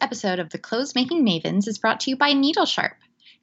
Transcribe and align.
episode 0.00 0.38
of 0.38 0.50
the 0.50 0.58
Clothes 0.58 0.94
Making 0.94 1.24
Mavens 1.24 1.68
is 1.68 1.78
brought 1.78 2.00
to 2.00 2.10
you 2.10 2.16
by 2.16 2.32
Needle 2.32 2.66
Sharp. 2.66 2.96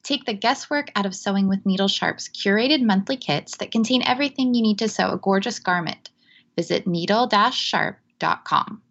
Take 0.04 0.26
the 0.26 0.34
guesswork 0.34 0.92
out 0.96 1.06
of 1.06 1.16
sewing 1.16 1.48
with 1.48 1.66
Needle 1.66 1.88
Sharp's 1.88 2.30
curated 2.30 2.82
monthly 2.82 3.18
kits 3.18 3.58
that 3.58 3.72
contain 3.72 4.02
everything 4.04 4.54
you 4.54 4.62
need 4.62 4.80
to 4.80 4.90
sew 4.90 5.12
a 5.12 5.18
gorgeous 5.18 5.60
garment. 5.60 6.10
Visit 6.56 6.88
needle-sharp.com. 6.88 8.82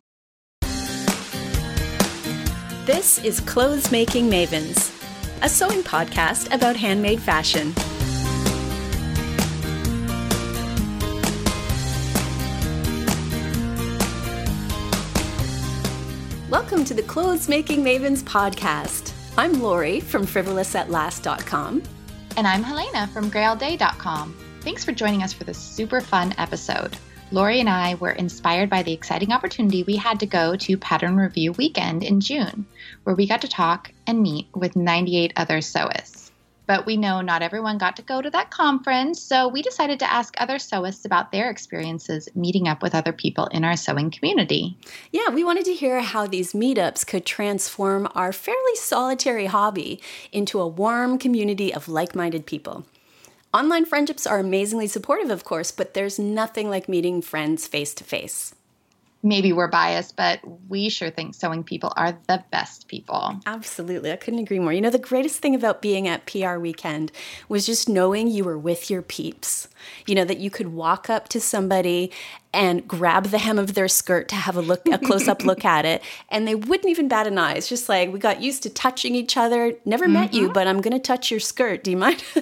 This 2.85 3.25
is 3.25 3.41
Clothes 3.41 3.91
Making 3.91 4.31
Mavens, 4.31 4.93
a 5.43 5.49
sewing 5.49 5.83
podcast 5.83 6.55
about 6.55 6.77
handmade 6.77 7.21
fashion. 7.21 7.75
Welcome 16.59 16.87
to 16.87 16.95
the 16.95 17.03
Clothes 17.03 17.51
Making 17.51 17.85
Mavens 17.85 18.23
podcast. 18.23 19.13
I'm 19.37 19.61
Lori 19.61 20.01
from 20.01 20.27
frivolousAtLast.com. 20.27 21.83
And 22.39 22.47
I'm 22.47 22.63
Helena 22.63 23.09
from 23.09 23.31
GrailDay.com. 23.31 24.35
Thanks 24.63 24.83
for 24.83 24.93
joining 24.93 25.23
us 25.23 25.35
for 25.35 25.45
this 25.45 25.59
super 25.59 26.01
fun 26.01 26.35
episode. 26.39 26.97
Lori 27.31 27.61
and 27.61 27.69
I 27.69 27.97
were 27.97 28.13
inspired 28.13 28.71
by 28.71 28.83
the 28.83 28.95
exciting 28.95 29.33
opportunity 29.33 29.83
we 29.83 29.97
had 29.97 30.19
to 30.21 30.27
go 30.27 30.57
to 30.57 30.79
Pattern 30.79 31.19
Review 31.19 31.53
Weekend 31.53 32.03
in 32.03 32.23
June, 32.23 32.65
where 33.05 33.15
we 33.15 33.27
got 33.27 33.43
to 33.43 33.49
talk 33.49 33.93
and 34.07 34.23
meet 34.23 34.47
with 34.55 34.77
98 34.77 35.35
other 35.37 35.59
sewists. 35.59 36.16
But 36.67 36.85
we 36.85 36.97
know 36.97 37.21
not 37.21 37.43
everyone 37.43 37.79
got 37.79 37.97
to 37.97 38.03
go 38.03 38.21
to 38.21 38.31
that 38.31 38.51
conference, 38.51 39.23
so 39.23 39.47
we 39.47 39.63
decided 39.63 40.01
to 40.01 40.13
ask 40.13 40.35
other 40.39 40.57
sewists 40.57 41.05
about 41.05 41.31
their 41.31 41.49
experiences 41.49 42.29
meeting 42.35 42.67
up 42.67 42.83
with 42.83 42.95
other 42.95 43.13
people 43.13 43.47
in 43.47 43.65
our 43.65 43.77
sewing 43.77 44.11
community. 44.11 44.77
Yeah, 45.13 45.29
we 45.31 45.45
wanted 45.45 45.65
to 45.67 45.75
hear 45.75 46.01
how 46.01 46.27
these 46.27 46.53
meetups 46.53 47.07
could 47.07 47.25
transform 47.25 48.09
our 48.15 48.33
fairly 48.33 48.75
solitary 48.75 49.47
hobby 49.47 50.01
into 50.33 50.61
a 50.61 50.67
warm 50.67 51.19
community 51.19 51.73
of 51.73 51.89
like 51.89 52.17
minded 52.17 52.47
people. 52.47 52.85
Online 53.55 53.85
friendships 53.85 54.27
are 54.27 54.41
amazingly 54.41 54.89
supportive, 54.89 55.31
of 55.31 55.45
course, 55.45 55.71
but 55.71 55.95
there's 55.95 56.19
nothing 56.19 56.69
like 56.69 56.89
meeting 56.89 57.23
friends 57.23 57.69
face 57.69 57.95
to 57.95 58.03
face 58.03 58.56
maybe 59.23 59.53
we're 59.53 59.69
biased, 59.69 60.17
but 60.17 60.41
we 60.69 60.89
sure 60.89 61.11
think 61.11 61.35
sewing 61.35 61.65
people 61.65 61.93
are 61.97 62.17
the 62.29 62.45
best 62.51 62.89
people. 62.89 63.41
Absolutely. 63.47 64.13
I 64.13 64.17
couldn't 64.17 64.41
agree 64.41 64.59
more. 64.59 64.73
You 64.73 64.81
know, 64.81 64.91
the 64.91 64.99
greatest 64.99 65.41
thing 65.41 65.55
about 65.55 65.83
being 65.83 66.07
at 66.07 66.27
PR 66.27 66.59
weekend 66.59 67.13
was 67.49 67.67
just 67.67 67.89
knowing 67.89 68.29
you 68.29 68.45
were 68.45 68.59
with 68.59 68.91
your 68.91 69.03
peeps. 69.03 69.69
You 70.07 70.15
know, 70.15 70.25
that 70.25 70.39
you 70.39 70.51
could 70.51 70.69
walk 70.69 71.11
up 71.11 71.29
to 71.31 71.41
somebody 71.41 72.13
and 72.57 72.89
grab 72.89 73.27
the 73.27 73.39
hem 73.39 73.59
of 73.59 73.75
their 73.75 73.87
skirt 73.87 74.29
to 74.29 74.35
have 74.35 74.57
a 74.57 74.63
look 74.63 74.87
a 74.89 74.99
close-up 74.99 75.45
look 75.45 75.65
at 75.65 75.85
it. 75.85 76.03
And 76.31 76.49
they 76.49 76.55
wouldn't 76.55 76.89
even 76.89 77.07
bat 77.07 77.27
an 77.27 77.39
eye. 77.39 77.53
It's 77.53 77.69
just 77.69 77.89
like 77.89 78.13
we 78.13 78.19
got 78.19 78.43
used 78.43 78.63
to 78.65 78.71
touching 78.71 79.15
each 79.15 79.37
other. 79.37 79.75
Never 79.85 80.05
mm-hmm. 80.05 80.15
met 80.15 80.35
you 80.35 80.45
mm-hmm. 80.45 80.53
but 80.53 80.67
i'm 80.67 80.81
going 80.81 80.95
to 80.95 80.99
touch 80.99 81.31
your 81.31 81.41
skirt. 81.41 81.85
Do 81.85 81.91
you 81.91 81.97
mind? 81.97 82.25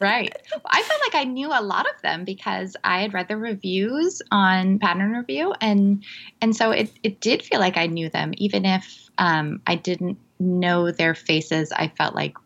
Right. 0.00 0.34
I 0.64 0.82
felt 0.82 1.00
like 1.02 1.14
i 1.14 1.24
knew 1.24 1.48
a 1.48 1.60
lot 1.60 1.86
of 1.86 2.00
them 2.00 2.24
because 2.24 2.74
i 2.84 3.02
had 3.02 3.12
read 3.12 3.28
the 3.28 3.36
reviews 3.36 4.22
on 4.30 4.78
pattern 4.78 5.12
review 5.12 5.52
and 5.60 6.02
and 6.40 6.56
so 6.56 6.70
it, 6.70 6.90
it 7.02 7.20
did 7.20 7.42
feel 7.42 7.60
like 7.60 7.76
i 7.76 7.86
knew 7.86 8.08
them 8.08 8.32
even 8.38 8.64
if 8.64 9.10
um, 9.18 9.60
i 9.66 9.74
didn't 9.74 10.16
know 10.40 10.90
their 10.90 11.14
faces. 11.14 11.70
I 11.70 11.88
felt 11.88 12.14
like 12.14 12.36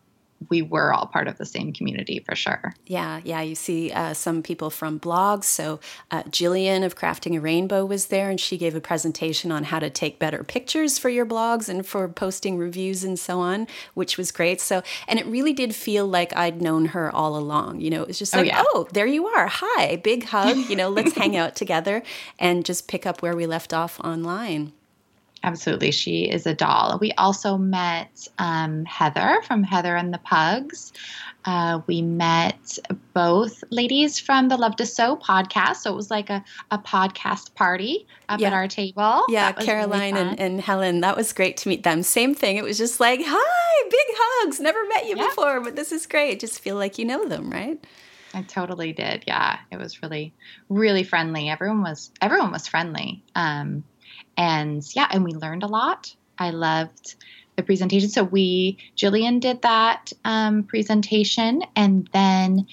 we 0.49 0.61
were 0.61 0.93
all 0.93 1.07
part 1.07 1.27
of 1.27 1.37
the 1.37 1.45
same 1.45 1.73
community 1.73 2.19
for 2.19 2.35
sure. 2.35 2.75
Yeah, 2.85 3.21
yeah. 3.23 3.41
You 3.41 3.55
see 3.55 3.91
uh, 3.91 4.13
some 4.13 4.43
people 4.43 4.69
from 4.69 4.99
blogs. 4.99 5.45
So 5.45 5.79
uh, 6.11 6.23
Jillian 6.23 6.83
of 6.85 6.95
Crafting 6.95 7.37
a 7.37 7.41
Rainbow 7.41 7.85
was 7.85 8.07
there, 8.07 8.29
and 8.29 8.39
she 8.39 8.57
gave 8.57 8.75
a 8.75 8.81
presentation 8.81 9.51
on 9.51 9.65
how 9.65 9.79
to 9.79 9.89
take 9.89 10.19
better 10.19 10.43
pictures 10.43 10.99
for 10.99 11.09
your 11.09 11.25
blogs 11.25 11.69
and 11.69 11.85
for 11.85 12.07
posting 12.07 12.57
reviews 12.57 13.03
and 13.03 13.17
so 13.17 13.39
on, 13.39 13.67
which 13.93 14.17
was 14.17 14.31
great. 14.31 14.61
So, 14.61 14.83
and 15.07 15.19
it 15.19 15.25
really 15.25 15.53
did 15.53 15.73
feel 15.73 16.05
like 16.05 16.35
I'd 16.35 16.61
known 16.61 16.87
her 16.87 17.13
all 17.13 17.37
along. 17.37 17.81
You 17.81 17.89
know, 17.89 18.01
it 18.01 18.07
was 18.07 18.19
just 18.19 18.35
oh, 18.35 18.39
like, 18.39 18.51
oh, 18.53 18.57
yeah. 18.57 18.63
oh 18.65 18.87
there 18.91 19.07
you 19.07 19.27
are. 19.27 19.47
Hi, 19.47 19.95
big 19.97 20.25
hug. 20.25 20.57
You 20.69 20.75
know, 20.75 20.89
let's 20.89 21.13
hang 21.15 21.35
out 21.35 21.55
together 21.55 22.03
and 22.37 22.65
just 22.65 22.87
pick 22.87 23.05
up 23.05 23.21
where 23.21 23.35
we 23.35 23.45
left 23.45 23.73
off 23.73 23.99
online. 24.01 24.73
Absolutely. 25.45 25.91
She 25.91 26.23
is 26.23 26.47
a 26.47 26.55
doll. 26.55 26.97
We 26.99 27.11
also 27.13 27.55
met 27.55 28.27
um, 28.39 28.83
Heather 28.85 29.41
from 29.43 29.61
Heather 29.63 29.95
and 29.95 30.11
the 30.11 30.17
Pugs. 30.17 30.91
Uh, 31.45 31.81
we 31.85 32.01
met 32.01 32.79
both 33.13 33.63
ladies 33.69 34.17
from 34.17 34.49
the 34.49 34.57
Love 34.57 34.75
to 34.77 34.87
Sew 34.87 35.15
podcast. 35.15 35.75
So 35.77 35.93
it 35.93 35.95
was 35.95 36.09
like 36.09 36.31
a, 36.31 36.43
a 36.71 36.79
podcast 36.79 37.53
party 37.53 38.07
up 38.27 38.39
yeah. 38.39 38.47
at 38.47 38.53
our 38.53 38.67
table. 38.67 39.23
Yeah, 39.29 39.51
Caroline 39.51 40.15
really 40.15 40.29
and, 40.29 40.39
and 40.39 40.61
Helen. 40.61 41.01
That 41.01 41.15
was 41.15 41.31
great 41.31 41.57
to 41.57 41.69
meet 41.69 41.83
them. 41.83 42.01
Same 42.01 42.33
thing. 42.33 42.57
It 42.57 42.63
was 42.63 42.79
just 42.79 42.99
like, 42.99 43.19
hi, 43.23 43.83
big 43.83 44.15
hugs. 44.17 44.59
Never 44.59 44.83
met 44.87 45.05
you 45.05 45.15
yeah. 45.15 45.27
before, 45.27 45.61
but 45.61 45.75
this 45.75 45.91
is 45.91 46.07
great. 46.07 46.39
Just 46.39 46.59
feel 46.59 46.75
like 46.75 46.97
you 46.97 47.05
know 47.05 47.27
them, 47.27 47.51
right? 47.51 47.85
I 48.33 48.41
totally 48.41 48.93
did. 48.93 49.25
Yeah, 49.27 49.59
it 49.71 49.77
was 49.77 50.01
really, 50.01 50.33
really 50.69 51.03
friendly. 51.03 51.49
Everyone 51.49 51.83
was 51.83 52.11
everyone 52.19 52.51
was 52.51 52.67
friendly. 52.67 53.23
Um, 53.35 53.83
and 54.37 54.83
yeah, 54.95 55.07
and 55.11 55.23
we 55.23 55.31
learned 55.31 55.63
a 55.63 55.67
lot. 55.67 56.15
I 56.37 56.51
loved 56.51 57.15
the 57.55 57.63
presentation. 57.63 58.09
So 58.09 58.23
we, 58.23 58.77
Jillian 58.97 59.39
did 59.39 59.61
that 59.61 60.11
um, 60.25 60.63
presentation, 60.63 61.61
and 61.75 62.09
then 62.11 62.67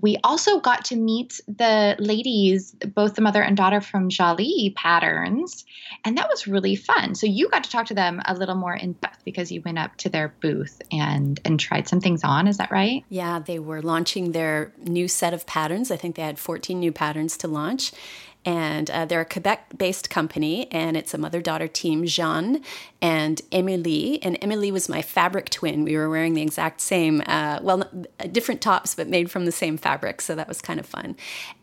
we 0.00 0.18
also 0.24 0.58
got 0.58 0.86
to 0.86 0.96
meet 0.96 1.40
the 1.46 1.94
ladies, 2.00 2.72
both 2.72 3.14
the 3.14 3.22
mother 3.22 3.42
and 3.42 3.56
daughter 3.56 3.80
from 3.80 4.08
Jalie 4.08 4.74
Patterns, 4.74 5.64
and 6.04 6.18
that 6.18 6.28
was 6.28 6.48
really 6.48 6.74
fun. 6.74 7.14
So 7.14 7.26
you 7.26 7.48
got 7.48 7.62
to 7.64 7.70
talk 7.70 7.86
to 7.86 7.94
them 7.94 8.20
a 8.24 8.34
little 8.34 8.56
more 8.56 8.74
in 8.74 8.94
depth 8.94 9.24
because 9.24 9.52
you 9.52 9.62
went 9.64 9.78
up 9.78 9.96
to 9.98 10.08
their 10.08 10.34
booth 10.42 10.82
and 10.90 11.38
and 11.44 11.60
tried 11.60 11.86
some 11.86 12.00
things 12.00 12.24
on. 12.24 12.48
Is 12.48 12.56
that 12.56 12.72
right? 12.72 13.04
Yeah, 13.08 13.38
they 13.38 13.60
were 13.60 13.82
launching 13.82 14.32
their 14.32 14.72
new 14.84 15.06
set 15.06 15.32
of 15.32 15.46
patterns. 15.46 15.92
I 15.92 15.96
think 15.96 16.16
they 16.16 16.22
had 16.22 16.40
14 16.40 16.78
new 16.78 16.90
patterns 16.90 17.36
to 17.38 17.48
launch, 17.48 17.92
and 18.44 18.90
uh, 18.90 19.04
they're 19.04 19.20
a 19.20 19.24
Quebec-based 19.24 20.10
company, 20.10 20.70
and 20.70 20.96
it's 20.96 21.14
a 21.14 21.18
mother-daughter 21.18 21.68
team, 21.68 22.04
Jean 22.04 22.62
and 23.00 23.42
Emily. 23.52 24.18
And 24.22 24.38
Emily 24.40 24.72
was 24.72 24.88
my 24.88 25.02
fabric 25.02 25.50
twin. 25.50 25.84
We 25.84 25.96
were 25.96 26.08
wearing 26.08 26.34
the 26.34 26.42
exact 26.42 26.80
same, 26.80 27.22
uh, 27.26 27.60
well, 27.62 27.90
different 28.32 28.60
tops, 28.60 28.94
but 28.94 29.08
made 29.08 29.30
from 29.30 29.44
the 29.44 29.52
same 29.52 29.76
fabric, 29.76 30.20
so 30.20 30.34
that 30.34 30.48
was 30.48 30.60
kind 30.60 30.80
of 30.80 30.86
fun. 30.86 31.16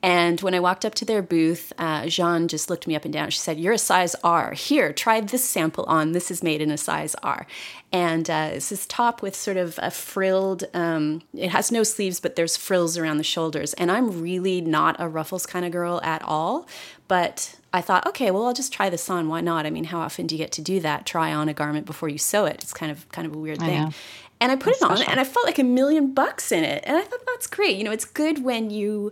And 0.04 0.40
when 0.42 0.54
I 0.54 0.60
walked 0.60 0.86
up 0.86 0.96
to 0.96 1.06
their 1.06 1.22
booth, 1.22 1.74
uh, 1.78 2.08
Jean 2.08 2.48
just 2.48 2.70
looked 2.70 2.88
me 2.88 2.96
up 2.96 3.06
and 3.06 3.14
down. 3.14 3.30
She 3.30 3.40
said, 3.40 3.60
"You're 3.60 3.74
a 3.74 3.78
size 3.78 4.16
R. 4.24 4.54
Here, 4.54 4.94
try 4.94 5.22
this 5.22 5.44
sample 5.44 5.86
on. 5.88 6.12
This 6.12 6.32
is 6.32 6.44
made 6.44 6.62
in 6.62 6.72
a 6.72 6.78
size 6.78 7.16
R." 7.24 7.48
and 7.94 8.30
uh, 8.30 8.52
it's 8.54 8.70
this 8.70 8.86
top 8.86 9.22
with 9.22 9.36
sort 9.36 9.58
of 9.58 9.78
a 9.82 9.92
frilled 9.92 10.64
um, 10.74 11.22
it 11.34 11.50
has 11.50 11.72
no 11.72 11.84
sleeves 11.84 12.20
but 12.20 12.36
there's 12.36 12.56
frills 12.56 12.98
around 12.98 13.18
the 13.18 13.24
shoulders 13.24 13.74
and 13.74 13.92
i'm 13.92 14.22
really 14.22 14.62
not 14.62 14.96
a 15.00 15.08
ruffles 15.08 15.46
kind 15.46 15.66
of 15.66 15.72
girl 15.72 16.00
at 16.04 16.22
all 16.24 16.68
but 17.08 17.56
i 17.74 17.82
thought 17.82 18.06
okay 18.08 18.32
well 18.32 18.46
i'll 18.46 18.54
just 18.54 18.74
try 18.74 18.90
this 18.90 19.10
on 19.10 19.28
why 19.28 19.42
not 19.42 19.66
i 19.66 19.70
mean 19.70 19.86
how 19.86 20.00
often 20.00 20.28
do 20.28 20.36
you 20.36 20.40
get 20.40 20.52
to 20.52 20.62
do 20.62 20.80
that 20.80 21.06
try 21.06 21.34
on 21.34 21.50
a 21.50 21.54
garment 21.54 21.86
before 21.86 22.10
you 22.10 22.18
sew 22.18 22.46
it 22.46 22.62
it's 22.62 22.74
kind 22.74 22.92
of 22.92 23.10
kind 23.12 23.28
of 23.28 23.34
a 23.34 23.38
weird 23.38 23.60
thing 23.60 23.94
and 24.40 24.52
i 24.52 24.56
put 24.56 24.66
that's 24.66 24.82
it 24.82 24.90
on 24.90 24.98
special. 24.98 25.12
and 25.12 25.20
i 25.20 25.24
felt 25.24 25.46
like 25.46 25.60
a 25.60 25.64
million 25.64 26.14
bucks 26.14 26.52
in 26.52 26.64
it 26.64 26.84
and 26.86 26.98
i 26.98 27.02
thought 27.02 27.22
that's 27.28 27.48
great 27.48 27.78
you 27.78 27.84
know 27.84 27.92
it's 27.92 28.06
good 28.06 28.44
when 28.44 28.70
you 28.70 29.12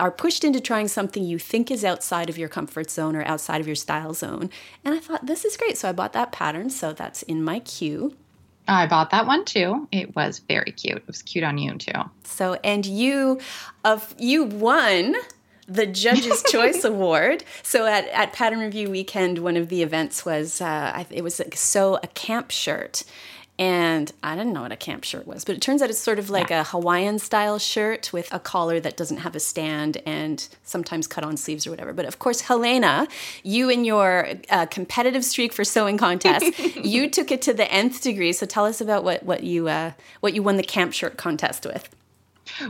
are 0.00 0.10
pushed 0.10 0.42
into 0.44 0.60
trying 0.60 0.88
something 0.88 1.22
you 1.22 1.38
think 1.38 1.70
is 1.70 1.84
outside 1.84 2.30
of 2.30 2.38
your 2.38 2.48
comfort 2.48 2.90
zone 2.90 3.14
or 3.14 3.22
outside 3.24 3.60
of 3.60 3.66
your 3.66 3.76
style 3.76 4.14
zone. 4.14 4.50
And 4.84 4.94
I 4.94 4.98
thought, 4.98 5.26
this 5.26 5.44
is 5.44 5.56
great. 5.56 5.76
So 5.76 5.88
I 5.88 5.92
bought 5.92 6.14
that 6.14 6.32
pattern. 6.32 6.70
So 6.70 6.92
that's 6.92 7.22
in 7.22 7.44
my 7.44 7.60
queue. 7.60 8.16
I 8.66 8.86
bought 8.86 9.10
that 9.10 9.26
one 9.26 9.44
too. 9.44 9.88
It 9.92 10.16
was 10.16 10.38
very 10.38 10.72
cute. 10.72 10.96
It 10.96 11.06
was 11.06 11.22
cute 11.22 11.44
on 11.44 11.58
you 11.58 11.76
too. 11.76 11.92
So, 12.24 12.54
and 12.64 12.86
you, 12.86 13.40
of 13.84 14.14
you 14.18 14.44
won 14.44 15.16
the 15.70 15.86
Judge's 15.86 16.42
Choice 16.50 16.84
Award. 16.84 17.44
So 17.62 17.86
at, 17.86 18.08
at 18.08 18.32
Pattern 18.32 18.58
Review 18.58 18.90
Weekend, 18.90 19.38
one 19.38 19.56
of 19.56 19.68
the 19.68 19.82
events 19.82 20.26
was 20.26 20.60
uh, 20.60 21.04
it 21.10 21.22
was 21.22 21.38
like 21.38 21.56
sew 21.56 21.98
a 22.02 22.08
camp 22.08 22.50
shirt, 22.50 23.04
and 23.58 24.10
I 24.22 24.34
didn't 24.36 24.52
know 24.52 24.62
what 24.62 24.72
a 24.72 24.76
camp 24.76 25.04
shirt 25.04 25.26
was, 25.26 25.44
but 25.44 25.54
it 25.54 25.60
turns 25.60 25.80
out 25.82 25.90
it's 25.90 25.98
sort 25.98 26.18
of 26.18 26.28
like 26.28 26.50
yeah. 26.50 26.62
a 26.62 26.64
Hawaiian 26.64 27.18
style 27.18 27.58
shirt 27.58 28.12
with 28.12 28.32
a 28.32 28.40
collar 28.40 28.80
that 28.80 28.96
doesn't 28.96 29.18
have 29.18 29.36
a 29.36 29.40
stand 29.40 29.98
and 30.06 30.48
sometimes 30.64 31.06
cut 31.06 31.24
on 31.24 31.36
sleeves 31.36 31.66
or 31.66 31.70
whatever. 31.70 31.92
But 31.92 32.06
of 32.06 32.18
course, 32.18 32.40
Helena, 32.40 33.06
you 33.42 33.70
and 33.70 33.86
your 33.86 34.30
uh, 34.48 34.66
competitive 34.66 35.24
streak 35.24 35.52
for 35.52 35.62
sewing 35.62 35.98
contests, 35.98 36.58
you 36.76 37.08
took 37.08 37.30
it 37.30 37.42
to 37.42 37.54
the 37.54 37.70
nth 37.70 38.02
degree. 38.02 38.32
So 38.32 38.44
tell 38.44 38.64
us 38.64 38.80
about 38.80 39.04
what 39.04 39.22
what 39.22 39.44
you 39.44 39.68
uh, 39.68 39.92
what 40.20 40.34
you 40.34 40.42
won 40.42 40.56
the 40.56 40.62
camp 40.64 40.94
shirt 40.94 41.16
contest 41.16 41.64
with. 41.64 41.94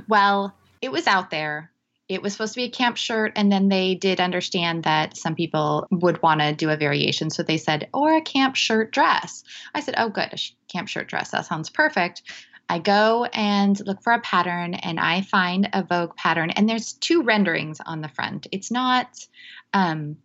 Well, 0.07 0.55
it 0.83 0.93
was 0.93 1.07
out 1.07 1.31
there 1.31 1.71
it 2.11 2.23
was 2.23 2.33
supposed 2.33 2.55
to 2.55 2.59
be 2.59 2.65
a 2.65 2.71
camp 2.71 2.97
shirt 2.97 3.33
and 3.37 3.53
then 3.53 3.69
they 3.69 3.95
did 3.95 4.21
understand 4.21 4.83
that 4.83 5.17
some 5.17 5.37
people 5.37 5.87
would 5.93 6.21
want 6.23 6.41
to 6.41 6.53
do 6.53 6.69
a 6.69 6.77
variation. 6.77 7.31
So 7.31 7.45
they 7.45 7.57
said 7.57 7.89
or 7.95 8.17
a 8.17 8.21
camp 8.21 8.57
shirt 8.57 8.91
dress. 8.91 9.45
I 9.75 9.81
said 9.81 9.95
oh 9.97 10.09
good 10.09 10.33
a 10.33 10.39
camp 10.69 10.89
shirt 10.89 11.07
dress 11.07 11.31
that 11.31 11.47
sounds 11.47 11.71
perfect. 11.71 12.23
I 12.69 12.81
go 12.81 13.25
and 13.33 13.79
look 13.87 14.03
for 14.03 14.13
a 14.13 14.21
pattern 14.21 14.75
and 14.75 15.01
i 15.01 15.23
find 15.23 15.69
a 15.73 15.83
vogue 15.85 16.17
pattern 16.17 16.51
and 16.51 16.69
there's 16.69 16.95
two 16.95 17.23
renderings 17.23 17.81
on 17.85 18.01
the 18.01 18.09
front. 18.09 18.49
It's 18.51 18.73
not 18.73 19.27
um 19.73 20.17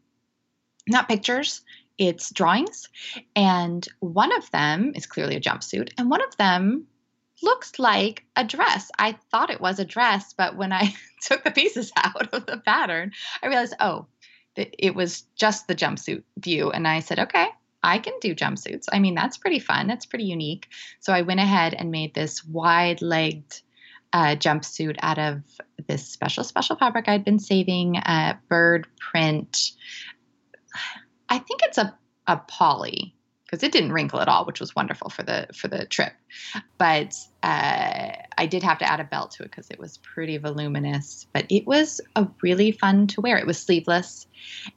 not 0.88 1.08
pictures 1.08 1.62
it's 1.98 2.30
drawings, 2.32 2.90
and 3.38 3.88
one 4.00 4.36
of 4.36 4.52
them 4.52 4.92
is 4.96 5.06
clearly 5.06 5.38
a 5.38 5.40
jumpsuit, 5.40 5.94
and 5.98 6.10
one 6.10 6.22
of 6.22 6.36
them 6.36 6.88
looks 7.46 7.80
like 7.80 8.26
a 8.36 8.44
dress. 8.44 8.92
I 9.00 9.18
thought 9.32 9.52
it 9.52 9.62
was 9.62 9.80
a 9.80 9.86
dress, 9.86 10.34
but 10.34 10.58
when 10.58 10.74
I 10.74 10.94
took 11.22 11.44
the 11.44 11.52
pieces 11.52 11.92
out 11.98 12.34
of 12.34 12.46
the 12.46 12.58
pattern, 12.58 13.12
I 13.42 13.48
realized, 13.48 13.76
oh, 13.80 14.08
it 14.58 14.96
was 14.96 15.24
just 15.36 15.68
the 15.68 15.76
jumpsuit 15.76 16.24
view. 16.38 16.72
And 16.72 16.88
I 16.88 17.00
said, 17.02 17.20
okay, 17.20 17.48
I 17.84 18.00
can 18.00 18.14
do 18.20 18.34
jumpsuits. 18.34 18.86
I 18.92 19.00
mean, 19.00 19.16
that's 19.16 19.38
pretty 19.38 19.60
fun. 19.60 19.88
That's 19.88 20.06
pretty 20.06 20.26
unique. 20.26 20.68
So 21.02 21.14
I 21.14 21.22
went 21.22 21.40
ahead 21.40 21.74
and 21.74 21.92
made 21.92 22.14
this 22.14 22.44
wide 22.44 23.02
legged 23.02 23.62
uh, 24.14 24.36
jumpsuit 24.38 24.96
out 25.02 25.20
of 25.20 25.44
this 25.88 26.08
special, 26.08 26.44
special 26.44 26.78
fabric 26.78 27.08
I'd 27.08 27.26
been 27.26 27.40
saving, 27.40 27.98
uh, 27.98 28.38
bird 28.48 28.88
print. 28.98 29.72
I 31.28 31.38
think 31.38 31.62
it's 31.64 31.78
a, 31.78 31.96
a 32.28 32.38
poly 32.38 33.16
because 33.46 33.64
it 33.64 33.72
didn't 33.72 33.94
wrinkle 33.94 34.20
at 34.20 34.28
all, 34.28 34.46
which 34.46 34.60
was 34.60 34.76
wonderful 34.76 35.10
for 35.10 35.24
the 35.24 35.48
for 35.56 35.68
the 35.68 35.86
trip. 35.86 36.14
But 36.78 37.16
uh, 37.46 38.12
I 38.40 38.48
did 38.48 38.64
have 38.64 38.80
to 38.80 38.92
add 38.92 39.00
a 39.00 39.04
belt 39.04 39.32
to 39.32 39.44
it 39.44 39.52
because 39.52 39.70
it 39.70 39.80
was 39.80 39.98
pretty 40.00 40.38
voluminous. 40.38 41.28
But 41.32 41.46
it 41.50 41.68
was 41.68 42.02
a 42.16 42.28
really 42.42 42.72
fun 42.72 43.06
to 43.08 43.22
wear. 43.22 43.38
It 43.38 43.46
was 43.46 43.60
sleeveless, 43.60 44.26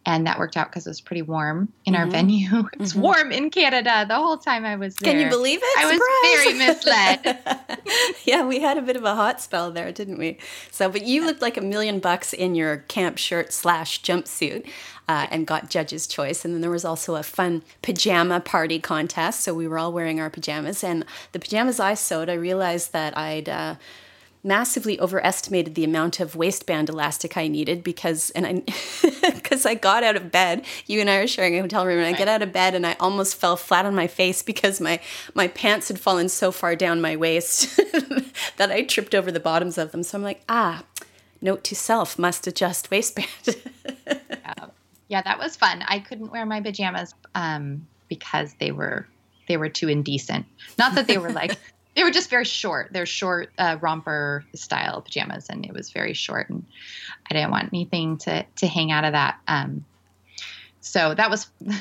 and 0.04 0.26
that 0.26 0.38
worked 0.38 0.54
out 0.54 0.68
because 0.68 0.86
it 0.86 0.90
was 0.90 1.00
pretty 1.00 1.22
warm 1.22 1.72
in 1.86 1.94
mm-hmm. 1.94 2.02
our 2.02 2.10
venue. 2.10 2.68
It's 2.78 2.92
mm-hmm. 2.92 3.00
warm 3.00 3.32
in 3.32 3.48
Canada 3.48 4.04
the 4.06 4.16
whole 4.16 4.36
time 4.36 4.66
I 4.66 4.76
was 4.76 4.94
there. 4.96 5.12
Can 5.12 5.20
you 5.22 5.30
believe 5.30 5.60
it? 5.62 5.78
I 5.78 5.90
was 5.90 6.00
very 6.22 6.58
misled. 6.58 8.18
yeah, 8.24 8.44
we 8.44 8.60
had 8.60 8.76
a 8.76 8.82
bit 8.82 8.96
of 8.96 9.04
a 9.04 9.14
hot 9.14 9.40
spell 9.40 9.70
there, 9.70 9.90
didn't 9.90 10.18
we? 10.18 10.38
So, 10.70 10.90
but 10.90 11.06
you 11.06 11.24
looked 11.24 11.40
like 11.40 11.56
a 11.56 11.62
million 11.62 12.00
bucks 12.00 12.34
in 12.34 12.54
your 12.54 12.78
camp 12.88 13.16
shirt 13.16 13.52
slash 13.52 14.02
jumpsuit 14.02 14.68
uh, 15.08 15.26
and 15.30 15.46
got 15.46 15.70
judge's 15.70 16.06
choice. 16.06 16.44
And 16.44 16.52
then 16.54 16.60
there 16.60 16.70
was 16.70 16.84
also 16.84 17.16
a 17.16 17.22
fun 17.22 17.62
pajama 17.80 18.40
party 18.40 18.78
contest. 18.78 19.40
So 19.40 19.54
we 19.54 19.66
were 19.66 19.78
all 19.78 19.92
wearing 19.92 20.20
our 20.20 20.28
pajamas. 20.28 20.84
And 20.84 21.04
the 21.32 21.38
pajamas 21.38 21.80
I 21.80 21.94
sewed, 21.94 22.28
I 22.28 22.34
realized 22.58 22.92
that 22.92 23.16
I'd. 23.16 23.48
Uh, 23.48 23.76
massively 24.44 25.00
overestimated 25.00 25.74
the 25.74 25.82
amount 25.82 26.20
of 26.20 26.36
waistband 26.36 26.88
elastic 26.88 27.36
I 27.36 27.48
needed 27.48 27.82
because 27.82 28.30
and 28.30 28.46
I 28.46 28.62
because 29.34 29.66
I 29.66 29.74
got 29.74 30.04
out 30.04 30.14
of 30.14 30.30
bed. 30.30 30.64
You 30.86 31.00
and 31.00 31.10
I 31.10 31.18
were 31.18 31.26
sharing 31.26 31.58
a 31.58 31.60
hotel 31.60 31.84
room, 31.84 31.98
and 31.98 32.06
I 32.06 32.16
get 32.16 32.28
out 32.28 32.40
of 32.40 32.52
bed 32.52 32.76
and 32.76 32.86
I 32.86 32.96
almost 33.00 33.34
fell 33.34 33.56
flat 33.56 33.84
on 33.84 33.96
my 33.96 34.06
face 34.06 34.42
because 34.42 34.80
my 34.80 35.00
my 35.34 35.48
pants 35.48 35.88
had 35.88 35.98
fallen 35.98 36.28
so 36.28 36.52
far 36.52 36.76
down 36.76 37.00
my 37.00 37.16
waist 37.16 37.76
that 38.58 38.70
I 38.70 38.84
tripped 38.84 39.14
over 39.14 39.32
the 39.32 39.40
bottoms 39.40 39.76
of 39.76 39.90
them. 39.90 40.04
So 40.04 40.16
I'm 40.16 40.24
like, 40.24 40.42
ah, 40.48 40.84
note 41.42 41.64
to 41.64 41.74
self: 41.74 42.16
must 42.16 42.46
adjust 42.46 42.92
waistband. 42.92 43.28
yeah 44.06 44.68
yeah, 45.08 45.22
that 45.22 45.38
was 45.38 45.56
fun. 45.56 45.82
I 45.86 45.98
couldn't 45.98 46.30
wear 46.30 46.46
my 46.46 46.60
pajamas 46.60 47.14
um, 47.34 47.86
because 48.08 48.54
they 48.60 48.72
were 48.72 49.08
they 49.48 49.56
were 49.56 49.70
too 49.70 49.88
indecent. 49.88 50.46
Not 50.76 50.94
that 50.94 51.06
they 51.06 51.18
were 51.18 51.32
like 51.32 51.58
they 51.98 52.04
were 52.04 52.12
just 52.12 52.30
very 52.30 52.44
short. 52.44 52.90
They're 52.92 53.06
short 53.06 53.50
uh, 53.58 53.76
romper 53.80 54.44
style 54.54 55.02
pajamas, 55.02 55.48
and 55.50 55.66
it 55.66 55.72
was 55.72 55.90
very 55.90 56.14
short, 56.14 56.48
and 56.48 56.64
I 57.28 57.34
didn't 57.34 57.50
want 57.50 57.70
anything 57.72 58.18
to 58.18 58.46
to 58.56 58.66
hang 58.68 58.92
out 58.92 59.04
of 59.04 59.14
that. 59.14 59.38
Um, 59.48 59.84
so 60.80 61.12
that 61.14 61.28
was. 61.28 61.50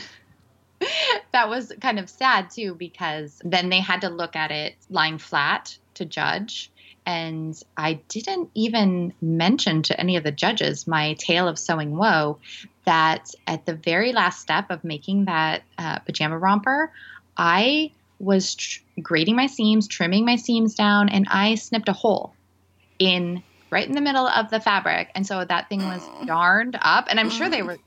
that 1.32 1.50
was 1.50 1.74
kind 1.82 1.98
of 1.98 2.08
sad 2.08 2.52
too 2.52 2.76
because 2.76 3.42
then 3.44 3.70
they 3.70 3.80
had 3.80 4.02
to 4.02 4.10
look 4.10 4.36
at 4.36 4.52
it 4.52 4.76
lying 4.92 5.18
flat 5.18 5.76
to 5.96 6.06
judge 6.06 6.70
and 7.04 7.60
I 7.78 7.94
didn't 8.10 8.52
even 8.54 9.12
mention 9.20 9.82
to 9.84 10.00
any 10.00 10.18
of 10.18 10.24
the 10.24 10.32
judges 10.32 10.86
my 10.86 11.14
tale 11.14 11.48
of 11.48 11.58
sewing 11.58 11.98
woe 11.98 12.38
that 12.86 13.34
at 13.48 13.66
the 13.66 13.74
very 13.74 14.14
last 14.14 14.40
step 14.40 14.70
of 14.70 14.84
making 14.84 15.26
that 15.26 15.64
uh, 15.80 15.98
pajama 16.00 16.38
romper, 16.38 16.92
I 17.36 17.92
was 18.20 18.56
tr- 18.56 18.80
grading 19.02 19.36
my 19.36 19.48
seams, 19.48 19.88
trimming 19.88 20.26
my 20.26 20.36
seams 20.36 20.76
down, 20.76 21.10
and 21.10 21.28
I 21.30 21.56
snipped 21.56 21.90
a 21.90 21.94
hole 21.94 22.34
in 23.00 23.44
right 23.72 23.88
in 23.88 23.94
the 23.94 24.02
middle 24.02 24.28
of 24.28 24.50
the 24.50 24.60
fabric. 24.60 25.12
And 25.14 25.28
so 25.28 25.44
that 25.44 25.70
thing 25.70 25.80
was 25.80 26.02
darned 26.26 26.78
up. 26.82 27.08
And 27.10 27.20
I'm 27.20 27.30
sure 27.30 27.50
they 27.50 27.64
were, 27.64 27.78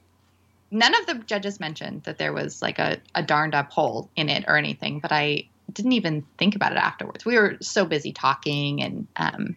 none 0.70 0.94
of 0.94 1.06
the 1.06 1.14
judges 1.24 1.58
mentioned 1.58 2.02
that 2.04 2.18
there 2.18 2.32
was 2.32 2.60
like 2.60 2.78
a, 2.78 2.98
a 3.14 3.22
darned 3.22 3.54
up 3.54 3.70
hole 3.70 4.10
in 4.14 4.28
it 4.28 4.44
or 4.46 4.56
anything, 4.56 5.00
but 5.00 5.10
I 5.10 5.48
didn't 5.72 5.92
even 5.92 6.26
think 6.38 6.54
about 6.54 6.72
it 6.72 6.78
afterwards. 6.78 7.24
We 7.24 7.38
were 7.38 7.56
so 7.60 7.86
busy 7.86 8.12
talking 8.12 8.82
and 8.82 9.06
um, 9.16 9.56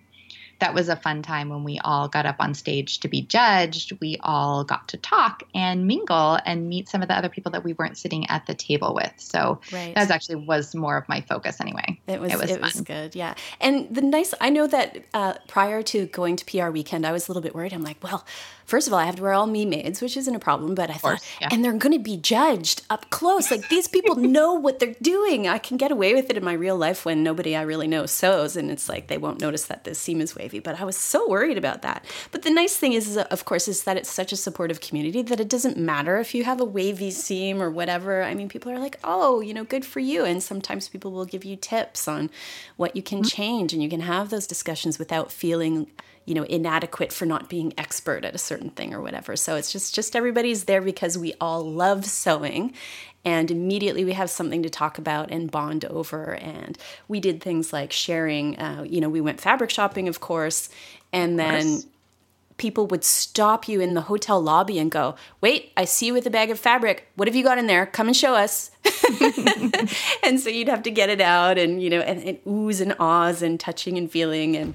that 0.60 0.74
was 0.74 0.90
a 0.90 0.96
fun 0.96 1.22
time 1.22 1.50
when 1.50 1.64
we 1.64 1.80
all 1.80 2.08
got 2.08 2.26
up 2.26 2.38
on 2.40 2.54
stage 2.54 3.00
to 3.02 3.08
be 3.08 3.22
judged. 3.22 3.92
We 4.00 4.18
all 4.22 4.64
got 4.64 4.88
to 4.90 4.98
talk 4.98 5.44
and 5.54 5.88
mingle 5.88 6.40
and 6.46 6.70
meet 6.70 6.88
some 6.90 7.02
of 7.02 7.08
the 7.08 7.18
other 7.18 7.30
people 7.30 7.52
that 7.52 7.64
we 7.64 7.74
weren't 7.74 7.98
sitting 7.98 8.30
at 8.30 8.46
the 8.46 8.54
table 8.54 8.94
with. 8.94 9.14
So 9.18 9.60
right. 9.72 9.94
that 9.96 10.02
was 10.02 10.12
actually 10.12 10.36
was 10.36 10.74
more 10.74 10.98
of 10.98 11.08
my 11.10 11.22
focus 11.22 11.60
anyway. 11.60 12.00
It 12.08 12.20
was 12.20 12.34
it 12.34 12.40
was, 12.40 12.52
it 12.52 12.62
was 12.62 12.82
good, 12.82 13.16
yeah. 13.16 13.36
And 13.60 13.94
the 13.94 14.02
nice 14.02 14.34
I 14.40 14.50
know 14.50 14.68
that 14.68 15.04
uh, 15.14 15.34
prior 15.48 15.82
to 15.84 16.06
going 16.08 16.36
to 16.38 16.46
PR 16.46 16.70
weekend, 16.70 17.06
I 17.06 17.12
was 17.12 17.28
a 17.28 17.32
little 17.32 17.44
bit 17.44 17.56
worried. 17.56 17.74
I'm 17.74 17.84
like, 17.84 18.04
well, 18.04 18.26
first 18.74 18.88
of 18.88 18.94
all, 18.94 18.98
I 18.98 19.06
have 19.06 19.18
to 19.18 19.22
wear 19.22 19.34
all 19.34 19.46
me 19.46 19.68
maids, 19.68 20.02
which 20.02 20.18
isn't 20.18 20.34
a 20.34 20.40
problem, 20.40 20.74
but 20.74 20.90
I 20.90 20.98
course, 20.98 21.22
thought, 21.22 21.42
yeah. 21.42 21.50
and 21.52 21.64
they're 21.64 21.78
going 21.78 21.94
to 21.94 22.00
be 22.00 22.18
judged 22.18 22.82
up 22.90 23.08
close. 23.12 23.52
Like 23.52 23.70
these 23.70 23.88
people 23.88 24.16
know 24.38 24.56
what 24.56 24.80
they're 24.80 24.96
doing. 25.00 25.48
I 25.48 25.60
can 25.60 25.78
get 25.78 25.92
away 25.92 26.16
with 26.16 26.32
it 26.32 26.38
in 26.38 26.44
my 26.44 26.54
real 26.54 26.76
life 26.76 27.06
when 27.06 27.22
nobody 27.22 27.56
I 27.56 27.62
really 27.62 27.86
know 27.86 28.08
sews, 28.08 28.58
and 28.58 28.72
it's 28.72 28.90
like 28.90 29.10
they 29.10 29.20
won't 29.20 29.40
notice 29.40 29.66
that 29.66 29.84
the 29.84 29.94
seam 29.94 30.20
is 30.22 30.36
wavy. 30.36 30.58
But 30.58 30.82
I 30.82 30.86
was 30.86 30.98
so 30.98 31.30
worried 31.30 31.60
about 31.60 31.84
that. 31.84 32.04
But 32.32 32.42
the 32.42 32.50
nice 32.50 32.76
thing 32.76 32.94
is, 32.94 33.16
of 33.16 33.46
course, 33.46 33.68
is 33.68 33.84
that 33.84 33.96
it's 33.96 34.10
such 34.10 34.32
a 34.32 34.36
supportive 34.36 34.82
community 34.82 35.22
that 35.22 35.40
it 35.40 35.50
doesn't 35.50 35.78
matter 35.78 36.18
if 36.18 36.34
you 36.34 36.44
have 36.44 36.60
a 36.60 36.66
wavy 36.66 37.12
seam 37.12 37.62
or 37.62 37.70
whatever. 37.70 38.24
I 38.24 38.34
mean, 38.34 38.50
people 38.50 38.72
are 38.72 38.80
like, 38.80 38.98
oh, 39.04 39.40
you 39.40 39.54
know, 39.54 39.66
good 39.66 39.86
for 39.86 40.00
you. 40.00 40.26
And 40.26 40.42
sometimes 40.42 40.90
people 40.90 41.12
will 41.12 41.26
give 41.26 41.46
you 41.46 41.58
tips 41.58 42.08
on 42.08 42.32
what 42.78 42.96
you 42.96 43.04
can 43.04 43.20
mm-hmm. 43.20 43.28
change, 43.28 43.72
and 43.72 43.84
you 43.84 43.90
can 43.90 44.00
have 44.02 44.32
those 44.32 44.48
discussions 44.48 44.98
without 44.98 45.32
feeling 45.32 45.92
you 46.26 46.34
know 46.34 46.44
inadequate 46.44 47.12
for 47.12 47.26
not 47.26 47.50
being 47.50 47.74
expert 47.78 48.26
at 48.26 48.36
a 48.36 48.38
certain 48.38 48.70
thing 48.70 48.94
or 48.94 49.02
whatever. 49.02 49.36
So 49.36 49.56
it's 49.56 49.72
just 49.72 49.94
just 49.94 50.16
everybody's 50.16 50.66
there 50.66 50.82
because 50.82 51.18
we 51.18 51.34
all 51.40 51.64
love 51.64 52.06
sewing 52.06 52.74
and 53.26 53.50
immediately 53.50 54.04
we 54.04 54.14
have 54.14 54.30
something 54.30 54.64
to 54.64 54.70
talk 54.70 54.98
about 54.98 55.32
and 55.32 55.50
bond 55.50 55.86
over. 55.86 56.36
And 56.36 56.78
we 57.08 57.20
did 57.20 57.42
things 57.42 57.74
like 57.74 57.92
sharing 57.92 58.58
uh, 58.60 58.86
you 58.88 59.02
know 59.02 59.10
we 59.10 59.22
went 59.22 59.42
fabric 59.42 59.70
shopping 59.70 60.08
of 60.08 60.20
course 60.20 60.70
and 61.12 61.38
then 61.38 61.84
people 62.58 62.86
would 62.88 63.04
stop 63.04 63.68
you 63.68 63.82
in 63.82 63.94
the 63.94 64.02
hotel 64.02 64.40
lobby 64.40 64.78
and 64.78 64.92
go 64.92 65.16
wait 65.42 65.72
i 65.76 65.84
see 65.84 66.06
you 66.06 66.14
with 66.14 66.26
a 66.26 66.30
bag 66.30 66.50
of 66.52 66.60
fabric. 66.60 67.08
What 67.16 67.28
have 67.28 67.36
you 67.36 67.44
got 67.44 67.58
in 67.58 67.68
there? 67.68 67.86
Come 67.86 68.08
and 68.08 68.16
show 68.16 68.36
us. 68.36 68.72
And 70.24 70.40
so 70.40 70.50
you'd 70.50 70.70
have 70.70 70.84
to 70.84 70.92
get 70.92 71.10
it 71.10 71.20
out 71.20 71.58
and 71.58 71.84
you 71.84 71.90
know 71.90 72.00
and, 72.00 72.24
and 72.24 72.44
oohs 72.46 72.80
and 72.80 72.96
ahs 73.00 73.42
and 73.42 73.60
touching 73.60 73.98
and 73.98 74.10
feeling 74.10 74.56
and 74.56 74.74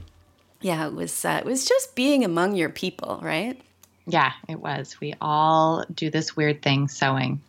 yeah, 0.60 0.86
it 0.86 0.94
was 0.94 1.24
uh, 1.24 1.38
it 1.40 1.44
was 1.44 1.66
just 1.66 1.94
being 1.94 2.24
among 2.24 2.54
your 2.54 2.68
people, 2.68 3.20
right? 3.22 3.60
Yeah, 4.06 4.32
it 4.48 4.60
was. 4.60 4.98
We 5.00 5.14
all 5.20 5.84
do 5.94 6.10
this 6.10 6.36
weird 6.36 6.62
thing, 6.62 6.88
sewing. 6.88 7.40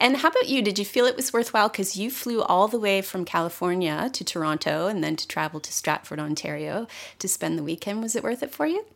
And 0.00 0.16
how 0.16 0.28
about 0.28 0.48
you? 0.48 0.62
Did 0.62 0.78
you 0.78 0.84
feel 0.84 1.04
it 1.04 1.16
was 1.16 1.32
worthwhile 1.32 1.68
because 1.68 1.96
you 1.96 2.10
flew 2.10 2.42
all 2.42 2.68
the 2.68 2.80
way 2.80 3.02
from 3.02 3.24
California 3.24 4.08
to 4.12 4.24
Toronto 4.24 4.86
and 4.86 5.04
then 5.04 5.14
to 5.16 5.28
travel 5.28 5.60
to 5.60 5.72
Stratford, 5.72 6.18
Ontario 6.18 6.86
to 7.18 7.28
spend 7.28 7.58
the 7.58 7.62
weekend? 7.62 8.02
Was 8.02 8.16
it 8.16 8.22
worth 8.22 8.42
it 8.42 8.50
for 8.50 8.66
you? 8.66 8.86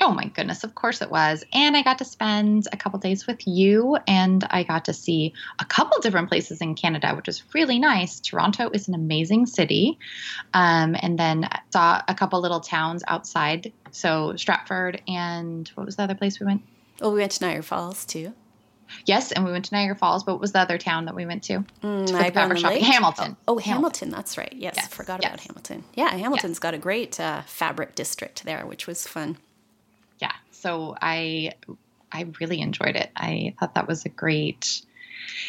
Oh 0.00 0.12
my 0.12 0.26
goodness, 0.26 0.62
of 0.62 0.74
course 0.74 1.02
it 1.02 1.10
was. 1.10 1.44
And 1.52 1.76
I 1.76 1.82
got 1.82 1.98
to 1.98 2.04
spend 2.04 2.68
a 2.72 2.76
couple 2.76 3.00
days 3.00 3.26
with 3.26 3.46
you 3.46 3.96
and 4.06 4.46
I 4.48 4.62
got 4.62 4.84
to 4.84 4.92
see 4.92 5.34
a 5.58 5.64
couple 5.64 6.00
different 6.00 6.28
places 6.28 6.60
in 6.60 6.76
Canada, 6.76 7.14
which 7.14 7.26
was 7.26 7.42
really 7.52 7.80
nice. 7.80 8.20
Toronto 8.20 8.70
is 8.72 8.86
an 8.86 8.94
amazing 8.94 9.46
city. 9.46 9.98
Um, 10.54 10.96
and 11.00 11.18
then 11.18 11.48
saw 11.70 12.00
a 12.06 12.14
couple 12.14 12.40
little 12.40 12.60
towns 12.60 13.02
outside. 13.08 13.72
So 13.90 14.36
Stratford 14.36 15.02
and 15.08 15.68
what 15.74 15.84
was 15.84 15.96
the 15.96 16.04
other 16.04 16.14
place 16.14 16.38
we 16.38 16.46
went? 16.46 16.62
Oh, 17.00 17.12
we 17.12 17.18
went 17.18 17.32
to 17.32 17.44
Niagara 17.44 17.64
Falls 17.64 18.04
too. 18.04 18.32
Yes, 19.04 19.32
and 19.32 19.44
we 19.44 19.52
went 19.52 19.66
to 19.66 19.74
Niagara 19.74 19.96
Falls, 19.96 20.24
but 20.24 20.32
what 20.32 20.40
was 20.40 20.52
the 20.52 20.60
other 20.60 20.78
town 20.78 21.04
that 21.06 21.14
we 21.14 21.26
went 21.26 21.42
to? 21.44 21.62
Mm, 21.82 22.08
shopping? 22.08 22.82
Hamilton. 22.82 23.36
Oh, 23.46 23.54
oh 23.54 23.58
Hamilton. 23.58 23.60
Hamilton. 23.60 24.10
That's 24.10 24.38
right. 24.38 24.52
Yes, 24.56 24.74
yes. 24.76 24.88
forgot 24.88 25.20
yes. 25.22 25.30
about 25.30 25.40
Hamilton. 25.40 25.84
Yeah, 25.94 26.10
Hamilton's 26.16 26.54
yes. 26.54 26.58
got 26.58 26.72
a 26.72 26.78
great 26.78 27.20
uh, 27.20 27.42
fabric 27.42 27.94
district 27.94 28.44
there, 28.44 28.64
which 28.64 28.86
was 28.86 29.06
fun 29.06 29.36
so 30.60 30.94
I 31.00 31.52
I 32.10 32.26
really 32.40 32.60
enjoyed 32.60 32.96
it. 32.96 33.10
I 33.16 33.54
thought 33.58 33.74
that 33.74 33.88
was 33.88 34.04
a 34.04 34.08
great 34.08 34.82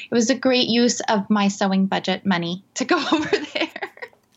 it 0.10 0.14
was 0.14 0.30
a 0.30 0.36
great 0.36 0.68
use 0.68 1.00
of 1.02 1.30
my 1.30 1.48
sewing 1.48 1.86
budget 1.88 2.26
money 2.26 2.64
to 2.76 2.86
go 2.86 2.98
over 3.12 3.30
there. 3.54 3.70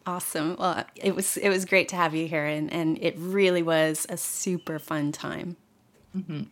Awesome. 0.06 0.56
Well, 0.58 0.84
it 0.96 1.14
was 1.14 1.36
it 1.36 1.48
was 1.48 1.64
great 1.64 1.88
to 1.88 1.96
have 1.96 2.14
you 2.14 2.26
here, 2.26 2.44
and 2.44 2.72
and 2.72 2.98
it 3.02 3.14
really 3.18 3.62
was 3.62 4.06
a 4.08 4.16
super 4.16 4.78
fun 4.78 5.12
time. 5.12 5.56
Mm-hmm. 6.16 6.42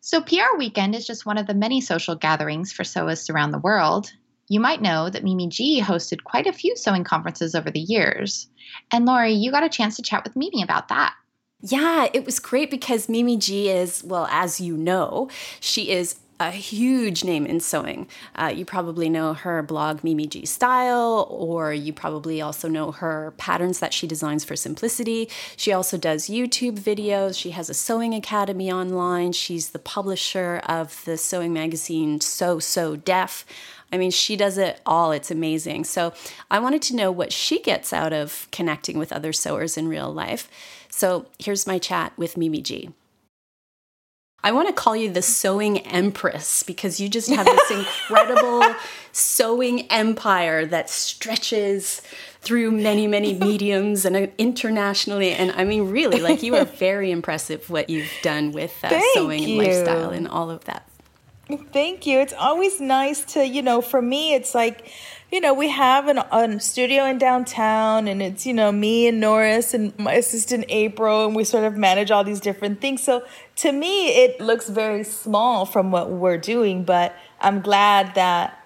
So 0.00 0.20
PR 0.20 0.58
Weekend 0.58 0.94
is 0.94 1.06
just 1.06 1.24
one 1.24 1.38
of 1.38 1.46
the 1.46 1.54
many 1.54 1.80
social 1.80 2.14
gatherings 2.14 2.72
for 2.72 2.82
sewists 2.82 3.32
around 3.32 3.52
the 3.52 3.58
world. 3.58 4.12
You 4.48 4.60
might 4.60 4.82
know 4.82 5.08
that 5.08 5.24
Mimi 5.24 5.48
G 5.48 5.80
hosted 5.80 6.24
quite 6.24 6.46
a 6.46 6.52
few 6.52 6.76
sewing 6.76 7.04
conferences 7.04 7.54
over 7.54 7.70
the 7.70 7.80
years. 7.80 8.48
And 8.90 9.06
Lori, 9.06 9.32
you 9.32 9.50
got 9.50 9.64
a 9.64 9.70
chance 9.70 9.96
to 9.96 10.02
chat 10.02 10.24
with 10.24 10.36
Mimi 10.36 10.62
about 10.62 10.88
that. 10.88 11.14
Yeah, 11.66 12.08
it 12.12 12.26
was 12.26 12.40
great 12.40 12.70
because 12.70 13.08
Mimi 13.08 13.38
G 13.38 13.70
is, 13.70 14.04
well, 14.04 14.28
as 14.30 14.60
you 14.60 14.76
know, 14.76 15.30
she 15.60 15.90
is 15.90 16.16
a 16.38 16.50
huge 16.50 17.24
name 17.24 17.46
in 17.46 17.58
sewing. 17.58 18.06
Uh, 18.34 18.52
you 18.54 18.66
probably 18.66 19.08
know 19.08 19.32
her 19.32 19.62
blog 19.62 20.04
Mimi 20.04 20.26
G 20.26 20.44
Style, 20.44 21.26
or 21.30 21.72
you 21.72 21.94
probably 21.94 22.42
also 22.42 22.68
know 22.68 22.92
her 22.92 23.32
patterns 23.38 23.78
that 23.78 23.94
she 23.94 24.06
designs 24.06 24.44
for 24.44 24.56
simplicity. 24.56 25.30
She 25.56 25.72
also 25.72 25.96
does 25.96 26.26
YouTube 26.26 26.78
videos. 26.78 27.38
She 27.38 27.52
has 27.52 27.70
a 27.70 27.74
sewing 27.74 28.12
academy 28.12 28.70
online. 28.70 29.32
She's 29.32 29.70
the 29.70 29.78
publisher 29.78 30.60
of 30.66 31.02
the 31.06 31.16
sewing 31.16 31.54
magazine 31.54 32.18
SewSew 32.18 33.02
Def. 33.02 33.46
I 33.90 33.96
mean, 33.96 34.10
she 34.10 34.36
does 34.36 34.58
it 34.58 34.82
all. 34.84 35.12
It's 35.12 35.30
amazing. 35.30 35.84
So 35.84 36.12
I 36.50 36.58
wanted 36.58 36.82
to 36.82 36.96
know 36.96 37.10
what 37.10 37.32
she 37.32 37.62
gets 37.62 37.90
out 37.90 38.12
of 38.12 38.48
connecting 38.50 38.98
with 38.98 39.12
other 39.14 39.32
sewers 39.32 39.78
in 39.78 39.88
real 39.88 40.12
life. 40.12 40.50
So 40.96 41.26
here's 41.40 41.66
my 41.66 41.78
chat 41.80 42.12
with 42.16 42.36
Mimi 42.36 42.62
G. 42.62 42.90
I 44.44 44.52
want 44.52 44.68
to 44.68 44.72
call 44.72 44.94
you 44.94 45.10
the 45.10 45.22
sewing 45.22 45.80
empress 45.80 46.62
because 46.62 47.00
you 47.00 47.08
just 47.08 47.28
have 47.30 47.46
this 47.46 47.70
incredible 47.72 48.62
sewing 49.10 49.90
empire 49.90 50.64
that 50.66 50.88
stretches 50.88 52.00
through 52.42 52.70
many, 52.70 53.08
many 53.08 53.34
mediums 53.40 54.04
and 54.04 54.14
uh, 54.14 54.26
internationally. 54.38 55.32
And 55.32 55.50
I 55.50 55.64
mean, 55.64 55.90
really, 55.90 56.20
like 56.20 56.44
you 56.44 56.54
are 56.54 56.64
very 56.64 57.10
impressive 57.10 57.68
what 57.68 57.90
you've 57.90 58.12
done 58.22 58.52
with 58.52 58.72
uh, 58.84 59.00
sewing 59.14 59.42
you. 59.42 59.58
and 59.58 59.68
lifestyle 59.68 60.10
and 60.10 60.28
all 60.28 60.48
of 60.48 60.64
that. 60.66 60.88
Thank 61.72 62.06
you. 62.06 62.20
It's 62.20 62.32
always 62.32 62.80
nice 62.80 63.24
to, 63.34 63.44
you 63.44 63.62
know, 63.62 63.80
for 63.80 64.00
me, 64.00 64.34
it's 64.34 64.54
like, 64.54 64.92
you 65.34 65.40
know, 65.40 65.52
we 65.52 65.68
have 65.68 66.06
an, 66.06 66.18
a 66.18 66.60
studio 66.60 67.06
in 67.06 67.18
downtown, 67.18 68.06
and 68.06 68.22
it's, 68.22 68.46
you 68.46 68.54
know, 68.54 68.70
me 68.70 69.08
and 69.08 69.18
Norris 69.18 69.74
and 69.74 69.92
my 69.98 70.12
assistant 70.12 70.64
April, 70.68 71.26
and 71.26 71.34
we 71.34 71.42
sort 71.42 71.64
of 71.64 71.76
manage 71.76 72.12
all 72.12 72.22
these 72.22 72.38
different 72.38 72.80
things. 72.80 73.02
So 73.02 73.24
to 73.56 73.72
me, 73.72 74.10
it 74.10 74.40
looks 74.40 74.68
very 74.68 75.02
small 75.02 75.66
from 75.66 75.90
what 75.90 76.08
we're 76.08 76.38
doing, 76.38 76.84
but 76.84 77.16
I'm 77.40 77.62
glad 77.62 78.14
that 78.14 78.64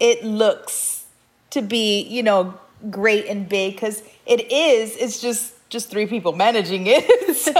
it 0.00 0.24
looks 0.24 1.04
to 1.50 1.62
be, 1.62 2.02
you 2.02 2.24
know, 2.24 2.58
great 2.90 3.26
and 3.26 3.48
big 3.48 3.74
because 3.74 4.02
it 4.26 4.50
is. 4.50 4.96
It's 4.96 5.20
just 5.20 5.54
just 5.70 5.88
three 5.88 6.06
people 6.06 6.32
managing 6.32 6.86
it. 6.86 7.36
so 7.36 7.52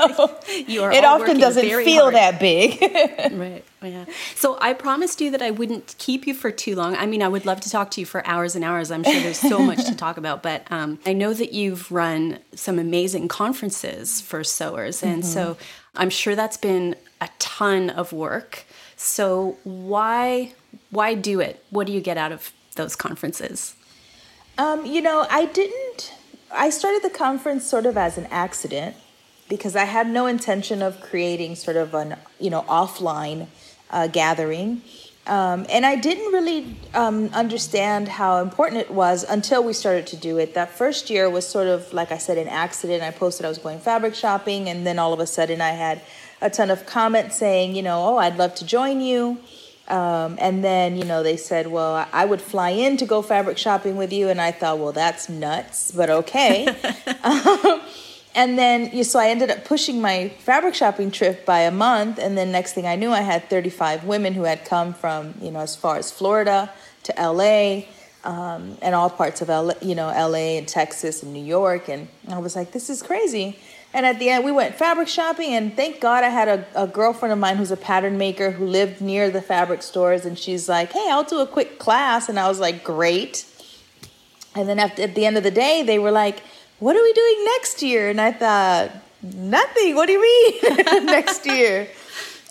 it 0.48 1.04
often 1.04 1.38
doesn't 1.38 1.64
feel 1.84 2.02
hard. 2.10 2.14
that 2.14 2.40
big. 2.40 2.82
right. 3.32 3.64
Yeah. 3.82 4.04
So 4.34 4.58
I 4.60 4.74
promised 4.74 5.20
you 5.20 5.30
that 5.30 5.40
I 5.40 5.52
wouldn't 5.52 5.94
keep 5.98 6.26
you 6.26 6.34
for 6.34 6.50
too 6.50 6.74
long. 6.74 6.96
I 6.96 7.06
mean, 7.06 7.22
I 7.22 7.28
would 7.28 7.46
love 7.46 7.60
to 7.60 7.70
talk 7.70 7.90
to 7.92 8.00
you 8.00 8.06
for 8.06 8.26
hours 8.26 8.56
and 8.56 8.64
hours. 8.64 8.90
I'm 8.90 9.04
sure 9.04 9.20
there's 9.20 9.38
so 9.38 9.58
much 9.64 9.86
to 9.86 9.94
talk 9.94 10.16
about, 10.18 10.42
but 10.42 10.70
um, 10.70 10.98
I 11.06 11.12
know 11.12 11.32
that 11.32 11.52
you've 11.52 11.90
run 11.90 12.40
some 12.54 12.78
amazing 12.78 13.28
conferences 13.28 14.20
for 14.20 14.42
sewers, 14.44 15.02
and 15.02 15.22
mm-hmm. 15.22 15.32
so 15.32 15.56
I'm 15.94 16.10
sure 16.10 16.34
that's 16.34 16.56
been 16.56 16.96
a 17.20 17.28
ton 17.38 17.90
of 17.90 18.12
work. 18.12 18.64
So 18.96 19.56
why 19.62 20.52
why 20.90 21.14
do 21.14 21.40
it? 21.40 21.64
What 21.70 21.86
do 21.86 21.92
you 21.92 22.00
get 22.00 22.18
out 22.18 22.32
of 22.32 22.52
those 22.74 22.96
conferences? 22.96 23.76
Um, 24.58 24.84
you 24.84 25.00
know, 25.00 25.26
I 25.30 25.46
didn't 25.46 26.12
I 26.52 26.70
started 26.70 27.02
the 27.02 27.10
conference 27.10 27.64
sort 27.64 27.86
of 27.86 27.96
as 27.96 28.18
an 28.18 28.26
accident 28.30 28.96
because 29.48 29.76
I 29.76 29.84
had 29.84 30.08
no 30.08 30.26
intention 30.26 30.82
of 30.82 31.00
creating 31.00 31.56
sort 31.56 31.76
of 31.76 31.94
an 31.94 32.16
you 32.38 32.50
know 32.50 32.62
offline 32.62 33.46
uh, 33.90 34.06
gathering. 34.06 34.82
Um, 35.26 35.66
and 35.68 35.84
I 35.84 35.96
didn't 35.96 36.32
really 36.32 36.76
um, 36.94 37.28
understand 37.34 38.08
how 38.08 38.40
important 38.40 38.80
it 38.80 38.90
was 38.90 39.22
until 39.24 39.62
we 39.62 39.72
started 39.74 40.06
to 40.08 40.16
do 40.16 40.38
it. 40.38 40.54
That 40.54 40.70
first 40.70 41.10
year 41.10 41.28
was 41.28 41.46
sort 41.46 41.66
of, 41.66 41.92
like 41.92 42.10
I 42.10 42.18
said, 42.18 42.38
an 42.38 42.48
accident. 42.48 43.02
I 43.02 43.10
posted 43.10 43.44
I 43.44 43.48
was 43.48 43.58
going 43.58 43.78
fabric 43.80 44.14
shopping, 44.14 44.68
and 44.68 44.86
then 44.86 44.98
all 44.98 45.12
of 45.12 45.20
a 45.20 45.26
sudden 45.26 45.60
I 45.60 45.70
had 45.70 46.00
a 46.40 46.48
ton 46.50 46.70
of 46.70 46.86
comments 46.86 47.36
saying, 47.36 47.76
you 47.76 47.82
know, 47.82 48.02
oh, 48.08 48.16
I'd 48.16 48.38
love 48.38 48.54
to 48.56 48.64
join 48.64 49.00
you. 49.00 49.38
Um, 49.90 50.36
and 50.40 50.62
then, 50.62 50.96
you 50.96 51.04
know, 51.04 51.22
they 51.24 51.36
said, 51.36 51.66
well, 51.66 52.06
I 52.12 52.24
would 52.24 52.40
fly 52.40 52.70
in 52.70 52.96
to 52.98 53.06
go 53.06 53.22
fabric 53.22 53.58
shopping 53.58 53.96
with 53.96 54.12
you. 54.12 54.28
And 54.28 54.40
I 54.40 54.52
thought, 54.52 54.78
well, 54.78 54.92
that's 54.92 55.28
nuts, 55.28 55.90
but 55.90 56.08
okay. 56.08 56.66
um, 57.24 57.80
and 58.34 58.56
then, 58.56 59.02
so 59.02 59.18
I 59.18 59.28
ended 59.30 59.50
up 59.50 59.64
pushing 59.64 60.00
my 60.00 60.28
fabric 60.38 60.76
shopping 60.76 61.10
trip 61.10 61.44
by 61.44 61.60
a 61.60 61.72
month. 61.72 62.18
And 62.18 62.38
then, 62.38 62.52
next 62.52 62.74
thing 62.74 62.86
I 62.86 62.94
knew, 62.94 63.10
I 63.10 63.22
had 63.22 63.50
35 63.50 64.04
women 64.04 64.34
who 64.34 64.44
had 64.44 64.64
come 64.64 64.94
from, 64.94 65.34
you 65.40 65.50
know, 65.50 65.60
as 65.60 65.74
far 65.74 65.96
as 65.96 66.12
Florida 66.12 66.70
to 67.04 67.14
LA. 67.18 67.86
Um, 68.22 68.76
and 68.82 68.94
all 68.94 69.08
parts 69.08 69.40
of 69.40 69.48
LA, 69.48 69.72
you 69.80 69.94
know, 69.94 70.08
LA 70.08 70.58
and 70.58 70.68
Texas 70.68 71.22
and 71.22 71.32
New 71.32 71.42
York. 71.42 71.88
And 71.88 72.06
I 72.28 72.38
was 72.38 72.54
like, 72.54 72.70
this 72.70 72.90
is 72.90 73.02
crazy. 73.02 73.58
And 73.92 74.06
at 74.06 74.18
the 74.18 74.28
end, 74.30 74.44
we 74.44 74.52
went 74.52 74.76
fabric 74.76 75.08
shopping, 75.08 75.52
and 75.52 75.74
thank 75.74 76.00
God 76.00 76.22
I 76.22 76.28
had 76.28 76.48
a, 76.48 76.66
a 76.74 76.86
girlfriend 76.86 77.32
of 77.32 77.38
mine 77.38 77.56
who's 77.56 77.72
a 77.72 77.76
pattern 77.76 78.18
maker 78.18 78.52
who 78.52 78.66
lived 78.66 79.00
near 79.00 79.30
the 79.30 79.42
fabric 79.42 79.82
stores, 79.82 80.24
and 80.24 80.38
she's 80.38 80.68
like, 80.68 80.92
"Hey, 80.92 81.08
I'll 81.10 81.24
do 81.24 81.40
a 81.40 81.46
quick 81.46 81.78
class," 81.80 82.28
and 82.28 82.38
I 82.38 82.48
was 82.48 82.60
like, 82.60 82.84
"Great." 82.84 83.44
And 84.54 84.68
then 84.68 84.78
at 84.78 84.96
the 84.96 85.26
end 85.26 85.36
of 85.36 85.42
the 85.42 85.50
day, 85.50 85.82
they 85.82 85.98
were 85.98 86.12
like, 86.12 86.42
"What 86.78 86.94
are 86.94 87.02
we 87.02 87.12
doing 87.12 87.44
next 87.56 87.82
year?" 87.82 88.08
And 88.08 88.20
I 88.20 88.30
thought, 88.30 88.92
"Nothing. 89.22 89.96
What 89.96 90.06
do 90.06 90.12
you 90.12 90.22
mean 90.22 90.76
next 91.06 91.44
year?" 91.44 91.88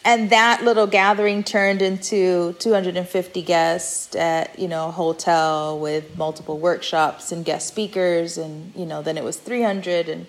and 0.06 0.30
that 0.30 0.64
little 0.64 0.88
gathering 0.88 1.44
turned 1.44 1.82
into 1.82 2.54
250 2.54 3.42
guests 3.42 4.16
at 4.16 4.58
you 4.58 4.68
know 4.68 4.88
a 4.88 4.92
hotel 4.92 5.78
with 5.80 6.18
multiple 6.18 6.58
workshops 6.58 7.32
and 7.32 7.46
guest 7.46 7.68
speakers, 7.68 8.38
and 8.38 8.74
you 8.76 8.86
know 8.86 9.02
then 9.02 9.18
it 9.18 9.24
was 9.24 9.38
300 9.38 10.10
and 10.10 10.28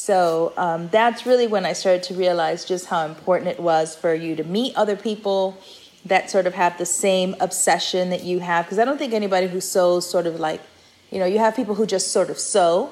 so 0.00 0.54
um, 0.56 0.88
that's 0.88 1.26
really 1.26 1.46
when 1.46 1.66
I 1.66 1.74
started 1.74 2.02
to 2.04 2.14
realize 2.14 2.64
just 2.64 2.86
how 2.86 3.04
important 3.04 3.50
it 3.50 3.60
was 3.60 3.94
for 3.94 4.14
you 4.14 4.34
to 4.34 4.44
meet 4.44 4.74
other 4.74 4.96
people 4.96 5.58
that 6.06 6.30
sort 6.30 6.46
of 6.46 6.54
have 6.54 6.78
the 6.78 6.86
same 6.86 7.36
obsession 7.38 8.08
that 8.08 8.24
you 8.24 8.38
have. 8.38 8.64
Because 8.64 8.78
I 8.78 8.86
don't 8.86 8.96
think 8.96 9.12
anybody 9.12 9.46
who 9.46 9.60
sews 9.60 10.06
sort 10.06 10.26
of 10.26 10.40
like, 10.40 10.62
you 11.10 11.18
know, 11.18 11.26
you 11.26 11.38
have 11.38 11.54
people 11.54 11.74
who 11.74 11.84
just 11.84 12.12
sort 12.12 12.30
of 12.30 12.38
sew, 12.38 12.88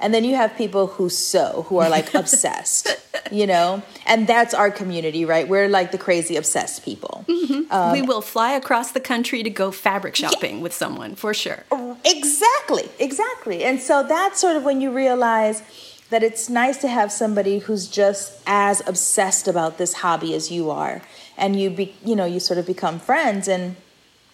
and 0.00 0.12
then 0.12 0.22
you 0.22 0.36
have 0.36 0.54
people 0.54 0.86
who 0.86 1.08
sew, 1.08 1.64
who 1.68 1.78
are 1.78 1.88
like 1.88 2.12
obsessed, 2.22 2.94
you 3.30 3.46
know? 3.46 3.82
And 4.04 4.26
that's 4.26 4.52
our 4.52 4.70
community, 4.70 5.24
right? 5.24 5.48
We're 5.48 5.66
like 5.66 5.92
the 5.92 5.98
crazy 5.98 6.36
obsessed 6.36 6.84
people. 6.84 7.24
Mm-hmm. 7.26 7.72
Um, 7.72 7.92
we 7.92 8.02
will 8.02 8.20
fly 8.20 8.52
across 8.52 8.92
the 8.92 9.00
country 9.00 9.42
to 9.42 9.48
go 9.48 9.70
fabric 9.70 10.14
shopping 10.14 10.56
yeah, 10.56 10.62
with 10.62 10.74
someone, 10.74 11.14
for 11.14 11.32
sure. 11.32 11.64
Exactly, 12.04 12.90
exactly. 12.98 13.64
And 13.64 13.80
so 13.80 14.02
that's 14.02 14.38
sort 14.38 14.56
of 14.56 14.64
when 14.64 14.82
you 14.82 14.90
realize 14.90 15.62
that 16.10 16.22
it's 16.24 16.48
nice 16.48 16.76
to 16.78 16.88
have 16.88 17.10
somebody 17.10 17.60
who's 17.60 17.86
just 17.86 18.40
as 18.46 18.86
obsessed 18.86 19.48
about 19.48 19.78
this 19.78 19.94
hobby 19.94 20.34
as 20.34 20.50
you 20.50 20.70
are. 20.70 21.02
And 21.38 21.58
you 21.58 21.70
be 21.70 21.94
you 22.04 22.14
know 22.14 22.26
you 22.26 22.40
sort 22.40 22.58
of 22.58 22.66
become 22.66 22.98
friends. 22.98 23.48
And 23.48 23.76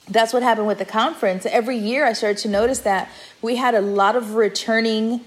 that's 0.09 0.33
what 0.33 0.42
happened 0.42 0.66
with 0.66 0.78
the 0.78 0.85
conference. 0.85 1.47
Every 1.47 1.76
year 1.76 2.04
i 2.06 2.12
started 2.12 2.38
to 2.38 2.49
notice 2.49 2.80
that 2.80 3.09
we 3.42 3.56
had 3.56 3.75
a 3.75 3.80
lot 3.80 4.16
of 4.16 4.35
returning 4.35 5.21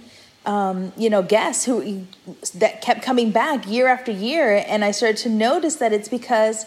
um, 0.45 0.91
you 0.97 1.09
know 1.09 1.21
guests 1.21 1.65
who 1.65 2.05
that 2.55 2.81
kept 2.81 3.03
coming 3.03 3.31
back 3.31 3.67
year 3.67 3.87
after 3.87 4.11
year. 4.11 4.63
And 4.67 4.83
i 4.83 4.91
started 4.91 5.17
to 5.17 5.29
notice 5.29 5.75
that 5.75 5.93
it's 5.93 6.09
because 6.09 6.65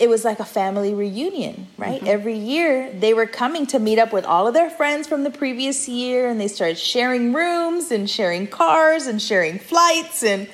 it 0.00 0.08
was 0.08 0.24
like 0.24 0.40
a 0.40 0.44
family 0.44 0.94
reunion, 0.94 1.66
right? 1.76 1.98
Mm-hmm. 1.98 2.08
Every 2.08 2.38
year 2.38 2.90
they 2.92 3.12
were 3.12 3.26
coming 3.26 3.66
to 3.66 3.78
meet 3.78 3.98
up 3.98 4.12
with 4.12 4.24
all 4.24 4.46
of 4.46 4.54
their 4.54 4.70
friends 4.70 5.06
from 5.06 5.24
the 5.24 5.30
previous 5.30 5.88
year 5.88 6.28
and 6.28 6.40
they 6.40 6.48
started 6.48 6.78
sharing 6.78 7.32
rooms 7.34 7.90
and 7.90 8.08
sharing 8.08 8.46
cars 8.46 9.06
and 9.06 9.20
sharing 9.20 9.58
flights 9.58 10.22
and 10.22 10.48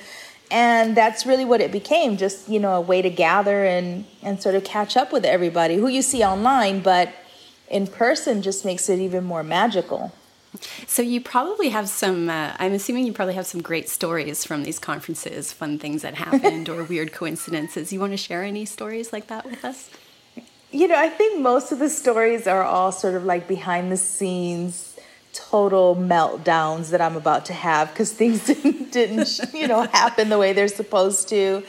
and 0.53 0.97
that's 0.97 1.25
really 1.25 1.45
what 1.45 1.61
it 1.61 1.71
became, 1.71 2.17
just, 2.17 2.49
you 2.49 2.59
know, 2.59 2.73
a 2.73 2.81
way 2.81 3.01
to 3.01 3.09
gather 3.09 3.63
and 3.63 4.05
and 4.21 4.41
sort 4.41 4.55
of 4.55 4.65
catch 4.65 4.97
up 4.97 5.13
with 5.13 5.23
everybody 5.23 5.75
who 5.75 5.87
you 5.87 6.01
see 6.01 6.23
online, 6.23 6.81
but 6.81 7.13
in 7.69 7.87
person 7.87 8.41
just 8.41 8.65
makes 8.65 8.89
it 8.89 8.99
even 8.99 9.23
more 9.23 9.43
magical. 9.43 10.11
So 10.85 11.01
you 11.01 11.21
probably 11.21 11.69
have 11.69 11.87
some. 11.87 12.29
Uh, 12.29 12.53
I'm 12.59 12.73
assuming 12.73 13.05
you 13.05 13.13
probably 13.13 13.35
have 13.35 13.47
some 13.47 13.61
great 13.61 13.87
stories 13.87 14.43
from 14.43 14.63
these 14.63 14.79
conferences, 14.79 15.53
fun 15.53 15.79
things 15.79 16.01
that 16.01 16.15
happened, 16.15 16.67
or 16.69 16.83
weird 16.83 17.13
coincidences. 17.13 17.93
You 17.93 17.99
want 17.99 18.13
to 18.13 18.17
share 18.17 18.43
any 18.43 18.65
stories 18.65 19.13
like 19.13 19.27
that 19.27 19.45
with 19.45 19.63
us? 19.63 19.89
You 20.71 20.87
know, 20.87 20.97
I 20.97 21.09
think 21.09 21.41
most 21.41 21.71
of 21.71 21.79
the 21.79 21.89
stories 21.89 22.47
are 22.47 22.63
all 22.63 22.91
sort 22.91 23.15
of 23.15 23.23
like 23.23 23.47
behind 23.47 23.91
the 23.91 23.97
scenes, 23.97 24.97
total 25.33 25.95
meltdowns 25.95 26.89
that 26.89 27.01
I'm 27.01 27.15
about 27.15 27.45
to 27.45 27.53
have 27.53 27.89
because 27.91 28.11
things 28.11 28.45
didn't, 28.45 28.91
didn't 28.91 29.53
you 29.53 29.67
know 29.67 29.83
happen 29.83 30.29
the 30.29 30.37
way 30.37 30.53
they're 30.53 30.67
supposed 30.67 31.29
to. 31.29 31.63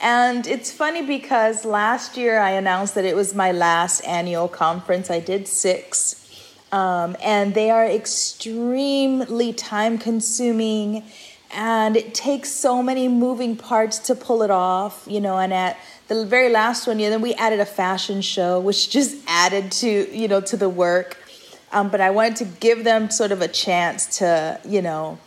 And 0.00 0.46
it's 0.46 0.70
funny 0.70 1.02
because 1.02 1.64
last 1.64 2.16
year 2.16 2.38
I 2.38 2.50
announced 2.50 2.94
that 2.94 3.04
it 3.04 3.16
was 3.16 3.34
my 3.34 3.50
last 3.50 4.00
annual 4.02 4.46
conference. 4.46 5.10
I 5.10 5.18
did 5.18 5.48
six 5.48 6.27
um, 6.72 7.16
and 7.22 7.54
they 7.54 7.70
are 7.70 7.86
extremely 7.86 9.52
time 9.52 9.98
consuming 9.98 11.04
and 11.50 11.96
it 11.96 12.14
takes 12.14 12.50
so 12.50 12.82
many 12.82 13.08
moving 13.08 13.56
parts 13.56 13.98
to 13.98 14.14
pull 14.14 14.42
it 14.42 14.50
off 14.50 15.04
you 15.08 15.20
know 15.20 15.38
and 15.38 15.52
at 15.52 15.78
the 16.08 16.26
very 16.26 16.50
last 16.50 16.86
one 16.86 16.98
yeah 16.98 17.08
then 17.08 17.22
we 17.22 17.34
added 17.34 17.60
a 17.60 17.66
fashion 17.66 18.20
show 18.20 18.60
which 18.60 18.90
just 18.98 19.16
added 19.26 19.72
to 19.72 20.14
you 20.16 20.28
know 20.28 20.40
to 20.40 20.56
the 20.56 20.68
work. 20.68 21.16
Um, 21.70 21.90
but 21.90 22.00
i 22.00 22.08
wanted 22.08 22.36
to 22.36 22.44
give 22.46 22.84
them 22.84 23.10
sort 23.10 23.30
of 23.30 23.42
a 23.42 23.48
chance 23.48 24.18
to 24.18 24.58
you 24.64 24.80
know 24.80 25.18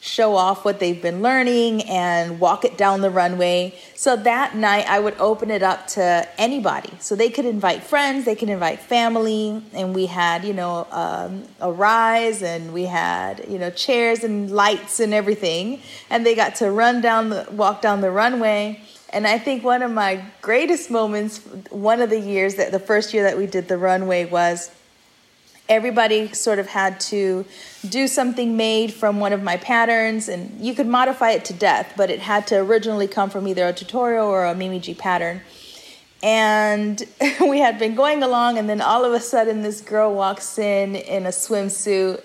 show 0.00 0.34
off 0.34 0.64
what 0.64 0.80
they've 0.80 1.02
been 1.02 1.20
learning 1.20 1.82
and 1.82 2.40
walk 2.40 2.64
it 2.64 2.78
down 2.78 3.02
the 3.02 3.10
runway. 3.10 3.74
So 3.94 4.16
that 4.16 4.56
night, 4.56 4.88
I 4.88 4.98
would 4.98 5.14
open 5.18 5.50
it 5.50 5.62
up 5.62 5.86
to 5.88 6.26
anybody. 6.38 6.90
So 7.00 7.14
they 7.14 7.28
could 7.28 7.44
invite 7.44 7.82
friends, 7.82 8.24
they 8.24 8.34
could 8.34 8.48
invite 8.48 8.80
family, 8.80 9.62
and 9.74 9.94
we 9.94 10.06
had, 10.06 10.44
you 10.44 10.54
know, 10.54 10.86
um, 10.90 11.44
a 11.60 11.70
rise 11.70 12.42
and 12.42 12.72
we 12.72 12.84
had, 12.84 13.44
you 13.46 13.58
know, 13.58 13.70
chairs 13.70 14.24
and 14.24 14.50
lights 14.50 15.00
and 15.00 15.12
everything. 15.12 15.80
And 16.08 16.24
they 16.24 16.34
got 16.34 16.54
to 16.56 16.70
run 16.70 17.02
down 17.02 17.28
the, 17.28 17.46
walk 17.52 17.82
down 17.82 18.00
the 18.00 18.10
runway. 18.10 18.80
And 19.12 19.26
I 19.26 19.38
think 19.38 19.64
one 19.64 19.82
of 19.82 19.90
my 19.90 20.24
greatest 20.40 20.90
moments, 20.90 21.38
one 21.68 22.00
of 22.00 22.08
the 22.08 22.20
years 22.20 22.54
that 22.54 22.72
the 22.72 22.78
first 22.78 23.12
year 23.12 23.24
that 23.24 23.36
we 23.36 23.46
did 23.46 23.68
the 23.68 23.76
runway 23.76 24.24
was 24.24 24.70
everybody 25.70 26.32
sort 26.32 26.58
of 26.58 26.66
had 26.66 26.98
to 26.98 27.46
do 27.88 28.08
something 28.08 28.56
made 28.56 28.92
from 28.92 29.20
one 29.20 29.32
of 29.32 29.40
my 29.40 29.56
patterns 29.56 30.28
and 30.28 30.60
you 30.60 30.74
could 30.74 30.88
modify 30.88 31.30
it 31.30 31.44
to 31.44 31.52
death 31.54 31.94
but 31.96 32.10
it 32.10 32.18
had 32.18 32.44
to 32.44 32.56
originally 32.56 33.06
come 33.06 33.30
from 33.30 33.46
either 33.46 33.66
a 33.68 33.72
tutorial 33.72 34.26
or 34.26 34.44
a 34.44 34.54
mimi 34.54 34.80
g 34.80 34.92
pattern. 34.92 35.40
And 36.22 37.02
we 37.40 37.60
had 37.60 37.78
been 37.78 37.94
going 37.94 38.22
along 38.22 38.58
and 38.58 38.68
then 38.68 38.80
all 38.80 39.04
of 39.04 39.12
a 39.12 39.20
sudden 39.20 39.62
this 39.62 39.80
girl 39.80 40.12
walks 40.12 40.58
in 40.58 40.96
in 40.96 41.24
a 41.24 41.30
swimsuit 41.30 42.20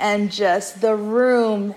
and 0.00 0.32
just 0.32 0.80
the 0.80 0.96
room 0.96 1.74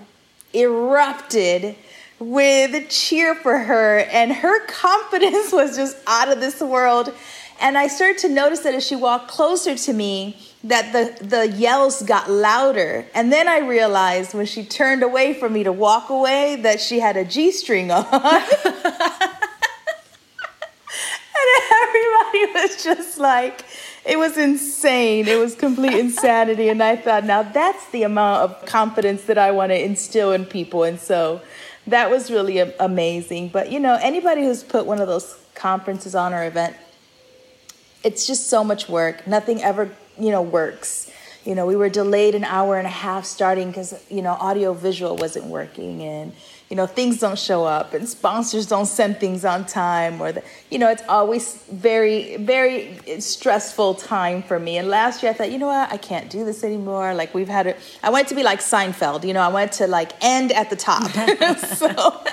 erupted 0.53 1.75
with 2.17 2.73
a 2.73 2.85
cheer 2.87 3.35
for 3.35 3.59
her 3.59 3.99
and 3.99 4.33
her 4.33 4.65
confidence 4.65 5.53
was 5.53 5.75
just 5.75 5.95
out 6.07 6.31
of 6.31 6.39
this 6.39 6.59
world. 6.59 7.13
And 7.61 7.77
i 7.77 7.87
started 7.87 8.17
to 8.19 8.29
notice 8.29 8.61
that 8.61 8.73
as 8.73 8.85
she 8.85 8.95
walked 8.95 9.27
closer 9.27 9.75
to 9.75 9.93
me 9.93 10.52
that 10.63 10.93
the, 10.93 11.25
the 11.25 11.47
yells 11.47 12.01
got 12.03 12.29
louder. 12.29 13.05
And 13.13 13.31
then 13.31 13.47
I 13.47 13.59
realized 13.59 14.33
when 14.33 14.45
she 14.45 14.63
turned 14.63 15.03
away 15.03 15.33
from 15.33 15.53
me 15.53 15.63
to 15.63 15.71
walk 15.71 16.09
away 16.09 16.55
that 16.57 16.79
she 16.79 16.99
had 16.99 17.17
a 17.17 17.25
G 17.25 17.51
string 17.51 17.91
on. 17.91 18.05
and 18.11 18.23
everybody 21.83 22.45
was 22.53 22.81
just 22.81 23.17
like, 23.17 23.65
it 24.05 24.17
was 24.17 24.37
insane. 24.37 25.27
It 25.27 25.37
was 25.37 25.53
complete 25.55 25.93
insanity. 25.93 26.69
And 26.69 26.81
I 26.81 26.95
thought, 26.95 27.25
now 27.25 27.43
that's 27.43 27.89
the 27.89 28.03
amount 28.03 28.43
of 28.43 28.65
confidence 28.65 29.25
that 29.25 29.37
I 29.37 29.51
want 29.51 29.71
to 29.71 29.81
instill 29.81 30.31
in 30.31 30.45
people. 30.45 30.83
And 30.83 30.99
so 30.99 31.41
that 31.87 32.09
was 32.09 32.31
really 32.31 32.59
amazing. 32.59 33.49
But 33.49 33.69
you 33.69 33.81
know, 33.81 33.97
anybody 34.01 34.43
who's 34.43 34.63
put 34.63 34.85
one 34.85 35.01
of 35.01 35.07
those 35.07 35.37
conferences 35.55 36.15
on 36.15 36.33
or 36.33 36.45
event, 36.45 36.77
it's 38.03 38.25
just 38.27 38.49
so 38.49 38.63
much 38.63 38.87
work. 38.87 39.27
Nothing 39.27 39.61
ever 39.61 39.91
you 40.19 40.31
know, 40.31 40.41
works. 40.41 41.11
You 41.45 41.55
know, 41.55 41.65
we 41.65 41.75
were 41.75 41.89
delayed 41.89 42.35
an 42.35 42.45
hour 42.45 42.77
and 42.77 42.87
a 42.87 42.91
half 42.91 43.25
starting 43.25 43.67
because, 43.67 43.93
you 44.09 44.21
know, 44.21 44.31
audio 44.31 44.73
visual 44.73 45.17
wasn't 45.17 45.45
working 45.45 46.01
and, 46.01 46.31
you 46.69 46.77
know, 46.77 46.85
things 46.85 47.19
don't 47.19 47.37
show 47.37 47.65
up 47.65 47.93
and 47.93 48.07
sponsors 48.07 48.65
don't 48.65 48.85
send 48.85 49.19
things 49.19 49.43
on 49.43 49.65
time 49.65 50.21
or, 50.21 50.31
the, 50.31 50.43
you 50.71 50.79
know, 50.79 50.89
it's 50.89 51.03
always 51.09 51.57
very, 51.69 52.37
very 52.37 52.97
stressful 53.19 53.95
time 53.95 54.41
for 54.41 54.57
me. 54.57 54.77
And 54.77 54.87
last 54.87 55.21
year 55.21 55.33
I 55.33 55.35
thought, 55.35 55.51
you 55.51 55.57
know 55.57 55.67
what, 55.67 55.91
I 55.91 55.97
can't 55.97 56.29
do 56.29 56.45
this 56.45 56.63
anymore. 56.63 57.13
Like 57.13 57.33
we've 57.33 57.49
had 57.49 57.67
it, 57.67 57.77
I 58.01 58.09
wanted 58.09 58.29
to 58.29 58.35
be 58.35 58.43
like 58.43 58.59
Seinfeld, 58.59 59.25
you 59.27 59.33
know, 59.33 59.41
I 59.41 59.49
wanted 59.49 59.73
to 59.73 59.87
like 59.87 60.13
end 60.23 60.53
at 60.53 60.69
the 60.69 60.77
top. 60.77 61.11
so, 61.57 62.23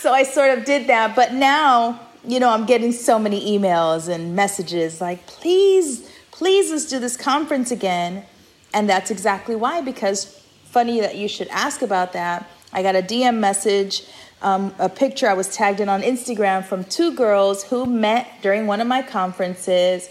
so 0.00 0.12
I 0.14 0.22
sort 0.22 0.56
of 0.56 0.64
did 0.64 0.86
that. 0.86 1.14
But 1.14 1.34
now, 1.34 2.00
you 2.24 2.40
know, 2.40 2.48
I'm 2.48 2.64
getting 2.64 2.92
so 2.92 3.18
many 3.18 3.58
emails 3.58 4.08
and 4.08 4.34
messages 4.34 5.02
like, 5.02 5.26
please, 5.26 6.07
please 6.38 6.70
let's 6.70 6.84
do 6.84 7.00
this 7.00 7.16
conference 7.16 7.72
again. 7.72 8.24
And 8.72 8.88
that's 8.88 9.10
exactly 9.10 9.56
why, 9.56 9.80
because 9.80 10.40
funny 10.66 11.00
that 11.00 11.16
you 11.16 11.26
should 11.26 11.48
ask 11.48 11.82
about 11.82 12.12
that. 12.12 12.48
I 12.72 12.80
got 12.84 12.94
a 12.94 13.02
DM 13.02 13.38
message, 13.38 14.04
um, 14.40 14.72
a 14.78 14.88
picture 14.88 15.28
I 15.28 15.34
was 15.34 15.48
tagged 15.52 15.80
in 15.80 15.88
on 15.88 16.02
Instagram 16.02 16.64
from 16.64 16.84
two 16.84 17.12
girls 17.12 17.64
who 17.64 17.86
met 17.86 18.28
during 18.40 18.68
one 18.68 18.80
of 18.80 18.86
my 18.86 19.02
conferences. 19.02 20.08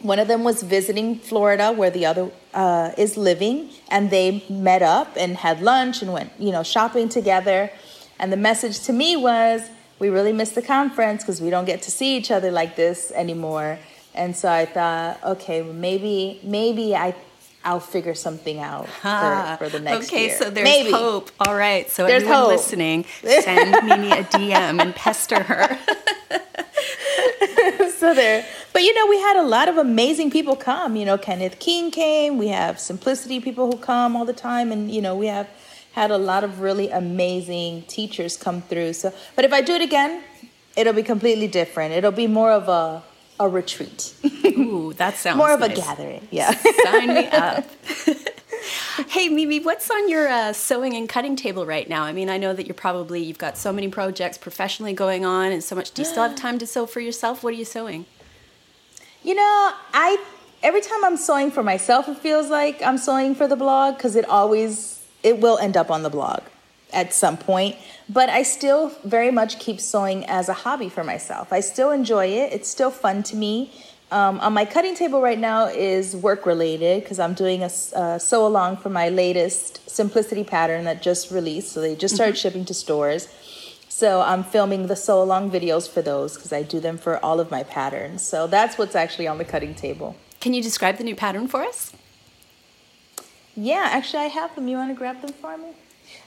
One 0.00 0.18
of 0.18 0.26
them 0.26 0.42
was 0.42 0.62
visiting 0.62 1.18
Florida, 1.18 1.70
where 1.70 1.90
the 1.90 2.06
other 2.06 2.30
uh, 2.54 2.92
is 2.96 3.18
living, 3.18 3.68
and 3.90 4.10
they 4.10 4.42
met 4.48 4.80
up 4.80 5.16
and 5.18 5.36
had 5.36 5.60
lunch 5.60 6.00
and 6.00 6.14
went, 6.14 6.32
you 6.38 6.50
know, 6.50 6.62
shopping 6.62 7.10
together. 7.10 7.70
And 8.18 8.32
the 8.32 8.38
message 8.38 8.80
to 8.84 8.92
me 8.94 9.16
was, 9.16 9.68
"We 9.98 10.08
really 10.08 10.32
miss 10.32 10.50
the 10.50 10.62
conference 10.62 11.22
because 11.22 11.42
we 11.42 11.50
don't 11.50 11.66
get 11.66 11.82
to 11.82 11.90
see 11.90 12.16
each 12.16 12.30
other 12.30 12.50
like 12.50 12.76
this 12.76 13.12
anymore." 13.14 13.78
And 14.16 14.34
so 14.34 14.50
I 14.50 14.66
thought, 14.66 15.22
okay, 15.22 15.62
maybe 15.62 16.40
maybe 16.42 16.96
I 16.96 17.14
I'll 17.66 17.80
figure 17.80 18.14
something 18.14 18.60
out 18.60 18.86
for, 18.86 19.56
for 19.58 19.68
the 19.68 19.80
next 19.80 20.06
okay, 20.06 20.26
year. 20.26 20.36
Okay, 20.36 20.44
so 20.44 20.50
there's 20.50 20.64
maybe. 20.64 20.92
hope. 20.92 21.32
All 21.40 21.56
right, 21.56 21.90
so 21.90 22.06
there's 22.06 22.22
anyone 22.22 22.42
hope. 22.42 22.48
listening, 22.50 23.04
send 23.22 23.86
Mimi 23.86 24.12
a 24.12 24.22
DM 24.22 24.80
and 24.80 24.94
pester 24.94 25.42
her. 25.42 25.76
so 27.90 28.14
there, 28.14 28.46
but 28.72 28.82
you 28.82 28.94
know, 28.94 29.08
we 29.08 29.18
had 29.20 29.36
a 29.36 29.42
lot 29.42 29.68
of 29.68 29.78
amazing 29.78 30.30
people 30.30 30.54
come. 30.54 30.94
You 30.94 31.04
know, 31.04 31.18
Kenneth 31.18 31.58
King 31.58 31.90
came. 31.90 32.38
We 32.38 32.48
have 32.48 32.78
Simplicity 32.78 33.40
people 33.40 33.66
who 33.66 33.78
come 33.78 34.14
all 34.14 34.24
the 34.24 34.32
time, 34.32 34.70
and 34.70 34.88
you 34.88 35.02
know, 35.02 35.16
we 35.16 35.26
have 35.26 35.48
had 35.92 36.12
a 36.12 36.18
lot 36.18 36.44
of 36.44 36.60
really 36.60 36.88
amazing 36.90 37.82
teachers 37.88 38.36
come 38.36 38.62
through. 38.62 38.92
So, 38.92 39.12
but 39.34 39.44
if 39.44 39.52
I 39.52 39.60
do 39.60 39.72
it 39.72 39.82
again, 39.82 40.22
it'll 40.76 40.92
be 40.92 41.02
completely 41.02 41.48
different. 41.48 41.94
It'll 41.94 42.12
be 42.12 42.28
more 42.28 42.52
of 42.52 42.68
a 42.68 43.02
a 43.38 43.48
retreat. 43.48 44.14
Ooh, 44.44 44.92
that 44.94 45.16
sounds 45.16 45.36
more 45.36 45.52
of 45.52 45.60
nice. 45.60 45.72
a 45.72 45.74
gathering. 45.74 46.28
Yeah. 46.30 46.52
Sign 46.84 47.14
me 47.14 47.26
up. 47.28 47.64
hey, 49.08 49.28
Mimi, 49.28 49.60
what's 49.60 49.90
on 49.90 50.08
your 50.08 50.28
uh, 50.28 50.52
sewing 50.52 50.94
and 50.94 51.08
cutting 51.08 51.36
table 51.36 51.66
right 51.66 51.88
now? 51.88 52.02
I 52.04 52.12
mean, 52.12 52.28
I 52.28 52.38
know 52.38 52.52
that 52.52 52.66
you're 52.66 52.74
probably 52.74 53.22
you've 53.22 53.38
got 53.38 53.56
so 53.56 53.72
many 53.72 53.88
projects 53.88 54.38
professionally 54.38 54.92
going 54.92 55.24
on, 55.24 55.52
and 55.52 55.62
so 55.62 55.76
much. 55.76 55.92
Do 55.92 56.02
you 56.02 56.06
still 56.06 56.22
have 56.22 56.36
time 56.46 56.58
to 56.58 56.66
sew 56.66 56.86
for 56.86 57.00
yourself? 57.00 57.42
What 57.42 57.54
are 57.54 57.56
you 57.56 57.64
sewing? 57.64 58.06
You 59.22 59.34
know, 59.34 59.72
I 59.92 60.24
every 60.62 60.80
time 60.80 61.04
I'm 61.04 61.16
sewing 61.16 61.50
for 61.50 61.62
myself, 61.62 62.08
it 62.08 62.18
feels 62.18 62.48
like 62.48 62.82
I'm 62.82 62.98
sewing 62.98 63.34
for 63.34 63.48
the 63.48 63.56
blog 63.56 63.96
because 63.96 64.16
it 64.16 64.24
always 64.28 65.04
it 65.22 65.40
will 65.40 65.58
end 65.58 65.76
up 65.76 65.90
on 65.90 66.02
the 66.02 66.10
blog 66.10 66.40
at 66.92 67.12
some 67.12 67.36
point. 67.36 67.76
But 68.08 68.28
I 68.28 68.42
still 68.42 68.92
very 69.04 69.30
much 69.30 69.58
keep 69.58 69.80
sewing 69.80 70.24
as 70.26 70.48
a 70.48 70.52
hobby 70.52 70.88
for 70.88 71.04
myself. 71.04 71.52
I 71.52 71.60
still 71.60 71.90
enjoy 71.90 72.26
it. 72.26 72.52
It's 72.52 72.68
still 72.68 72.90
fun 72.90 73.22
to 73.24 73.36
me. 73.36 73.72
Um, 74.12 74.38
on 74.38 74.52
my 74.52 74.64
cutting 74.64 74.94
table 74.94 75.20
right 75.20 75.38
now 75.38 75.66
is 75.66 76.14
work 76.14 76.46
related 76.46 77.02
because 77.02 77.18
I'm 77.18 77.34
doing 77.34 77.62
a, 77.62 77.70
a 77.96 78.20
sew 78.20 78.46
along 78.46 78.76
for 78.76 78.88
my 78.88 79.08
latest 79.08 79.88
Simplicity 79.90 80.44
pattern 80.44 80.84
that 80.84 81.02
just 81.02 81.30
released. 81.30 81.72
So 81.72 81.80
they 81.80 81.96
just 81.96 82.14
started 82.14 82.34
mm-hmm. 82.34 82.40
shipping 82.40 82.64
to 82.66 82.74
stores. 82.74 83.28
So 83.88 84.20
I'm 84.20 84.44
filming 84.44 84.88
the 84.88 84.94
sew 84.94 85.22
along 85.22 85.50
videos 85.50 85.88
for 85.88 86.02
those 86.02 86.34
because 86.34 86.52
I 86.52 86.62
do 86.62 86.80
them 86.80 86.98
for 86.98 87.16
all 87.24 87.40
of 87.40 87.50
my 87.50 87.62
patterns. 87.62 88.22
So 88.22 88.46
that's 88.46 88.76
what's 88.76 88.94
actually 88.94 89.26
on 89.26 89.38
the 89.38 89.44
cutting 89.44 89.74
table. 89.74 90.16
Can 90.40 90.54
you 90.54 90.62
describe 90.62 90.98
the 90.98 91.04
new 91.04 91.16
pattern 91.16 91.48
for 91.48 91.62
us? 91.62 91.92
Yeah, 93.56 93.88
actually, 93.90 94.24
I 94.24 94.26
have 94.28 94.54
them. 94.54 94.68
You 94.68 94.76
want 94.76 94.90
to 94.90 94.94
grab 94.94 95.22
them 95.22 95.32
for 95.32 95.56
me? 95.56 95.68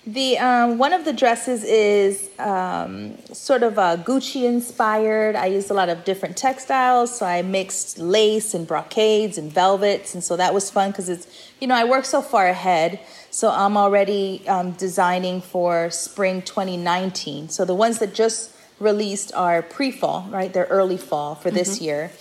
The 0.08 0.38
um, 0.40 0.78
one 0.78 0.94
of 0.94 1.06
the 1.06 1.14
dresses 1.14 1.64
is 1.64 2.30
um, 2.40 3.18
sort 3.34 3.64
of 3.64 3.78
uh, 3.78 3.98
Gucci 3.98 4.46
inspired. 4.46 5.36
I 5.36 5.48
used 5.48 5.70
a 5.70 5.74
lot 5.74 5.90
of 5.90 6.06
different 6.06 6.38
textiles, 6.38 7.16
so 7.16 7.26
I 7.26 7.42
mixed 7.42 8.00
lace 8.00 8.54
and 8.54 8.66
brocades 8.66 9.38
and 9.38 9.52
velvets, 9.52 10.14
and 10.14 10.24
so 10.24 10.38
that 10.38 10.54
was 10.54 10.72
fun 10.72 10.92
because 10.92 11.10
it's 11.10 11.28
you 11.60 11.68
know 11.68 11.76
I 11.76 11.84
work 11.84 12.06
so 12.06 12.22
far 12.22 12.48
ahead, 12.48 13.00
so 13.30 13.52
I'm 13.52 13.78
already 13.78 14.42
um, 14.48 14.72
designing 14.72 15.42
for 15.42 15.92
spring 15.92 16.42
2019. 16.42 17.50
So 17.50 17.66
the 17.66 17.76
ones 17.76 18.00
that 18.00 18.16
just 18.16 18.56
released 18.80 19.34
are 19.36 19.62
pre-fall, 19.62 20.28
right? 20.32 20.52
They're 20.52 20.66
early 20.66 20.98
fall 20.98 21.36
for 21.36 21.52
this 21.52 21.76
mm-hmm. 21.76 21.84
year. 21.86 22.12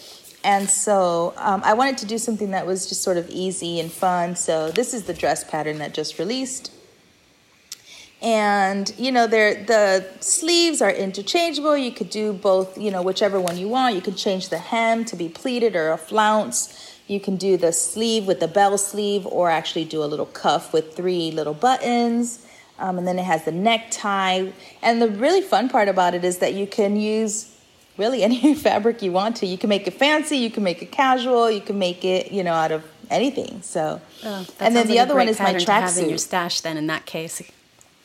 And 0.44 0.68
so 0.68 1.32
um, 1.36 1.62
I 1.64 1.74
wanted 1.74 1.98
to 1.98 2.06
do 2.06 2.18
something 2.18 2.50
that 2.50 2.66
was 2.66 2.88
just 2.88 3.02
sort 3.02 3.16
of 3.16 3.28
easy 3.30 3.80
and 3.80 3.90
fun. 3.90 4.36
So 4.36 4.70
this 4.70 4.94
is 4.94 5.04
the 5.04 5.14
dress 5.14 5.44
pattern 5.44 5.78
that 5.78 5.94
just 5.94 6.18
released 6.18 6.72
and 8.20 8.92
you 8.98 9.12
know 9.12 9.26
they 9.26 9.62
the 9.66 10.07
sleeves 10.20 10.83
are 10.83 10.90
interchangeable. 10.90 11.76
You 11.76 11.92
could 11.92 12.11
do 12.11 12.33
both 12.33 12.76
you 12.76 12.90
know 12.90 13.02
whichever 13.02 13.40
one 13.40 13.57
you 13.57 13.68
want. 13.68 13.94
You 13.94 14.00
can 14.00 14.14
change 14.14 14.48
the 14.48 14.59
hem 14.59 15.04
to 15.07 15.16
be 15.16 15.28
pleated 15.28 15.76
or 15.76 15.92
a 15.92 15.98
flounce. 15.98 16.96
You 17.07 17.20
can 17.20 17.37
do 17.37 17.57
the 17.57 17.72
sleeve 17.72 18.26
with 18.26 18.40
the 18.40 18.48
bell 18.48 18.76
sleeve 18.76 19.26
or 19.26 19.50
actually 19.50 19.85
do 19.85 20.02
a 20.02 20.07
little 20.07 20.26
cuff 20.26 20.72
with 20.72 20.94
three 20.94 21.31
little 21.31 21.54
buttons. 21.54 22.44
Um, 22.78 22.98
and 22.98 23.07
then 23.07 23.18
it 23.18 23.24
has 23.24 23.44
the 23.44 23.52
necktie. 23.52 24.50
And 24.83 25.02
the 25.02 25.09
really 25.09 25.40
fun 25.40 25.68
part 25.68 25.88
about 25.88 26.14
it 26.14 26.22
is 26.22 26.38
that 26.38 26.54
you 26.54 26.66
can 26.66 26.96
use 26.96 27.57
really 27.96 28.22
any 28.24 28.54
fabric 28.54 29.00
you 29.00 29.12
want 29.12 29.37
to. 29.37 29.46
You 29.46 29.59
can 29.59 29.68
make 29.68 29.87
it 29.87 29.94
fancy. 29.94 30.37
You 30.37 30.50
can 30.50 30.64
make 30.64 30.83
it 30.83 30.90
casual. 30.90 31.50
You 31.50 31.61
can 31.61 31.78
make 31.78 32.04
it 32.04 32.33
you 32.33 32.42
know 32.42 32.52
out 32.52 32.72
of 32.72 32.85
anything. 33.11 33.62
So 33.62 34.00
oh, 34.24 34.46
and 34.59 34.74
then 34.74 34.88
the 34.88 34.94
like 34.94 35.02
other 35.02 35.14
one 35.14 35.28
is 35.28 35.38
my 35.38 35.54
tracksuit 35.54 36.02
in 36.02 36.09
your 36.09 36.18
stash 36.18 36.61
then 36.62 36.76
in 36.76 36.88
that 36.88 37.07
case 37.07 37.40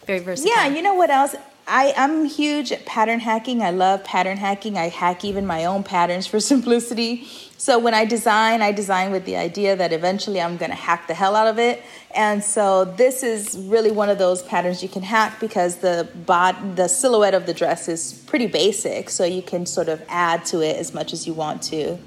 very 0.05 0.19
versatile. 0.19 0.53
Yeah, 0.55 0.67
you 0.67 0.81
know 0.81 0.93
what 0.93 1.09
else? 1.09 1.35
I, 1.65 1.93
I'm 1.95 2.25
huge 2.25 2.71
at 2.73 2.85
pattern 2.85 3.21
hacking. 3.21 3.61
I 3.61 3.71
love 3.71 4.03
pattern 4.03 4.37
hacking. 4.37 4.77
I 4.77 4.89
hack 4.89 5.23
even 5.23 5.45
my 5.45 5.65
own 5.65 5.83
patterns 5.83 6.27
for 6.27 6.39
simplicity. 6.53 7.25
So 7.57 7.79
when 7.79 7.93
I 7.93 8.03
design, 8.03 8.61
I 8.61 8.73
design 8.73 9.11
with 9.11 9.23
the 9.25 9.37
idea 9.37 9.75
that 9.77 9.93
eventually 9.93 10.41
I'm 10.41 10.57
going 10.57 10.71
to 10.71 10.75
hack 10.75 11.07
the 11.07 11.13
hell 11.13 11.35
out 11.35 11.47
of 11.47 11.59
it. 11.59 11.81
And 12.13 12.43
so 12.43 12.83
this 12.83 13.23
is 13.23 13.57
really 13.57 13.91
one 13.91 14.09
of 14.09 14.17
those 14.17 14.43
patterns 14.43 14.83
you 14.83 14.89
can 14.89 15.03
hack 15.03 15.39
because 15.39 15.77
the 15.77 16.09
bot, 16.25 16.75
the 16.75 16.89
silhouette 16.89 17.33
of 17.33 17.45
the 17.45 17.53
dress 17.53 17.87
is 17.87 18.21
pretty 18.27 18.47
basic. 18.47 19.09
So 19.09 19.23
you 19.23 19.41
can 19.41 19.65
sort 19.65 19.87
of 19.87 20.03
add 20.09 20.45
to 20.47 20.59
it 20.59 20.75
as 20.75 20.93
much 20.93 21.13
as 21.13 21.25
you 21.25 21.33
want 21.33 21.61
to. 21.63 21.97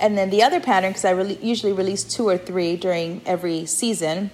And 0.00 0.18
then 0.18 0.30
the 0.30 0.42
other 0.42 0.60
pattern, 0.60 0.90
because 0.90 1.04
I 1.04 1.10
re- 1.10 1.38
usually 1.40 1.72
release 1.72 2.02
two 2.02 2.26
or 2.28 2.36
three 2.36 2.76
during 2.76 3.22
every 3.24 3.66
season, 3.66 4.30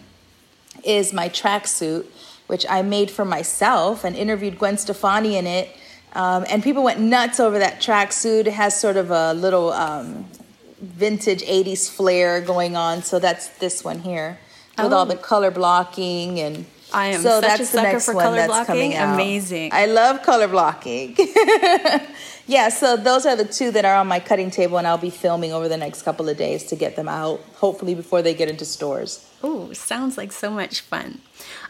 is 0.82 1.12
my 1.12 1.28
tracksuit 1.28 2.06
which 2.46 2.66
I 2.68 2.82
made 2.82 3.10
for 3.10 3.24
myself 3.24 4.04
and 4.04 4.16
interviewed 4.16 4.58
Gwen 4.58 4.78
Stefani 4.78 5.36
in 5.36 5.46
it. 5.46 5.68
Um, 6.12 6.44
and 6.48 6.62
people 6.62 6.82
went 6.82 7.00
nuts 7.00 7.40
over 7.40 7.58
that 7.58 7.80
tracksuit. 7.80 8.46
It 8.46 8.52
has 8.52 8.78
sort 8.78 8.96
of 8.96 9.10
a 9.10 9.32
little 9.34 9.72
um, 9.72 10.26
vintage 10.80 11.42
80s 11.42 11.90
flair 11.90 12.40
going 12.40 12.76
on. 12.76 13.02
So 13.02 13.18
that's 13.18 13.48
this 13.58 13.82
one 13.82 14.00
here 14.00 14.38
with 14.78 14.92
oh. 14.92 14.96
all 14.96 15.06
the 15.06 15.16
color 15.16 15.50
blocking 15.50 16.40
and 16.40 16.66
I 16.94 17.08
am 17.08 17.22
so 17.22 17.40
that's 17.40 17.72
the 17.72 17.82
next 17.82 18.12
one 18.12 18.34
that's 18.34 18.46
blocking. 18.46 18.94
Amazing. 18.94 19.70
I 19.72 19.86
love 19.86 20.22
color 20.22 20.46
blocking. 20.46 21.16
yeah, 22.46 22.68
so 22.68 22.96
those 22.96 23.26
are 23.26 23.34
the 23.34 23.44
two 23.44 23.72
that 23.72 23.84
are 23.84 23.96
on 23.96 24.06
my 24.06 24.20
cutting 24.20 24.50
table, 24.50 24.78
and 24.78 24.86
I'll 24.86 24.96
be 24.96 25.10
filming 25.10 25.52
over 25.52 25.68
the 25.68 25.76
next 25.76 26.02
couple 26.02 26.28
of 26.28 26.36
days 26.36 26.64
to 26.66 26.76
get 26.76 26.94
them 26.94 27.08
out, 27.08 27.40
hopefully 27.56 27.96
before 27.96 28.22
they 28.22 28.32
get 28.32 28.48
into 28.48 28.64
stores. 28.64 29.28
Oh, 29.42 29.72
sounds 29.72 30.16
like 30.16 30.30
so 30.30 30.50
much 30.50 30.82
fun. 30.82 31.20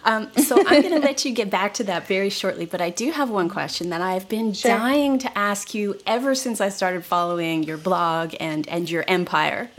Um, 0.05 0.31
so 0.37 0.57
I'm 0.59 0.83
going 0.83 0.95
to 1.01 1.07
let 1.07 1.25
you 1.25 1.33
get 1.33 1.51
back 1.51 1.75
to 1.75 1.85
that 1.85 2.07
very 2.07 2.31
shortly, 2.31 2.67
but 2.67 2.81
I 2.81 2.91
do 2.91 3.11
have 3.11 3.31
one 3.31 3.49
question 3.49 3.91
that 3.91 4.01
I've 4.01 4.29
been 4.29 4.53
sure. 4.53 4.71
dying 4.71 5.19
to 5.19 5.39
ask 5.39 5.75
you 5.75 5.99
ever 6.07 6.35
since 6.35 6.61
I 6.61 6.69
started 6.69 7.05
following 7.05 7.63
your 7.63 7.79
blog 7.79 8.35
and 8.41 8.69
and 8.69 8.91
your 8.91 9.05
empire, 9.09 9.71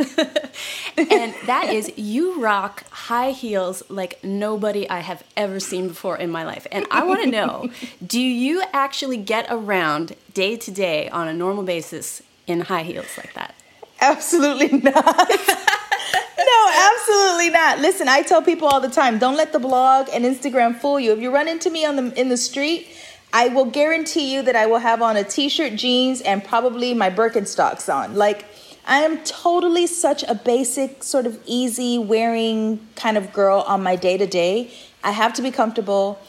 and 0.98 1.36
that 1.46 1.70
is 1.72 1.92
you 1.98 2.42
rock 2.42 2.84
high 2.90 3.32
heels 3.32 3.84
like 3.90 4.24
nobody 4.24 4.90
I 4.90 5.00
have 5.00 5.24
ever 5.38 5.60
seen 5.60 5.88
before 5.88 6.18
in 6.18 6.32
my 6.32 6.44
life, 6.44 6.66
and 6.72 6.86
I 6.90 7.04
want 7.04 7.24
to 7.24 7.30
know, 7.30 7.70
do 8.06 8.20
you 8.20 8.64
actually 8.74 9.18
get 9.18 9.46
around 9.50 10.16
day 10.34 10.56
to 10.58 10.72
day 10.72 11.10
on 11.10 11.28
a 11.28 11.34
normal 11.34 11.64
basis 11.64 12.22
in 12.48 12.62
high 12.62 12.84
heels 12.84 13.18
like 13.18 13.34
that? 13.34 13.56
Absolutely 14.02 14.80
not. 14.80 15.72
No, 16.14 16.92
absolutely 16.92 17.50
not. 17.50 17.80
Listen, 17.80 18.08
I 18.08 18.22
tell 18.22 18.42
people 18.42 18.68
all 18.68 18.82
the 18.82 18.90
time, 18.90 19.18
don't 19.20 19.38
let 19.38 19.52
the 19.52 19.60
blog 19.60 20.08
and 20.12 20.26
Instagram 20.26 20.76
fool 20.76 21.00
you. 21.00 21.14
If 21.14 21.20
you 21.20 21.34
run 21.34 21.48
into 21.48 21.70
me 21.70 21.86
on 21.86 21.96
the 21.96 22.20
in 22.20 22.30
the 22.30 22.38
street, 22.38 22.88
I 23.34 23.50
will 23.50 23.66
guarantee 23.66 24.34
you 24.34 24.42
that 24.44 24.56
I 24.56 24.66
will 24.66 24.80
have 24.80 25.02
on 25.02 25.18
a 25.18 25.24
t-shirt, 25.24 25.76
jeans, 25.76 26.22
and 26.22 26.44
probably 26.44 26.94
my 26.94 27.10
Birkenstocks 27.10 27.94
on. 27.94 28.16
Like 28.16 28.46
I 28.86 29.00
am 29.00 29.24
totally 29.24 29.88
such 29.88 30.24
a 30.24 30.36
basic, 30.36 31.04
sort 31.04 31.26
of 31.26 31.42
easy 31.46 31.98
wearing 31.98 32.88
kind 32.96 33.18
of 33.18 33.34
girl 33.34 33.64
on 33.68 33.82
my 33.82 33.96
day 33.96 34.18
to 34.18 34.28
day. 34.28 34.72
I 35.04 35.12
have 35.12 35.34
to 35.34 35.42
be 35.42 35.52
comfortable. 35.52 36.20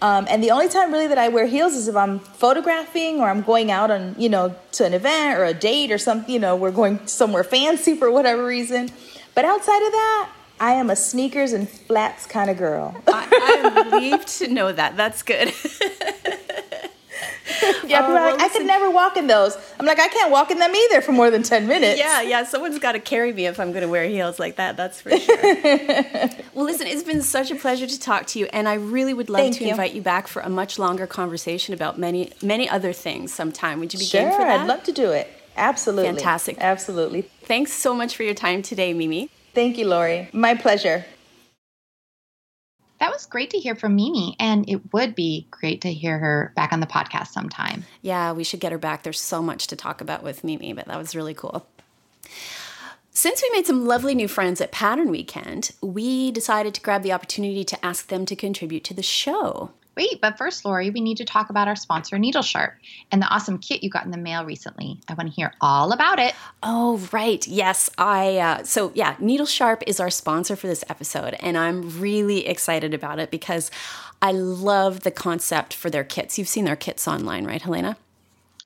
Um, 0.00 0.26
and 0.28 0.42
the 0.42 0.50
only 0.50 0.68
time 0.68 0.92
really 0.92 1.06
that 1.06 1.18
I 1.18 1.28
wear 1.28 1.46
heels 1.46 1.74
is 1.74 1.88
if 1.88 1.96
I'm 1.96 2.18
photographing 2.18 3.20
or 3.20 3.28
I'm 3.28 3.42
going 3.42 3.70
out 3.70 3.90
on, 3.90 4.14
you 4.18 4.28
know, 4.28 4.54
to 4.72 4.84
an 4.84 4.94
event 4.94 5.38
or 5.38 5.44
a 5.44 5.54
date 5.54 5.90
or 5.90 5.98
something, 5.98 6.32
you 6.32 6.38
know, 6.38 6.56
we're 6.56 6.70
going 6.70 7.06
somewhere 7.06 7.44
fancy 7.44 7.94
for 7.96 8.10
whatever 8.10 8.44
reason. 8.44 8.90
But 9.36 9.44
outside 9.44 9.86
of 9.86 9.92
that, 9.92 10.30
I 10.58 10.72
am 10.72 10.88
a 10.88 10.96
sneakers 10.96 11.52
and 11.52 11.68
flats 11.68 12.24
kind 12.24 12.48
of 12.48 12.56
girl. 12.56 12.96
I, 13.06 13.60
am 13.62 13.92
relieved 13.92 14.28
to 14.38 14.48
know 14.48 14.72
that. 14.72 14.96
That's 14.96 15.22
good. 15.22 15.48
yeah, 17.84 18.00
uh, 18.00 18.08
well, 18.08 18.32
like, 18.32 18.40
I 18.40 18.48
could 18.48 18.64
never 18.64 18.90
walk 18.90 19.18
in 19.18 19.26
those. 19.26 19.58
I'm 19.78 19.84
like, 19.84 20.00
I 20.00 20.08
can't 20.08 20.30
walk 20.30 20.50
in 20.50 20.58
them 20.58 20.74
either 20.74 21.02
for 21.02 21.12
more 21.12 21.30
than 21.30 21.42
10 21.42 21.66
minutes. 21.66 21.98
Yeah, 21.98 22.22
yeah. 22.22 22.44
Someone's 22.44 22.78
got 22.78 22.92
to 22.92 22.98
carry 22.98 23.30
me 23.34 23.44
if 23.44 23.60
I'm 23.60 23.72
going 23.72 23.82
to 23.82 23.90
wear 23.90 24.08
heels 24.08 24.38
like 24.38 24.56
that. 24.56 24.78
That's 24.78 25.02
for 25.02 25.10
sure. 25.10 25.36
well, 26.54 26.64
listen, 26.64 26.86
it's 26.86 27.02
been 27.02 27.20
such 27.20 27.50
a 27.50 27.56
pleasure 27.56 27.86
to 27.86 28.00
talk 28.00 28.24
to 28.28 28.38
you. 28.38 28.46
And 28.54 28.66
I 28.66 28.74
really 28.74 29.12
would 29.12 29.28
love 29.28 29.42
Thank 29.42 29.56
to 29.56 29.64
you. 29.64 29.70
invite 29.70 29.92
you 29.92 30.00
back 30.00 30.28
for 30.28 30.40
a 30.40 30.48
much 30.48 30.78
longer 30.78 31.06
conversation 31.06 31.74
about 31.74 31.98
many, 31.98 32.32
many 32.42 32.70
other 32.70 32.94
things 32.94 33.34
sometime. 33.34 33.80
Would 33.80 33.92
you 33.92 33.98
be 33.98 34.06
sure, 34.06 34.22
game 34.22 34.32
for 34.32 34.38
that? 34.38 34.60
I'd 34.60 34.66
love 34.66 34.82
to 34.84 34.92
do 34.92 35.10
it. 35.10 35.30
Absolutely. 35.56 36.12
Fantastic. 36.12 36.58
Absolutely. 36.60 37.22
Thanks 37.42 37.72
so 37.72 37.94
much 37.94 38.16
for 38.16 38.22
your 38.22 38.34
time 38.34 38.62
today, 38.62 38.92
Mimi. 38.92 39.30
Thank 39.54 39.78
you, 39.78 39.86
Lori. 39.88 40.28
My 40.32 40.54
pleasure. 40.54 41.04
That 42.98 43.12
was 43.12 43.26
great 43.26 43.50
to 43.50 43.58
hear 43.58 43.74
from 43.74 43.94
Mimi, 43.94 44.36
and 44.40 44.68
it 44.68 44.92
would 44.92 45.14
be 45.14 45.46
great 45.50 45.82
to 45.82 45.92
hear 45.92 46.18
her 46.18 46.52
back 46.56 46.72
on 46.72 46.80
the 46.80 46.86
podcast 46.86 47.28
sometime. 47.28 47.84
Yeah, 48.00 48.32
we 48.32 48.42
should 48.42 48.60
get 48.60 48.72
her 48.72 48.78
back. 48.78 49.02
There's 49.02 49.20
so 49.20 49.42
much 49.42 49.66
to 49.66 49.76
talk 49.76 50.00
about 50.00 50.22
with 50.22 50.44
Mimi, 50.44 50.72
but 50.72 50.86
that 50.86 50.96
was 50.96 51.14
really 51.14 51.34
cool. 51.34 51.66
Since 53.10 53.42
we 53.42 53.50
made 53.56 53.66
some 53.66 53.86
lovely 53.86 54.14
new 54.14 54.28
friends 54.28 54.60
at 54.60 54.72
Pattern 54.72 55.10
Weekend, 55.10 55.72
we 55.82 56.30
decided 56.30 56.74
to 56.74 56.82
grab 56.82 57.02
the 57.02 57.12
opportunity 57.12 57.64
to 57.64 57.84
ask 57.84 58.08
them 58.08 58.26
to 58.26 58.36
contribute 58.36 58.84
to 58.84 58.94
the 58.94 59.02
show. 59.02 59.70
Wait, 59.96 60.20
but 60.20 60.36
first, 60.36 60.64
Lori, 60.64 60.90
we 60.90 61.00
need 61.00 61.16
to 61.16 61.24
talk 61.24 61.48
about 61.48 61.68
our 61.68 61.76
sponsor, 61.76 62.18
Needle 62.18 62.42
Sharp, 62.42 62.74
and 63.10 63.22
the 63.22 63.26
awesome 63.26 63.58
kit 63.58 63.82
you 63.82 63.88
got 63.88 64.04
in 64.04 64.10
the 64.10 64.18
mail 64.18 64.44
recently. 64.44 65.00
I 65.08 65.14
want 65.14 65.30
to 65.30 65.34
hear 65.34 65.54
all 65.60 65.90
about 65.92 66.18
it. 66.18 66.34
Oh, 66.62 66.98
right. 67.12 67.46
Yes, 67.48 67.88
I. 67.96 68.36
Uh, 68.36 68.64
so 68.64 68.92
yeah, 68.94 69.16
Needle 69.18 69.46
Sharp 69.46 69.82
is 69.86 69.98
our 69.98 70.10
sponsor 70.10 70.54
for 70.54 70.66
this 70.66 70.84
episode, 70.90 71.34
and 71.40 71.56
I'm 71.56 71.98
really 71.98 72.46
excited 72.46 72.92
about 72.92 73.18
it 73.18 73.30
because 73.30 73.70
I 74.20 74.32
love 74.32 75.00
the 75.00 75.10
concept 75.10 75.72
for 75.72 75.88
their 75.88 76.04
kits. 76.04 76.38
You've 76.38 76.48
seen 76.48 76.66
their 76.66 76.76
kits 76.76 77.08
online, 77.08 77.46
right, 77.46 77.62
Helena? 77.62 77.96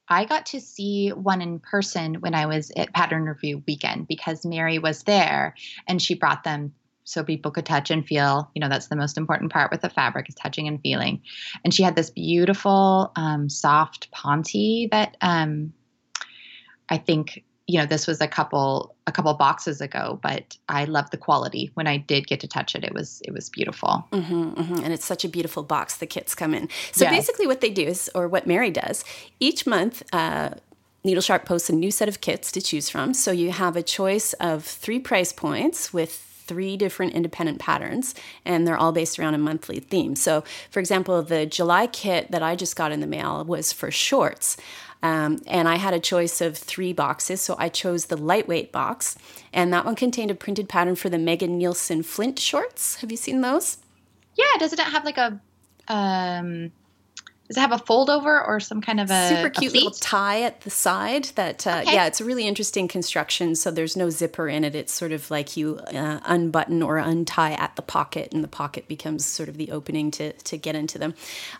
I 0.09 0.25
got 0.25 0.47
to 0.47 0.61
see 0.61 1.11
one 1.11 1.40
in 1.40 1.61
person 1.61 2.16
when 2.16 2.35
I 2.35 2.47
was 2.47 2.73
at 2.77 2.93
Pattern 2.93 3.27
Review 3.27 3.62
weekend 3.69 4.09
because 4.09 4.45
Mary 4.45 4.81
was 4.81 5.05
there 5.05 5.55
and 5.87 6.03
she 6.03 6.14
brought 6.14 6.43
them 6.43 6.75
so 7.11 7.25
people 7.25 7.51
could 7.51 7.66
touch 7.66 7.90
and 7.90 8.07
feel. 8.07 8.51
You 8.55 8.61
know, 8.61 8.68
that's 8.68 8.88
the 8.88 8.96
most 8.96 9.18
important 9.18 9.53
part 9.53 9.70
with 9.70 9.83
the 9.83 9.90
fabric 9.90 10.29
is 10.29 10.35
touching 10.35 10.68
and 10.68 10.81
feeling. 10.81 11.23
And 11.64 11.75
she 11.75 11.83
had 11.83 11.96
this 11.96 12.11
beautiful, 12.11 13.12
um, 13.16 13.49
soft 13.49 14.11
ponte 14.12 14.90
that 14.90 15.16
um, 15.20 15.73
I 16.88 16.99
think 16.99 17.44
you 17.66 17.79
know 17.79 17.87
this 17.87 18.07
was 18.09 18.20
a 18.20 18.27
couple 18.27 18.96
a 19.07 19.12
couple 19.12 19.33
boxes 19.35 19.81
ago 19.81 20.18
but 20.25 20.57
i 20.68 20.85
love 20.87 21.09
the 21.11 21.16
quality 21.16 21.70
when 21.75 21.87
i 21.87 21.96
did 21.96 22.27
get 22.27 22.40
to 22.40 22.49
touch 22.49 22.75
it 22.75 22.83
it 22.83 22.92
was 22.92 23.23
it 23.25 23.33
was 23.33 23.49
beautiful 23.49 24.05
mm-hmm, 24.11 24.51
mm-hmm. 24.55 24.83
and 24.83 24.92
it's 24.92 25.05
such 25.05 25.25
a 25.25 25.29
beautiful 25.29 25.62
box 25.62 25.99
the 25.99 26.07
kits 26.07 26.35
come 26.35 26.53
in 26.53 26.68
so 26.90 27.05
yes. 27.05 27.14
basically 27.14 27.46
what 27.46 27.61
they 27.61 27.70
do 27.70 27.85
is 27.85 28.11
or 28.12 28.27
what 28.27 28.44
mary 28.44 28.73
does 28.73 29.05
each 29.38 29.68
month 29.68 30.03
uh, 30.12 30.51
Needle 31.03 31.23
Sharp 31.23 31.46
posts 31.46 31.70
a 31.70 31.75
new 31.75 31.90
set 31.90 32.09
of 32.09 32.20
kits 32.20 32.53
to 32.53 32.61
choose 32.61 32.90
from. 32.90 33.14
So 33.14 33.31
you 33.31 33.53
have 33.53 33.75
a 33.75 33.83
choice 33.83 34.35
of 34.35 34.64
three 34.64 34.99
price 34.99 35.33
points 35.33 35.94
with 35.94 36.30
three 36.51 36.77
different 36.77 37.13
independent 37.13 37.61
patterns, 37.61 38.13
and 38.45 38.67
they're 38.67 38.77
all 38.77 38.91
based 38.91 39.21
around 39.21 39.35
a 39.35 39.39
monthly 39.39 39.79
theme. 39.79 40.17
So, 40.17 40.43
for 40.73 40.81
example, 40.81 41.23
the 41.23 41.47
July 41.47 41.87
kit 41.87 42.33
that 42.33 42.43
I 42.43 42.57
just 42.57 42.75
got 42.75 42.91
in 42.91 42.99
the 42.99 43.07
mail 43.07 43.45
was 43.45 43.73
for 43.73 43.93
shorts. 43.93 44.57
Um, 45.01 45.41
and 45.47 45.69
I 45.69 45.77
had 45.77 45.95
a 45.95 46.01
choice 46.01 46.41
of 46.41 46.59
three 46.59 46.93
boxes, 46.93 47.41
so 47.41 47.55
I 47.57 47.69
chose 47.69 48.07
the 48.07 48.17
lightweight 48.17 48.73
box, 48.73 49.17
and 49.53 49.73
that 49.73 49.85
one 49.85 49.95
contained 49.95 50.33
a 50.33 50.35
printed 50.35 50.69
pattern 50.69 50.97
for 50.97 51.09
the 51.09 51.19
Megan 51.19 51.57
Nielsen 51.57 52.03
Flint 52.03 52.41
shorts. 52.41 52.97
Have 52.97 53.13
you 53.13 53.17
seen 53.17 53.43
those? 53.43 53.79
Yeah, 54.35 54.59
doesn't 54.59 54.81
it 54.81 54.87
have 54.87 55.05
like 55.05 55.19
a 55.19 55.41
um, 55.87 56.73
does 57.51 57.57
it 57.57 57.61
have 57.63 57.73
a 57.73 57.79
fold 57.79 58.09
over 58.09 58.41
or 58.47 58.61
some 58.61 58.81
kind 58.81 59.01
of 59.01 59.11
a 59.11 59.29
super 59.29 59.51
cute 59.51 59.73
a 59.73 59.75
little 59.75 59.91
tie 59.91 60.43
at 60.43 60.61
the 60.61 60.71
side? 60.71 61.25
That 61.35 61.67
uh, 61.67 61.81
okay. 61.83 61.95
yeah, 61.95 62.07
it's 62.07 62.21
a 62.21 62.25
really 62.25 62.47
interesting 62.47 62.87
construction. 62.87 63.57
So 63.57 63.73
there's 63.73 63.97
no 63.97 64.09
zipper 64.09 64.49
in 64.49 64.63
it. 64.63 64.77
It's 64.77 64.93
sort 64.93 65.11
of 65.11 65.29
like 65.33 65.57
you 65.57 65.81
uh, 65.93 66.21
unbutton 66.27 66.81
or 66.81 66.99
untie 66.99 67.55
at 67.55 67.75
the 67.75 67.83
pocket, 67.83 68.33
and 68.33 68.45
the 68.45 68.49
pocket 68.49 68.87
becomes 68.87 69.27
sort 69.27 69.49
of 69.49 69.57
the 69.57 69.73
opening 69.73 70.13
to 70.13 70.33
to 70.33 70.57
get 70.57 70.77
into 70.77 70.97
them. 70.97 71.13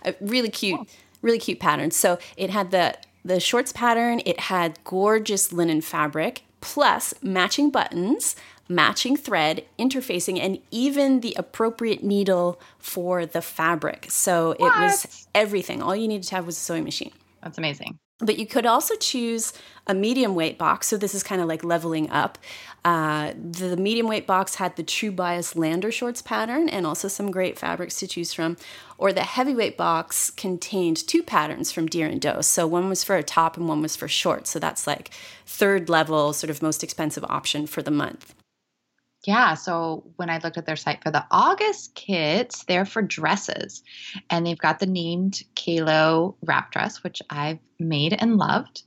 Uh, 0.05 0.13
really 0.21 0.49
cute, 0.49 0.77
cool. 0.77 0.87
really 1.23 1.41
cute 1.41 1.59
pattern. 1.59 1.91
So 1.91 2.21
it 2.37 2.51
had 2.51 2.71
the 2.71 2.97
the 3.25 3.41
shorts 3.41 3.73
pattern. 3.73 4.23
It 4.25 4.39
had 4.39 4.79
gorgeous 4.85 5.53
linen 5.53 5.81
fabric 5.81 6.45
plus 6.61 7.15
matching 7.21 7.69
buttons 7.69 8.37
matching 8.71 9.17
thread, 9.17 9.65
interfacing, 9.79 10.41
and 10.41 10.59
even 10.71 11.21
the 11.21 11.35
appropriate 11.37 12.03
needle 12.05 12.61
for 12.79 13.27
the 13.27 13.43
fabric. 13.43 14.07
So 14.09 14.55
what? 14.57 14.61
it 14.61 14.81
was 14.81 15.27
everything. 15.35 15.83
All 15.83 15.97
you 15.97 16.09
needed 16.09 16.29
to 16.29 16.37
have 16.37 16.47
was 16.47 16.57
a 16.57 16.61
sewing 16.61 16.85
machine. 16.85 17.13
That's 17.43 17.59
amazing. 17.59 17.99
But 18.21 18.39
you 18.39 18.47
could 18.47 18.67
also 18.67 18.97
choose 18.97 19.55
a 19.87 19.95
medium 19.95 20.35
weight 20.35 20.59
box. 20.59 20.87
So 20.89 20.99
this 20.99 21.15
is 21.15 21.23
kind 21.23 21.41
of 21.41 21.49
like 21.49 21.65
leveling 21.65 22.11
up. 22.11 22.39
Uh, 22.85 23.33
the 23.35 23.79
medium 23.79 24.07
weight 24.07 24.27
box 24.27 24.57
had 24.57 24.77
the 24.77 24.83
True 24.83 25.11
Bias 25.11 25.57
Lander 25.57 25.91
shorts 25.91 26.21
pattern 26.21 26.69
and 26.69 26.87
also 26.87 27.09
some 27.09 27.31
great 27.31 27.59
fabrics 27.59 27.99
to 28.01 28.07
choose 28.07 28.35
from. 28.35 28.59
Or 28.99 29.13
the 29.13 29.23
heavyweight 29.23 29.79
box 29.79 30.31
contained 30.31 30.99
two 31.09 31.23
patterns 31.23 31.73
from 31.73 31.87
Deer 31.87 32.07
and 32.07 32.21
Doe. 32.21 32.43
So 32.43 32.67
one 32.67 32.91
was 32.91 33.03
for 33.03 33.17
a 33.17 33.23
top 33.23 33.57
and 33.57 33.67
one 33.67 33.81
was 33.81 33.97
for 33.97 34.07
shorts. 34.07 34.51
So 34.51 34.59
that's 34.59 34.87
like 34.87 35.11
third 35.47 35.89
level, 35.89 36.35
sort 36.35 36.51
of 36.51 36.61
most 36.61 36.85
expensive 36.85 37.25
option 37.25 37.67
for 37.67 37.81
the 37.81 37.91
month. 37.91 38.35
Yeah, 39.25 39.55
so 39.55 40.05
when 40.17 40.31
I 40.31 40.39
looked 40.39 40.57
at 40.57 40.65
their 40.65 40.77
site 40.77 41.03
for 41.03 41.11
the 41.11 41.25
August 41.31 41.95
kits, 41.95 42.65
they're 42.65 42.87
for 42.87 43.03
dresses. 43.03 43.83
And 44.31 44.47
they've 44.47 44.59
got 44.59 44.79
the 44.79 44.87
named 44.87 45.43
Kielo 45.57 46.37
wrap 46.43 46.73
dress, 46.73 47.03
which 47.03 47.21
I've 47.29 47.59
made 47.79 48.15
and 48.19 48.39
loved. 48.39 48.83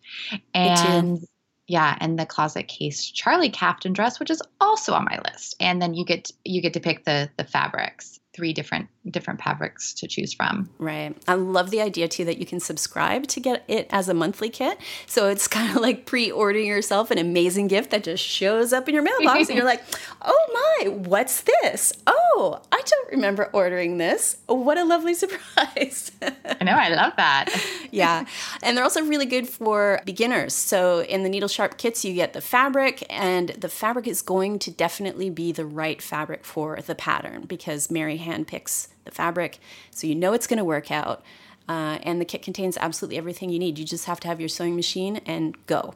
And 0.56 1.19
yeah, 1.67 1.98
and 2.00 2.19
the 2.19 2.26
closet 2.26 2.67
case 2.67 3.10
Charlie 3.10 3.50
Caftan 3.50 3.93
dress, 3.93 4.19
which 4.19 4.32
is 4.32 4.41
also 4.60 4.93
on 4.93 5.06
my 5.06 5.19
list. 5.32 5.56
And 5.60 5.82
then 5.82 5.93
you 5.93 6.04
get 6.04 6.32
you 6.43 6.62
get 6.62 6.74
to 6.74 6.80
pick 6.80 7.06
the 7.06 7.30
the 7.38 7.46
fabrics 7.46 8.19
three 8.34 8.54
different 8.54 8.89
different 9.10 9.42
fabrics 9.42 9.94
to 9.94 10.08
choose 10.08 10.34
from. 10.34 10.70
Right. 10.78 11.16
I 11.28 11.34
love 11.34 11.70
the 11.72 11.82
idea 11.82 12.08
too 12.08 12.26
that 12.26 12.38
you 12.38 12.46
can 12.46 12.60
subscribe 12.60 13.28
to 13.28 13.39
get 13.39 13.63
it 13.68 13.88
as 13.89 14.08
a 14.10 14.13
monthly 14.13 14.50
kit. 14.50 14.78
So 15.08 15.28
it's 15.28 15.48
kind 15.54 15.76
of 15.76 15.82
like 15.82 16.06
pre-ordering 16.06 16.66
yourself 16.68 17.12
an 17.12 17.18
amazing 17.18 17.68
gift 17.68 17.92
that 17.92 18.04
just 18.04 18.24
shows 18.24 18.74
up 18.74 18.88
in 18.88 18.94
your 18.94 19.04
mailbox 19.04 19.50
and 19.50 19.58
you're 19.58 19.66
like, 19.74 19.84
"Oh 20.22 20.78
my, 20.80 20.89
what's 20.89 21.42
this? 21.42 21.94
Oh, 22.08 22.62
I 22.72 22.82
don't 22.86 23.12
remember 23.12 23.50
ordering 23.54 23.98
this. 23.98 24.38
What 24.48 24.78
a 24.78 24.84
lovely 24.84 25.13
surprise." 25.24 26.12
I 26.22 26.63
know, 26.63 26.74
I 26.74 26.89
love 26.89 27.13
that. 27.18 27.50
yeah. 27.92 28.26
And 28.62 28.76
they're 28.78 28.84
also 28.84 29.04
really 29.04 29.26
good 29.26 29.48
for 29.48 30.02
beginners. 30.06 30.54
So 30.54 31.02
in 31.04 31.24
the 31.24 31.30
needle 31.30 31.50
sharp 31.50 31.78
kits 31.78 32.06
you 32.06 32.13
get 32.13 32.34
the 32.34 32.42
fabric 32.42 33.06
and 33.10 33.50
the 33.50 33.70
fabric 33.70 34.08
is 34.08 34.22
going 34.22 34.60
to 34.60 34.72
definitely 34.72 35.30
be 35.30 35.52
the 35.52 35.66
right 35.66 36.02
fabric 36.02 36.46
for 36.46 36.80
the 36.86 36.96
pattern 36.96 37.44
because 37.46 37.92
Mary 37.92 38.18
hand 38.18 38.48
picks 38.48 38.88
the 38.88 38.92
fabric, 39.12 39.60
so 39.92 40.08
you 40.08 40.16
know 40.16 40.34
it's 40.34 40.48
going 40.48 40.58
to 40.58 40.63
work 40.63 40.92
out. 40.92 41.24
Uh, 41.68 41.98
and 42.04 42.20
the 42.20 42.26
kit 42.26 42.42
contains 42.42 42.78
absolutely 42.78 43.18
everything 43.18 43.50
you 43.50 43.60
need. 43.60 43.80
You 43.80 43.86
just 43.86 44.06
have 44.06 44.20
to 44.22 44.28
have 44.28 44.39
your 44.39 44.50
sewing 44.50 44.76
machine 44.76 45.18
and 45.26 45.56
go. 45.66 45.94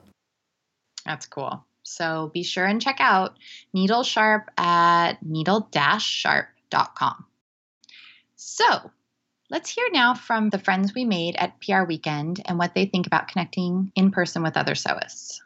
That's 1.05 1.25
cool. 1.25 1.65
So 1.83 2.31
be 2.33 2.43
sure 2.43 2.65
and 2.65 2.81
check 2.81 2.97
out 2.99 3.37
Needle 3.73 4.03
Sharp 4.03 4.49
at 4.57 5.23
needle-sharp.com. 5.23 7.25
So 8.35 8.91
let's 9.49 9.69
hear 9.69 9.87
now 9.91 10.13
from 10.13 10.49
the 10.49 10.59
friends 10.59 10.93
we 10.93 11.05
made 11.05 11.35
at 11.37 11.59
PR 11.61 11.83
Weekend 11.83 12.41
and 12.45 12.57
what 12.57 12.73
they 12.73 12.85
think 12.85 13.07
about 13.07 13.29
connecting 13.29 13.91
in 13.95 14.11
person 14.11 14.43
with 14.43 14.57
other 14.57 14.73
sewists. 14.73 15.39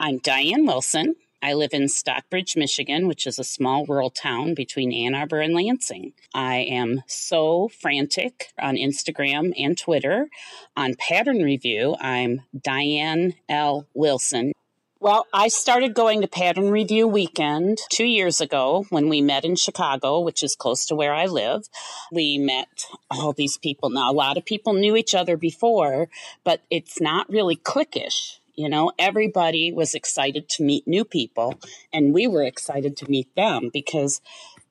I'm 0.00 0.18
Diane 0.18 0.66
Wilson. 0.66 1.14
I 1.44 1.52
live 1.52 1.74
in 1.74 1.90
Stockbridge, 1.90 2.56
Michigan, 2.56 3.06
which 3.06 3.26
is 3.26 3.38
a 3.38 3.44
small 3.44 3.84
rural 3.84 4.08
town 4.08 4.54
between 4.54 4.94
Ann 4.94 5.14
Arbor 5.14 5.40
and 5.40 5.52
Lansing. 5.52 6.14
I 6.32 6.60
am 6.60 7.02
so 7.06 7.68
frantic 7.68 8.54
on 8.58 8.76
Instagram 8.76 9.52
and 9.58 9.76
Twitter. 9.76 10.30
On 10.74 10.94
pattern 10.94 11.42
review, 11.42 11.96
I'm 12.00 12.40
Diane 12.58 13.34
L. 13.46 13.86
Wilson. 13.92 14.52
Well, 15.00 15.26
I 15.34 15.48
started 15.48 15.92
going 15.92 16.22
to 16.22 16.28
Pattern 16.28 16.70
Review 16.70 17.06
Weekend 17.06 17.76
two 17.90 18.06
years 18.06 18.40
ago 18.40 18.86
when 18.88 19.10
we 19.10 19.20
met 19.20 19.44
in 19.44 19.54
Chicago, 19.54 20.20
which 20.20 20.42
is 20.42 20.56
close 20.56 20.86
to 20.86 20.94
where 20.94 21.12
I 21.12 21.26
live. 21.26 21.68
We 22.10 22.38
met 22.38 22.86
all 23.10 23.34
these 23.34 23.58
people. 23.58 23.90
Now, 23.90 24.10
a 24.10 24.14
lot 24.14 24.38
of 24.38 24.46
people 24.46 24.72
knew 24.72 24.96
each 24.96 25.14
other 25.14 25.36
before, 25.36 26.08
but 26.42 26.62
it's 26.70 27.02
not 27.02 27.28
really 27.28 27.56
cliquish 27.56 28.38
you 28.54 28.68
know, 28.68 28.92
everybody 28.98 29.72
was 29.72 29.94
excited 29.94 30.48
to 30.50 30.62
meet 30.62 30.86
new 30.86 31.04
people, 31.04 31.58
and 31.92 32.14
we 32.14 32.26
were 32.26 32.44
excited 32.44 32.96
to 32.98 33.10
meet 33.10 33.34
them 33.34 33.70
because, 33.72 34.20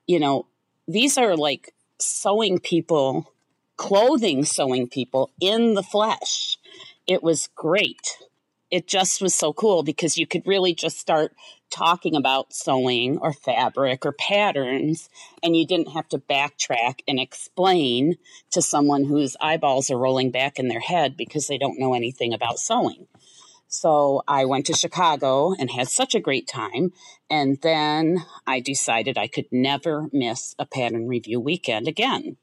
you 0.06 0.18
know, 0.18 0.46
these 0.88 1.18
are 1.18 1.36
like 1.36 1.74
sewing 1.98 2.58
people, 2.58 3.32
clothing 3.76 4.44
sewing 4.44 4.88
people 4.88 5.30
in 5.40 5.74
the 5.74 5.82
flesh. 5.82 6.58
It 7.06 7.22
was 7.22 7.48
great. 7.54 8.18
It 8.70 8.86
just 8.86 9.22
was 9.22 9.34
so 9.34 9.52
cool 9.52 9.82
because 9.82 10.18
you 10.18 10.26
could 10.26 10.46
really 10.46 10.74
just 10.74 10.98
start 10.98 11.32
talking 11.70 12.14
about 12.14 12.52
sewing 12.52 13.18
or 13.18 13.32
fabric 13.32 14.06
or 14.06 14.12
patterns, 14.12 15.08
and 15.42 15.56
you 15.56 15.66
didn't 15.66 15.92
have 15.92 16.08
to 16.08 16.18
backtrack 16.18 17.00
and 17.06 17.18
explain 17.18 18.16
to 18.50 18.62
someone 18.62 19.04
whose 19.04 19.36
eyeballs 19.40 19.90
are 19.90 19.98
rolling 19.98 20.30
back 20.30 20.58
in 20.58 20.68
their 20.68 20.80
head 20.80 21.16
because 21.16 21.46
they 21.46 21.58
don't 21.58 21.78
know 21.78 21.94
anything 21.94 22.32
about 22.32 22.58
sewing. 22.58 23.06
So 23.74 24.22
I 24.28 24.44
went 24.44 24.66
to 24.66 24.72
Chicago 24.72 25.52
and 25.58 25.68
had 25.68 25.88
such 25.88 26.14
a 26.14 26.20
great 26.20 26.46
time. 26.46 26.92
And 27.28 27.60
then 27.60 28.24
I 28.46 28.60
decided 28.60 29.18
I 29.18 29.26
could 29.26 29.46
never 29.50 30.08
miss 30.12 30.54
a 30.60 30.64
pattern 30.64 31.08
review 31.08 31.40
weekend 31.40 31.88
again. 31.88 32.36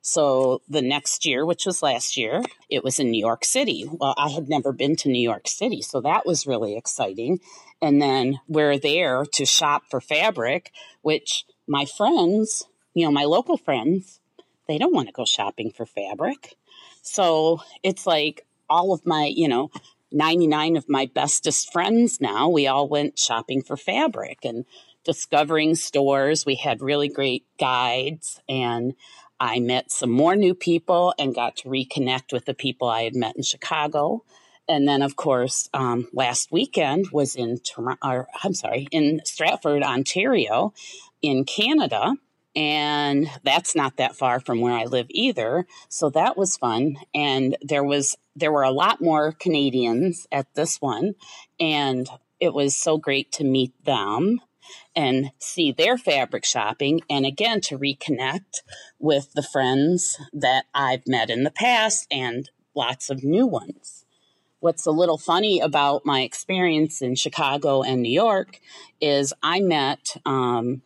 So 0.00 0.60
the 0.68 0.82
next 0.82 1.24
year, 1.24 1.46
which 1.46 1.66
was 1.66 1.84
last 1.84 2.16
year, 2.16 2.42
it 2.68 2.82
was 2.82 2.98
in 2.98 3.12
New 3.12 3.20
York 3.20 3.44
City. 3.44 3.88
Well, 3.88 4.14
I 4.18 4.30
had 4.30 4.48
never 4.48 4.72
been 4.72 4.96
to 4.96 5.08
New 5.08 5.22
York 5.22 5.46
City, 5.46 5.82
so 5.82 6.00
that 6.00 6.26
was 6.26 6.48
really 6.48 6.76
exciting. 6.76 7.38
And 7.80 8.02
then 8.02 8.40
we're 8.48 8.76
there 8.76 9.24
to 9.34 9.46
shop 9.46 9.84
for 9.88 10.00
fabric, 10.00 10.72
which 11.02 11.44
my 11.68 11.84
friends, 11.84 12.64
you 12.92 13.06
know, 13.06 13.12
my 13.12 13.24
local 13.24 13.56
friends, 13.56 14.18
they 14.66 14.78
don't 14.78 14.94
want 14.94 15.06
to 15.06 15.12
go 15.12 15.24
shopping 15.24 15.70
for 15.70 15.86
fabric. 15.86 16.56
So 17.02 17.60
it's 17.84 18.04
like 18.04 18.44
all 18.68 18.92
of 18.92 19.06
my, 19.06 19.26
you 19.26 19.46
know, 19.46 19.70
99 20.12 20.76
of 20.76 20.88
my 20.88 21.06
bestest 21.06 21.72
friends 21.72 22.20
now, 22.20 22.48
we 22.48 22.66
all 22.66 22.88
went 22.88 23.18
shopping 23.18 23.62
for 23.62 23.76
fabric 23.76 24.38
and 24.44 24.64
discovering 25.04 25.74
stores. 25.74 26.46
We 26.46 26.56
had 26.56 26.80
really 26.80 27.08
great 27.08 27.44
guides 27.58 28.40
and 28.48 28.94
I 29.40 29.58
met 29.58 29.90
some 29.90 30.10
more 30.10 30.36
new 30.36 30.54
people 30.54 31.14
and 31.18 31.34
got 31.34 31.56
to 31.56 31.68
reconnect 31.68 32.32
with 32.32 32.44
the 32.44 32.54
people 32.54 32.88
I 32.88 33.02
had 33.02 33.16
met 33.16 33.36
in 33.36 33.42
Chicago. 33.42 34.24
And 34.68 34.86
then, 34.86 35.02
of 35.02 35.16
course, 35.16 35.68
um, 35.74 36.08
last 36.12 36.52
weekend 36.52 37.06
was 37.12 37.34
in 37.34 37.58
Toronto, 37.58 38.26
I'm 38.44 38.54
sorry, 38.54 38.86
in 38.92 39.20
Stratford, 39.24 39.82
Ontario, 39.82 40.72
in 41.22 41.44
Canada 41.44 42.14
and 42.54 43.30
that's 43.42 43.74
not 43.74 43.96
that 43.96 44.16
far 44.16 44.40
from 44.40 44.60
where 44.60 44.74
I 44.74 44.84
live 44.84 45.06
either. 45.10 45.66
So 45.88 46.10
that 46.10 46.36
was 46.36 46.56
fun. 46.56 46.96
And 47.14 47.56
there 47.62 47.84
was 47.84 48.16
there 48.34 48.52
were 48.52 48.62
a 48.62 48.70
lot 48.70 49.00
more 49.00 49.32
Canadians 49.32 50.26
at 50.32 50.52
this 50.54 50.80
one, 50.80 51.14
and 51.60 52.08
it 52.40 52.54
was 52.54 52.76
so 52.76 52.98
great 52.98 53.30
to 53.32 53.44
meet 53.44 53.72
them 53.84 54.40
and 54.94 55.30
see 55.38 55.72
their 55.72 55.98
fabric 55.98 56.44
shopping 56.44 57.00
and 57.08 57.26
again 57.26 57.60
to 57.60 57.78
reconnect 57.78 58.62
with 58.98 59.32
the 59.34 59.42
friends 59.42 60.18
that 60.32 60.64
I've 60.74 61.06
met 61.06 61.30
in 61.30 61.42
the 61.42 61.50
past 61.50 62.06
and 62.10 62.50
lots 62.74 63.10
of 63.10 63.24
new 63.24 63.46
ones. 63.46 64.04
What's 64.60 64.86
a 64.86 64.92
little 64.92 65.18
funny 65.18 65.60
about 65.60 66.06
my 66.06 66.20
experience 66.22 67.02
in 67.02 67.16
Chicago 67.16 67.82
and 67.82 68.00
New 68.02 68.12
York 68.12 68.60
is 69.00 69.32
I 69.42 69.60
met 69.60 70.16
um, 70.24 70.82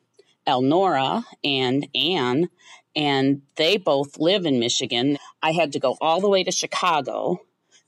Elnora 0.46 1.24
and 1.44 1.86
Anne, 1.94 2.48
and 2.94 3.42
they 3.56 3.76
both 3.76 4.18
live 4.18 4.46
in 4.46 4.58
Michigan. 4.58 5.18
I 5.42 5.52
had 5.52 5.72
to 5.72 5.80
go 5.80 5.96
all 6.00 6.20
the 6.20 6.28
way 6.28 6.44
to 6.44 6.50
Chicago 6.50 7.40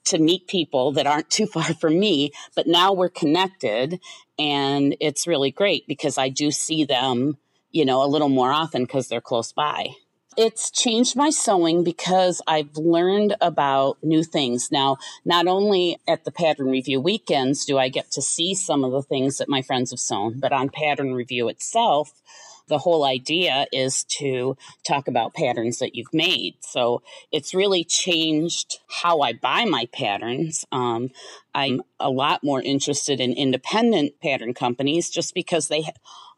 to 0.06 0.18
meet 0.18 0.46
people 0.46 0.92
that 0.92 1.06
aren't 1.06 1.30
too 1.38 1.46
far 1.46 1.74
from 1.74 1.98
me, 1.98 2.32
but 2.54 2.66
now 2.66 2.92
we're 2.92 3.08
connected 3.08 4.00
and 4.38 4.96
it's 5.00 5.26
really 5.26 5.50
great 5.50 5.86
because 5.86 6.18
I 6.18 6.28
do 6.28 6.50
see 6.50 6.84
them, 6.84 7.38
you 7.72 7.84
know, 7.84 8.04
a 8.04 8.06
little 8.06 8.28
more 8.28 8.52
often 8.52 8.84
because 8.84 9.08
they're 9.08 9.20
close 9.20 9.52
by. 9.52 9.88
It's 10.36 10.70
changed 10.70 11.16
my 11.16 11.30
sewing 11.30 11.82
because 11.82 12.40
I've 12.46 12.76
learned 12.76 13.34
about 13.40 13.98
new 14.04 14.22
things. 14.22 14.70
Now, 14.70 14.98
not 15.24 15.48
only 15.48 15.98
at 16.06 16.24
the 16.24 16.30
pattern 16.30 16.68
review 16.68 17.00
weekends 17.00 17.64
do 17.64 17.76
I 17.76 17.88
get 17.88 18.12
to 18.12 18.22
see 18.22 18.54
some 18.54 18.84
of 18.84 18.92
the 18.92 19.02
things 19.02 19.38
that 19.38 19.48
my 19.48 19.62
friends 19.62 19.90
have 19.90 19.98
sewn, 19.98 20.38
but 20.38 20.52
on 20.52 20.68
pattern 20.68 21.12
review 21.12 21.48
itself, 21.48 22.22
the 22.68 22.78
whole 22.78 23.04
idea 23.04 23.66
is 23.72 24.04
to 24.04 24.56
talk 24.86 25.08
about 25.08 25.34
patterns 25.34 25.78
that 25.78 25.94
you've 25.94 26.12
made. 26.12 26.54
So 26.60 27.02
it's 27.32 27.54
really 27.54 27.84
changed 27.84 28.78
how 28.88 29.20
I 29.20 29.32
buy 29.32 29.64
my 29.64 29.88
patterns. 29.92 30.64
Um, 30.70 31.10
I'm 31.54 31.82
a 31.98 32.10
lot 32.10 32.44
more 32.44 32.62
interested 32.62 33.20
in 33.20 33.32
independent 33.32 34.20
pattern 34.22 34.54
companies 34.54 35.10
just 35.10 35.34
because 35.34 35.68
they 35.68 35.84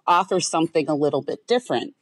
offer 0.06 0.40
something 0.40 0.88
a 0.88 0.94
little 0.94 1.22
bit 1.22 1.46
different 1.46 1.94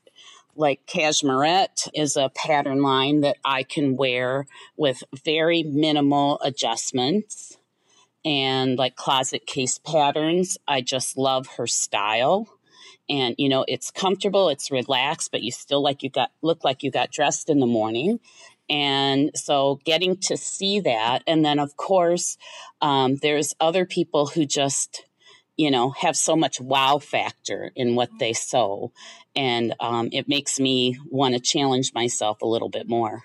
like 0.59 0.85
Cashmerette 0.87 1.89
is 1.95 2.17
a 2.17 2.31
pattern 2.35 2.83
line 2.83 3.21
that 3.21 3.37
I 3.45 3.63
can 3.63 3.97
wear 3.97 4.47
with 4.77 5.05
very 5.25 5.63
minimal 5.63 6.41
adjustments. 6.43 7.57
And 8.25 8.77
like 8.77 8.97
closet 8.97 9.47
case 9.47 9.79
patterns, 9.79 10.59
I 10.67 10.81
just 10.81 11.17
love 11.17 11.47
her 11.57 11.69
style 11.69 12.49
and 13.09 13.35
you 13.39 13.49
know 13.49 13.65
it's 13.69 13.91
comfortable 13.91 14.49
it's 14.49 14.71
relaxed 14.71 15.31
but 15.31 15.43
you 15.43 15.51
still 15.51 15.83
like 15.83 16.03
you 16.03 16.11
got 16.11 16.31
look 16.43 16.65
like 16.65 16.83
you 16.83 16.91
got 16.91 17.11
dressed 17.11 17.51
in 17.51 17.61
the 17.61 17.67
morning. 17.67 18.21
And 18.71 19.31
so 19.35 19.81
getting 19.87 20.19
to 20.23 20.37
see 20.37 20.81
that 20.81 21.23
and 21.27 21.45
then 21.45 21.59
of 21.59 21.77
course 21.77 22.37
um, 22.83 23.17
there's 23.17 23.55
other 23.61 23.87
people 23.87 24.27
who 24.27 24.45
just 24.45 25.07
you 25.57 25.71
know 25.71 25.91
have 25.91 26.17
so 26.17 26.37
much 26.37 26.61
wow 26.61 26.99
factor 26.99 27.73
in 27.75 27.95
what 27.95 28.11
they 28.19 28.33
sew. 28.33 28.93
And 29.35 29.75
um, 29.81 30.09
it 30.13 30.29
makes 30.29 30.59
me 30.59 30.99
want 31.11 31.35
to 31.35 31.41
challenge 31.41 31.93
myself 31.95 32.43
a 32.43 32.47
little 32.47 32.69
bit 32.69 32.89
more. 32.89 33.23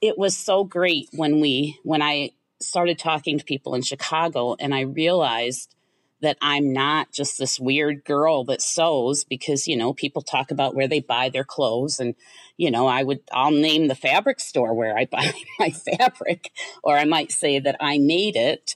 It 0.00 0.16
was 0.16 0.36
so 0.36 0.64
great 0.64 1.08
when 1.12 1.40
we 1.40 1.78
when 1.82 2.02
i 2.02 2.30
started 2.60 2.98
talking 2.98 3.38
to 3.38 3.44
people 3.44 3.74
in 3.74 3.82
chicago 3.82 4.56
and 4.58 4.74
i 4.74 4.80
realized 4.80 5.76
that 6.20 6.36
I'm 6.40 6.72
not 6.72 7.12
just 7.12 7.38
this 7.38 7.60
weird 7.60 8.04
girl 8.04 8.44
that 8.44 8.62
sews 8.62 9.24
because, 9.24 9.68
you 9.68 9.76
know, 9.76 9.92
people 9.92 10.22
talk 10.22 10.50
about 10.50 10.74
where 10.74 10.88
they 10.88 11.00
buy 11.00 11.28
their 11.28 11.44
clothes 11.44 12.00
and, 12.00 12.14
you 12.56 12.70
know, 12.70 12.86
I 12.86 13.02
would, 13.02 13.20
I'll 13.32 13.52
name 13.52 13.88
the 13.88 13.94
fabric 13.94 14.40
store 14.40 14.74
where 14.74 14.96
I 14.96 15.04
buy 15.10 15.32
my 15.58 15.70
fabric, 15.70 16.50
or 16.82 16.96
I 16.96 17.04
might 17.04 17.32
say 17.32 17.58
that 17.58 17.76
I 17.80 17.98
made 17.98 18.36
it. 18.36 18.74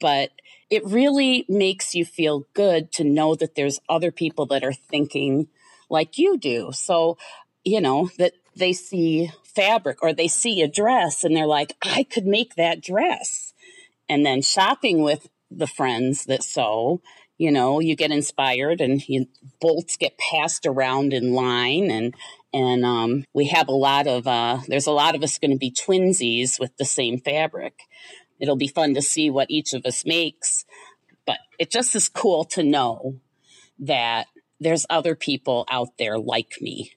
But 0.00 0.32
it 0.68 0.84
really 0.84 1.44
makes 1.48 1.94
you 1.94 2.04
feel 2.04 2.46
good 2.54 2.92
to 2.92 3.04
know 3.04 3.34
that 3.34 3.54
there's 3.54 3.80
other 3.88 4.10
people 4.10 4.46
that 4.46 4.64
are 4.64 4.72
thinking 4.72 5.48
like 5.88 6.18
you 6.18 6.38
do. 6.38 6.72
So, 6.72 7.18
you 7.64 7.80
know, 7.80 8.10
that 8.18 8.32
they 8.56 8.72
see 8.72 9.30
fabric 9.44 10.02
or 10.02 10.12
they 10.12 10.28
see 10.28 10.62
a 10.62 10.68
dress 10.68 11.24
and 11.24 11.36
they're 11.36 11.46
like, 11.46 11.76
I 11.82 12.04
could 12.04 12.26
make 12.26 12.54
that 12.56 12.80
dress. 12.80 13.52
And 14.08 14.26
then 14.26 14.42
shopping 14.42 15.02
with 15.02 15.28
the 15.56 15.66
friends 15.66 16.24
that 16.26 16.42
sew, 16.42 17.00
you 17.38 17.50
know, 17.50 17.80
you 17.80 17.96
get 17.96 18.10
inspired 18.10 18.80
and 18.80 19.06
you, 19.08 19.26
bolts 19.60 19.96
get 19.96 20.18
passed 20.18 20.66
around 20.66 21.12
in 21.12 21.32
line 21.32 21.90
and 21.90 22.14
and 22.54 22.84
um, 22.84 23.24
we 23.32 23.46
have 23.46 23.68
a 23.68 23.72
lot 23.72 24.06
of 24.06 24.26
uh, 24.26 24.58
there's 24.68 24.86
a 24.86 24.92
lot 24.92 25.14
of 25.14 25.22
us 25.22 25.38
going 25.38 25.52
to 25.52 25.56
be 25.56 25.70
twinsies 25.70 26.60
with 26.60 26.76
the 26.76 26.84
same 26.84 27.18
fabric. 27.18 27.74
It'll 28.38 28.56
be 28.56 28.68
fun 28.68 28.94
to 28.94 29.02
see 29.02 29.30
what 29.30 29.50
each 29.50 29.72
of 29.72 29.86
us 29.86 30.04
makes, 30.04 30.64
but 31.26 31.38
it 31.58 31.70
just 31.70 31.94
is 31.94 32.08
cool 32.08 32.44
to 32.46 32.62
know 32.62 33.20
that 33.78 34.26
there's 34.60 34.86
other 34.90 35.14
people 35.14 35.64
out 35.70 35.96
there 35.98 36.18
like 36.18 36.56
me. 36.60 36.92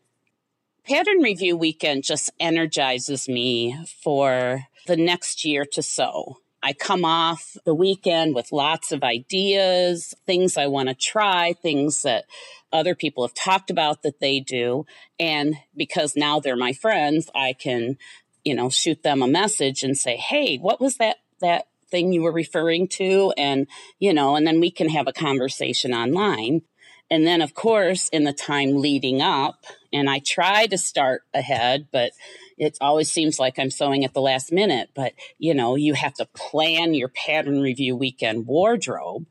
Pattern 0.88 1.22
Review 1.22 1.58
Weekend 1.58 2.04
just 2.04 2.32
energizes 2.40 3.28
me 3.28 3.76
for 4.04 4.66
the 4.86 4.98
next 4.98 5.44
year 5.44 5.66
to 5.72 5.82
sew. 5.82 6.38
I 6.66 6.74
come 6.74 7.06
off 7.06 7.56
the 7.64 7.76
weekend 7.76 8.34
with 8.34 8.52
lots 8.52 8.92
of 8.92 9.04
ideas, 9.04 10.16
things 10.26 10.58
I 10.58 10.66
want 10.66 10.90
to 10.90 10.96
try, 10.96 11.54
things 11.54 12.02
that 12.02 12.26
other 12.74 12.96
people 12.96 13.24
have 13.24 13.36
talked 13.36 13.70
about 13.70 14.02
that 14.02 14.20
they 14.20 14.40
do. 14.40 14.88
And 15.20 15.58
because 15.78 16.16
now 16.16 16.40
they're 16.40 16.56
my 16.56 16.74
friends, 16.74 17.30
I 17.36 17.54
can, 17.54 18.00
you 18.44 18.56
know, 18.56 18.72
shoot 18.72 19.04
them 19.04 19.22
a 19.22 19.28
message 19.28 19.84
and 19.84 19.96
say, 19.96 20.16
Hey, 20.16 20.58
what 20.58 20.82
was 20.82 20.98
that, 20.98 21.18
that 21.40 21.68
thing 21.92 22.12
you 22.12 22.24
were 22.24 22.32
referring 22.32 22.88
to? 22.88 23.32
And, 23.38 23.68
you 24.00 24.12
know, 24.12 24.36
and 24.36 24.48
then 24.48 24.60
we 24.60 24.72
can 24.72 24.90
have 24.90 25.08
a 25.08 25.14
conversation 25.14 25.94
online. 25.94 26.64
And 27.12 27.28
then, 27.28 27.44
of 27.44 27.54
course, 27.54 28.10
in 28.10 28.24
the 28.24 28.34
time 28.34 28.82
leading 28.82 29.22
up, 29.22 29.66
and 29.94 30.10
I 30.10 30.18
try 30.18 30.66
to 30.66 30.80
start 30.80 31.22
ahead, 31.32 31.90
but 31.92 32.14
it 32.58 32.78
always 32.82 33.12
seems 33.12 33.40
like 33.40 33.60
I'm 33.60 33.72
sewing 33.72 34.06
at 34.06 34.14
the 34.14 34.22
last 34.22 34.52
minute. 34.52 34.90
But, 34.94 35.14
you 35.38 35.54
know, 35.54 35.76
you 35.76 35.94
have 35.94 36.14
to 36.16 36.28
plan 36.36 36.94
your 36.94 37.10
pattern 37.10 37.62
review 37.62 37.96
weekend 37.96 38.48
wardrobe. 38.48 39.26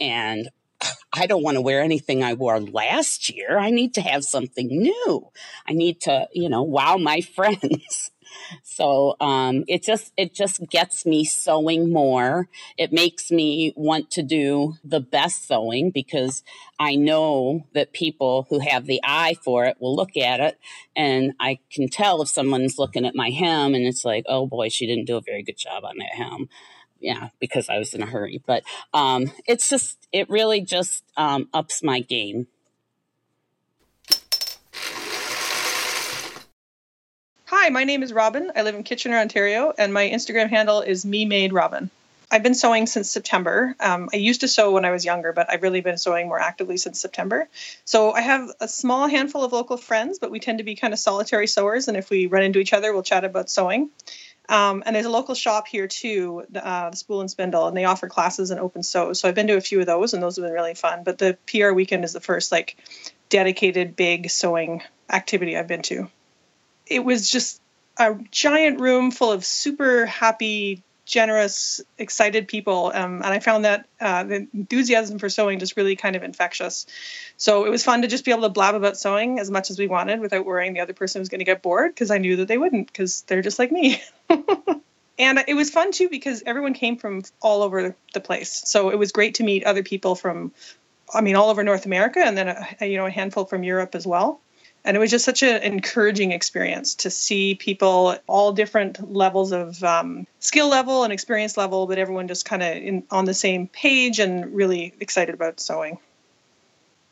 And 0.00 0.48
I 1.12 1.26
don't 1.26 1.42
want 1.42 1.56
to 1.56 1.60
wear 1.60 1.80
anything 1.80 2.22
I 2.22 2.34
wore 2.34 2.60
last 2.60 3.30
year. 3.30 3.58
I 3.58 3.70
need 3.70 3.94
to 3.94 4.00
have 4.00 4.24
something 4.24 4.66
new. 4.68 5.30
I 5.66 5.72
need 5.72 6.00
to, 6.02 6.28
you 6.32 6.48
know, 6.48 6.62
wow 6.62 6.96
my 6.96 7.20
friends. 7.34 8.10
So 8.62 9.16
um, 9.20 9.64
it 9.68 9.82
just 9.82 10.12
it 10.16 10.34
just 10.34 10.68
gets 10.68 11.06
me 11.06 11.24
sewing 11.24 11.92
more. 11.92 12.48
It 12.76 12.92
makes 12.92 13.30
me 13.30 13.72
want 13.76 14.10
to 14.12 14.22
do 14.22 14.74
the 14.84 15.00
best 15.00 15.46
sewing 15.46 15.90
because 15.90 16.42
I 16.78 16.96
know 16.96 17.66
that 17.74 17.92
people 17.92 18.46
who 18.50 18.60
have 18.60 18.86
the 18.86 19.00
eye 19.04 19.36
for 19.42 19.64
it 19.66 19.76
will 19.80 19.94
look 19.94 20.16
at 20.16 20.40
it, 20.40 20.58
and 20.96 21.32
I 21.40 21.58
can 21.72 21.88
tell 21.88 22.22
if 22.22 22.28
someone's 22.28 22.78
looking 22.78 23.06
at 23.06 23.14
my 23.14 23.30
hem 23.30 23.74
and 23.74 23.86
it's 23.86 24.04
like, 24.04 24.24
oh 24.28 24.46
boy, 24.46 24.68
she 24.68 24.86
didn't 24.86 25.06
do 25.06 25.16
a 25.16 25.22
very 25.22 25.42
good 25.42 25.58
job 25.58 25.84
on 25.84 25.98
that 25.98 26.14
hem 26.14 26.48
yeah, 27.00 27.28
because 27.38 27.68
I 27.68 27.78
was 27.78 27.92
in 27.92 28.02
a 28.02 28.06
hurry. 28.06 28.42
But 28.46 28.62
um, 28.94 29.30
it's 29.46 29.68
just, 29.68 30.08
it 30.10 30.28
really 30.30 30.62
just 30.62 31.04
um, 31.16 31.48
ups 31.52 31.82
my 31.82 32.00
game. 32.00 32.46
Hi, 37.56 37.68
my 37.68 37.84
name 37.84 38.02
is 38.02 38.12
Robin. 38.12 38.50
I 38.56 38.62
live 38.62 38.74
in 38.74 38.82
Kitchener, 38.82 39.16
Ontario, 39.16 39.72
and 39.78 39.94
my 39.94 40.10
Instagram 40.10 40.50
handle 40.50 40.80
is 40.80 41.06
me 41.06 41.24
made 41.24 41.52
Robin. 41.52 41.88
I've 42.28 42.42
been 42.42 42.56
sewing 42.56 42.88
since 42.88 43.08
September. 43.08 43.76
Um, 43.78 44.10
I 44.12 44.16
used 44.16 44.40
to 44.40 44.48
sew 44.48 44.72
when 44.72 44.84
I 44.84 44.90
was 44.90 45.04
younger, 45.04 45.32
but 45.32 45.48
I've 45.48 45.62
really 45.62 45.80
been 45.80 45.96
sewing 45.96 46.26
more 46.26 46.40
actively 46.40 46.76
since 46.78 47.00
September. 47.00 47.48
So 47.84 48.10
I 48.10 48.22
have 48.22 48.50
a 48.60 48.66
small 48.66 49.06
handful 49.06 49.44
of 49.44 49.52
local 49.52 49.76
friends, 49.76 50.18
but 50.18 50.32
we 50.32 50.40
tend 50.40 50.58
to 50.58 50.64
be 50.64 50.74
kind 50.74 50.92
of 50.92 50.98
solitary 50.98 51.46
sewers. 51.46 51.86
And 51.86 51.96
if 51.96 52.10
we 52.10 52.26
run 52.26 52.42
into 52.42 52.58
each 52.58 52.72
other, 52.72 52.92
we'll 52.92 53.04
chat 53.04 53.22
about 53.22 53.48
sewing. 53.48 53.88
Um, 54.48 54.82
and 54.84 54.96
there's 54.96 55.06
a 55.06 55.10
local 55.10 55.36
shop 55.36 55.68
here 55.68 55.86
too, 55.86 56.44
uh, 56.56 56.90
the 56.90 56.96
Spool 56.96 57.20
and 57.20 57.30
Spindle, 57.30 57.68
and 57.68 57.76
they 57.76 57.84
offer 57.84 58.08
classes 58.08 58.50
and 58.50 58.58
open 58.58 58.82
sews. 58.82 59.20
So 59.20 59.28
I've 59.28 59.36
been 59.36 59.46
to 59.46 59.56
a 59.56 59.60
few 59.60 59.78
of 59.78 59.86
those, 59.86 60.12
and 60.12 60.20
those 60.20 60.36
have 60.36 60.44
been 60.44 60.52
really 60.52 60.74
fun. 60.74 61.04
But 61.04 61.18
the 61.18 61.38
PR 61.46 61.70
weekend 61.72 62.04
is 62.04 62.12
the 62.12 62.20
first 62.20 62.50
like 62.50 62.76
dedicated 63.28 63.94
big 63.94 64.28
sewing 64.28 64.82
activity 65.08 65.56
I've 65.56 65.68
been 65.68 65.82
to 65.82 66.10
it 66.86 67.04
was 67.04 67.30
just 67.30 67.60
a 67.98 68.16
giant 68.30 68.80
room 68.80 69.10
full 69.10 69.32
of 69.32 69.44
super 69.44 70.06
happy, 70.06 70.82
generous, 71.04 71.80
excited 71.98 72.48
people. 72.48 72.90
Um, 72.94 73.16
and 73.16 73.26
I 73.26 73.38
found 73.38 73.64
that 73.64 73.86
uh, 74.00 74.24
the 74.24 74.48
enthusiasm 74.52 75.18
for 75.18 75.28
sewing 75.28 75.58
just 75.58 75.76
really 75.76 75.96
kind 75.96 76.16
of 76.16 76.22
infectious. 76.22 76.86
So 77.36 77.66
it 77.66 77.70
was 77.70 77.84
fun 77.84 78.02
to 78.02 78.08
just 78.08 78.24
be 78.24 78.30
able 78.30 78.42
to 78.42 78.48
blab 78.48 78.74
about 78.74 78.96
sewing 78.96 79.38
as 79.38 79.50
much 79.50 79.70
as 79.70 79.78
we 79.78 79.86
wanted 79.86 80.20
without 80.20 80.44
worrying 80.44 80.72
the 80.72 80.80
other 80.80 80.94
person 80.94 81.20
was 81.20 81.28
going 81.28 81.40
to 81.40 81.44
get 81.44 81.62
bored 81.62 81.94
because 81.94 82.10
I 82.10 82.18
knew 82.18 82.36
that 82.36 82.48
they 82.48 82.58
wouldn't 82.58 82.86
because 82.86 83.22
they're 83.22 83.42
just 83.42 83.58
like 83.58 83.70
me. 83.70 84.02
and 85.18 85.44
it 85.46 85.54
was 85.54 85.70
fun 85.70 85.92
too 85.92 86.08
because 86.08 86.42
everyone 86.46 86.74
came 86.74 86.96
from 86.96 87.22
all 87.40 87.62
over 87.62 87.94
the 88.12 88.20
place. 88.20 88.62
So 88.66 88.90
it 88.90 88.98
was 88.98 89.12
great 89.12 89.36
to 89.36 89.44
meet 89.44 89.64
other 89.64 89.82
people 89.82 90.14
from, 90.14 90.52
I 91.12 91.20
mean, 91.20 91.36
all 91.36 91.50
over 91.50 91.62
North 91.62 91.86
America 91.86 92.20
and 92.20 92.36
then 92.36 92.48
a, 92.80 92.86
you 92.86 92.96
know 92.96 93.06
a 93.06 93.10
handful 93.10 93.44
from 93.44 93.62
Europe 93.62 93.94
as 93.94 94.06
well. 94.06 94.40
And 94.84 94.96
it 94.96 95.00
was 95.00 95.10
just 95.10 95.24
such 95.24 95.42
an 95.42 95.62
encouraging 95.62 96.32
experience 96.32 96.94
to 96.96 97.10
see 97.10 97.54
people 97.54 98.10
at 98.10 98.22
all 98.26 98.52
different 98.52 99.12
levels 99.12 99.52
of 99.52 99.82
um, 99.82 100.26
skill 100.40 100.68
level 100.68 101.04
and 101.04 101.12
experience 101.12 101.56
level, 101.56 101.86
but 101.86 101.98
everyone 101.98 102.28
just 102.28 102.44
kind 102.44 102.62
of 102.62 103.02
on 103.10 103.24
the 103.24 103.32
same 103.32 103.66
page 103.66 104.18
and 104.18 104.54
really 104.54 104.92
excited 105.00 105.34
about 105.34 105.58
sewing. 105.58 105.98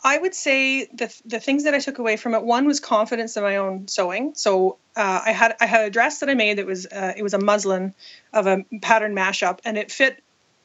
I 0.05 0.19
would 0.19 0.35
say 0.35 0.87
the 0.87 1.15
the 1.25 1.39
things 1.39 1.65
that 1.65 1.75
I 1.75 1.79
took 1.79 1.99
away 1.99 2.17
from 2.17 2.35
it. 2.35 2.43
One 2.43 2.67
was 2.67 2.81
confidence 2.81 3.37
in 3.37 3.43
my 3.45 3.57
own 3.57 3.87
sewing. 3.87 4.35
So 4.35 4.79
uh, 4.97 5.23
I 5.25 5.31
had 5.31 5.57
I 5.61 5.67
had 5.67 5.87
a 5.87 5.91
dress 5.91 6.19
that 6.21 6.29
I 6.29 6.35
made 6.35 6.59
that 6.59 6.67
was 6.67 6.87
uh, 6.87 7.13
it 7.17 7.23
was 7.23 7.35
a 7.35 7.39
muslin 7.39 7.95
of 8.33 8.47
a 8.47 8.65
pattern 8.81 9.15
mashup, 9.15 9.61
and 9.65 9.79
it 9.79 9.93
fit 9.93 10.21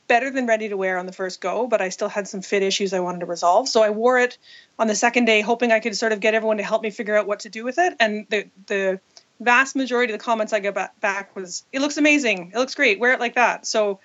better 0.08 0.30
than 0.30 0.48
ready 0.48 0.70
to 0.70 0.78
wear 0.78 0.98
on 0.98 1.06
the 1.06 1.12
first 1.12 1.42
go, 1.42 1.68
but 1.68 1.82
I 1.82 1.90
still 1.90 2.10
had 2.10 2.28
some 2.28 2.42
fit 2.42 2.64
issues 2.64 2.94
I 2.94 3.00
wanted 3.00 3.20
to 3.20 3.26
resolve. 3.26 3.68
So 3.68 3.84
I 3.84 3.90
wore 3.90 4.20
it 4.20 4.38
on 4.80 4.88
the 4.88 4.96
second 4.96 5.26
day, 5.26 5.42
hoping 5.42 5.72
I 5.72 5.80
could 5.80 5.96
sort 5.96 6.12
of 6.12 6.20
get 6.20 6.34
everyone 6.34 6.58
to 6.58 6.64
help 6.64 6.82
me 6.82 6.90
figure 6.90 7.16
out 7.16 7.28
what 7.28 7.42
to 7.42 7.50
do 7.50 7.64
with 7.64 7.78
it. 7.78 7.96
And 8.00 8.26
the 8.30 8.48
the 8.68 9.00
vast 9.40 9.76
majority 9.76 10.14
of 10.14 10.20
the 10.20 10.24
comments 10.24 10.54
I 10.54 10.60
got 10.60 11.00
back 11.00 11.36
was, 11.36 11.66
"It 11.72 11.82
looks 11.82 11.98
amazing. 11.98 12.52
It 12.54 12.58
looks 12.58 12.76
great. 12.76 13.00
Wear 13.00 13.14
it 13.14 13.20
like 13.20 13.36
that." 13.36 13.66
So 13.66 14.00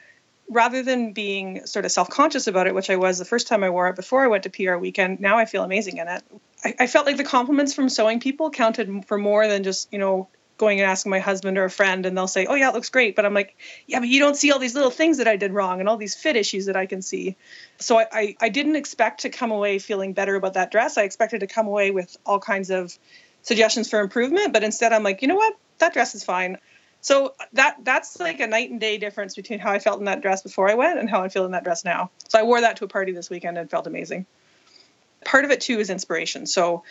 rather 0.48 0.82
than 0.82 1.12
being 1.12 1.64
sort 1.66 1.84
of 1.84 1.92
self-conscious 1.92 2.46
about 2.46 2.66
it, 2.66 2.74
which 2.74 2.90
I 2.90 2.96
was 2.96 3.18
the 3.18 3.24
first 3.24 3.46
time 3.46 3.64
I 3.64 3.70
wore 3.70 3.88
it 3.88 3.96
before 3.96 4.22
I 4.22 4.26
went 4.26 4.42
to 4.42 4.50
PR 4.50 4.76
weekend, 4.76 5.20
now 5.20 5.38
I 5.38 5.46
feel 5.46 5.62
amazing 5.62 5.96
in 5.98 6.08
it. 6.08 6.22
I, 6.64 6.74
I 6.80 6.86
felt 6.86 7.06
like 7.06 7.16
the 7.16 7.24
compliments 7.24 7.72
from 7.72 7.88
sewing 7.88 8.20
people 8.20 8.50
counted 8.50 9.06
for 9.06 9.16
more 9.16 9.46
than 9.46 9.62
just 9.62 9.88
you 9.92 9.98
know 9.98 10.28
going 10.62 10.80
and 10.80 10.88
asking 10.88 11.10
my 11.10 11.18
husband 11.18 11.58
or 11.58 11.64
a 11.64 11.70
friend 11.70 12.06
and 12.06 12.16
they'll 12.16 12.28
say, 12.28 12.46
"Oh 12.46 12.54
yeah, 12.54 12.68
it 12.68 12.74
looks 12.74 12.88
great," 12.88 13.16
but 13.16 13.26
I'm 13.26 13.34
like, 13.34 13.56
"Yeah, 13.88 13.98
but 13.98 14.08
you 14.08 14.20
don't 14.20 14.36
see 14.36 14.52
all 14.52 14.60
these 14.60 14.76
little 14.76 14.92
things 14.92 15.18
that 15.18 15.26
I 15.26 15.36
did 15.36 15.52
wrong 15.52 15.80
and 15.80 15.88
all 15.88 15.96
these 15.96 16.14
fit 16.14 16.36
issues 16.36 16.66
that 16.66 16.76
I 16.76 16.86
can 16.86 17.02
see." 17.02 17.36
So 17.78 17.98
I, 17.98 18.06
I, 18.12 18.36
I 18.40 18.48
didn't 18.48 18.76
expect 18.76 19.22
to 19.22 19.28
come 19.28 19.50
away 19.50 19.80
feeling 19.80 20.12
better 20.12 20.36
about 20.36 20.54
that 20.54 20.70
dress. 20.70 20.96
I 20.96 21.02
expected 21.02 21.40
to 21.40 21.48
come 21.48 21.66
away 21.66 21.90
with 21.90 22.16
all 22.24 22.38
kinds 22.38 22.70
of 22.70 22.96
suggestions 23.42 23.90
for 23.90 24.00
improvement, 24.00 24.52
but 24.52 24.62
instead 24.62 24.92
I'm 24.92 25.02
like, 25.02 25.20
you 25.20 25.28
know 25.28 25.34
what, 25.34 25.54
that 25.78 25.92
dress 25.92 26.14
is 26.14 26.22
fine. 26.22 26.58
So 27.00 27.34
that 27.54 27.78
that's 27.82 28.20
like 28.20 28.38
a 28.38 28.46
night 28.46 28.70
and 28.70 28.80
day 28.80 28.96
difference 28.98 29.34
between 29.34 29.58
how 29.58 29.72
I 29.72 29.80
felt 29.80 29.98
in 29.98 30.04
that 30.04 30.22
dress 30.22 30.42
before 30.42 30.70
I 30.70 30.74
went 30.74 31.00
and 31.00 31.10
how 31.10 31.22
I 31.22 31.28
feel 31.28 31.44
in 31.44 31.50
that 31.50 31.64
dress 31.64 31.84
now. 31.84 32.12
So 32.28 32.38
I 32.38 32.44
wore 32.44 32.60
that 32.60 32.76
to 32.76 32.84
a 32.84 32.88
party 32.88 33.10
this 33.10 33.28
weekend 33.28 33.58
and 33.58 33.68
felt 33.68 33.88
amazing. 33.88 34.26
Part 35.24 35.44
of 35.44 35.50
it 35.50 35.60
too 35.60 35.80
is 35.80 35.90
inspiration. 35.90 36.46
So 36.46 36.84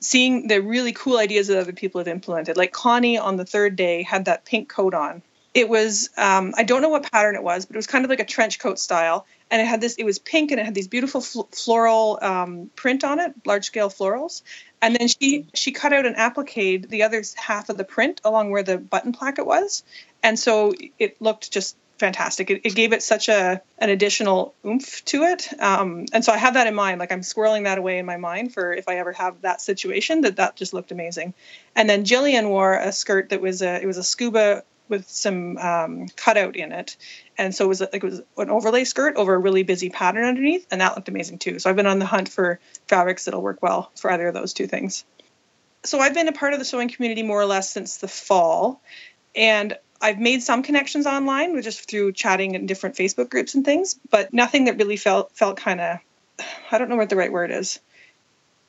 seeing 0.00 0.48
the 0.48 0.60
really 0.60 0.92
cool 0.92 1.18
ideas 1.18 1.48
that 1.48 1.58
other 1.58 1.72
people 1.72 1.98
have 1.98 2.08
implemented. 2.08 2.56
Like 2.56 2.72
Connie 2.72 3.18
on 3.18 3.36
the 3.36 3.44
third 3.44 3.76
day 3.76 4.02
had 4.02 4.26
that 4.26 4.44
pink 4.44 4.68
coat 4.68 4.94
on. 4.94 5.22
It 5.54 5.68
was 5.70 6.10
um, 6.18 6.52
I 6.56 6.64
don't 6.64 6.82
know 6.82 6.90
what 6.90 7.10
pattern 7.10 7.34
it 7.34 7.42
was, 7.42 7.64
but 7.64 7.76
it 7.76 7.78
was 7.78 7.86
kind 7.86 8.04
of 8.04 8.10
like 8.10 8.20
a 8.20 8.26
trench 8.26 8.58
coat 8.58 8.78
style, 8.78 9.24
and 9.50 9.62
it 9.62 9.64
had 9.64 9.80
this. 9.80 9.94
It 9.94 10.04
was 10.04 10.18
pink 10.18 10.50
and 10.50 10.60
it 10.60 10.64
had 10.64 10.74
these 10.74 10.88
beautiful 10.88 11.22
fl- 11.22 11.48
floral 11.50 12.18
um, 12.20 12.70
print 12.76 13.04
on 13.04 13.20
it, 13.20 13.32
large 13.46 13.64
scale 13.64 13.88
florals. 13.88 14.42
And 14.82 14.94
then 14.94 15.08
she 15.08 15.46
she 15.54 15.72
cut 15.72 15.94
out 15.94 16.04
an 16.04 16.14
applique, 16.14 16.86
the 16.88 17.04
other 17.04 17.22
half 17.36 17.70
of 17.70 17.78
the 17.78 17.84
print 17.84 18.20
along 18.22 18.50
where 18.50 18.62
the 18.62 18.76
button 18.76 19.12
placket 19.12 19.46
was, 19.46 19.82
and 20.22 20.38
so 20.38 20.74
it 20.98 21.22
looked 21.22 21.50
just 21.50 21.74
fantastic. 21.98 22.50
It, 22.50 22.60
it, 22.64 22.74
gave 22.74 22.92
it 22.92 23.02
such 23.02 23.28
a 23.28 23.60
an 23.78 23.90
additional 23.90 24.54
oomph 24.64 25.04
to 25.06 25.22
it, 25.24 25.48
um, 25.60 26.06
and 26.12 26.24
so 26.24 26.32
I 26.32 26.36
have 26.36 26.54
that 26.54 26.66
in 26.66 26.74
mind. 26.74 27.00
Like 27.00 27.12
I'm 27.12 27.20
squirreling 27.20 27.64
that 27.64 27.78
away 27.78 27.98
in 27.98 28.06
my 28.06 28.16
mind 28.16 28.52
for 28.52 28.72
if 28.72 28.88
I 28.88 28.96
ever 28.96 29.12
have 29.12 29.40
that 29.42 29.60
situation. 29.60 30.22
That 30.22 30.36
that 30.36 30.56
just 30.56 30.72
looked 30.72 30.92
amazing. 30.92 31.34
And 31.74 31.88
then 31.88 32.04
Jillian 32.04 32.48
wore 32.48 32.74
a 32.74 32.92
skirt 32.92 33.30
that 33.30 33.40
was 33.40 33.62
a 33.62 33.80
it 33.80 33.86
was 33.86 33.96
a 33.96 34.04
scuba 34.04 34.62
with 34.88 35.08
some 35.08 35.58
um, 35.58 36.06
cutout 36.16 36.54
in 36.54 36.72
it, 36.72 36.96
and 37.36 37.54
so 37.54 37.64
it 37.64 37.68
was 37.68 37.80
like 37.80 37.94
it 37.94 38.02
was 38.02 38.22
an 38.36 38.50
overlay 38.50 38.84
skirt 38.84 39.16
over 39.16 39.34
a 39.34 39.38
really 39.38 39.62
busy 39.62 39.90
pattern 39.90 40.24
underneath, 40.24 40.66
and 40.70 40.80
that 40.80 40.94
looked 40.94 41.08
amazing 41.08 41.38
too. 41.38 41.58
So 41.58 41.70
I've 41.70 41.76
been 41.76 41.86
on 41.86 41.98
the 41.98 42.06
hunt 42.06 42.28
for 42.28 42.60
fabrics 42.88 43.24
that'll 43.24 43.42
work 43.42 43.62
well 43.62 43.90
for 43.96 44.10
either 44.10 44.28
of 44.28 44.34
those 44.34 44.52
two 44.52 44.66
things. 44.66 45.04
So 45.84 46.00
I've 46.00 46.14
been 46.14 46.28
a 46.28 46.32
part 46.32 46.52
of 46.52 46.58
the 46.58 46.64
sewing 46.64 46.88
community 46.88 47.22
more 47.22 47.40
or 47.40 47.46
less 47.46 47.70
since 47.70 47.98
the 47.98 48.08
fall, 48.08 48.80
and 49.34 49.76
I've 50.00 50.18
made 50.18 50.42
some 50.42 50.62
connections 50.62 51.06
online, 51.06 51.60
just 51.62 51.88
through 51.88 52.12
chatting 52.12 52.54
in 52.54 52.66
different 52.66 52.96
Facebook 52.96 53.30
groups 53.30 53.54
and 53.54 53.64
things, 53.64 53.98
but 54.10 54.32
nothing 54.32 54.64
that 54.64 54.76
really 54.76 54.96
felt 54.96 55.32
felt 55.32 55.56
kind 55.56 55.80
of 55.80 55.98
I 56.70 56.78
don't 56.78 56.88
know 56.88 56.96
what 56.96 57.08
the 57.08 57.16
right 57.16 57.32
word 57.32 57.50
is. 57.50 57.80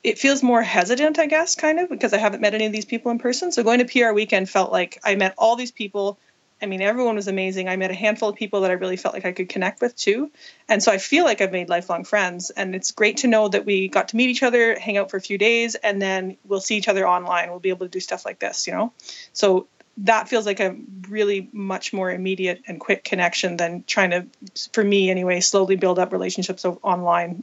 It 0.04 0.18
feels 0.18 0.42
more 0.42 0.62
hesitant, 0.62 1.18
I 1.18 1.26
guess, 1.26 1.54
kind 1.54 1.80
of, 1.80 1.88
because 1.88 2.12
I 2.12 2.18
haven't 2.18 2.40
met 2.40 2.54
any 2.54 2.66
of 2.66 2.72
these 2.72 2.84
people 2.84 3.10
in 3.10 3.18
person. 3.18 3.50
So 3.52 3.64
going 3.64 3.84
to 3.84 3.84
PR 3.84 4.12
weekend 4.12 4.48
felt 4.48 4.70
like 4.70 4.98
I 5.04 5.16
met 5.16 5.34
all 5.36 5.56
these 5.56 5.72
people. 5.72 6.18
I 6.62 6.66
mean, 6.66 6.80
everyone 6.80 7.16
was 7.16 7.28
amazing. 7.28 7.68
I 7.68 7.76
met 7.76 7.90
a 7.90 7.94
handful 7.94 8.28
of 8.28 8.36
people 8.36 8.62
that 8.62 8.70
I 8.70 8.74
really 8.74 8.96
felt 8.96 9.14
like 9.14 9.26
I 9.26 9.32
could 9.32 9.48
connect 9.48 9.80
with 9.80 9.96
too. 9.96 10.30
And 10.68 10.82
so 10.82 10.92
I 10.92 10.98
feel 10.98 11.24
like 11.24 11.40
I've 11.40 11.52
made 11.52 11.68
lifelong 11.68 12.04
friends. 12.04 12.50
And 12.50 12.74
it's 12.74 12.92
great 12.92 13.18
to 13.18 13.26
know 13.26 13.48
that 13.48 13.66
we 13.66 13.88
got 13.88 14.08
to 14.08 14.16
meet 14.16 14.30
each 14.30 14.42
other, 14.42 14.78
hang 14.78 14.96
out 14.96 15.10
for 15.10 15.16
a 15.16 15.20
few 15.20 15.36
days, 15.36 15.74
and 15.74 16.00
then 16.00 16.36
we'll 16.44 16.60
see 16.60 16.76
each 16.76 16.88
other 16.88 17.06
online. 17.06 17.50
We'll 17.50 17.60
be 17.60 17.70
able 17.70 17.86
to 17.86 17.90
do 17.90 18.00
stuff 18.00 18.24
like 18.24 18.38
this, 18.38 18.66
you 18.66 18.72
know? 18.72 18.92
So 19.32 19.66
that 20.02 20.28
feels 20.28 20.46
like 20.46 20.60
a 20.60 20.76
really 21.08 21.48
much 21.52 21.92
more 21.92 22.10
immediate 22.10 22.62
and 22.66 22.78
quick 22.78 23.02
connection 23.02 23.56
than 23.56 23.84
trying 23.86 24.10
to, 24.10 24.26
for 24.72 24.84
me 24.84 25.10
anyway, 25.10 25.40
slowly 25.40 25.76
build 25.76 25.98
up 25.98 26.12
relationships 26.12 26.64
online. 26.64 27.42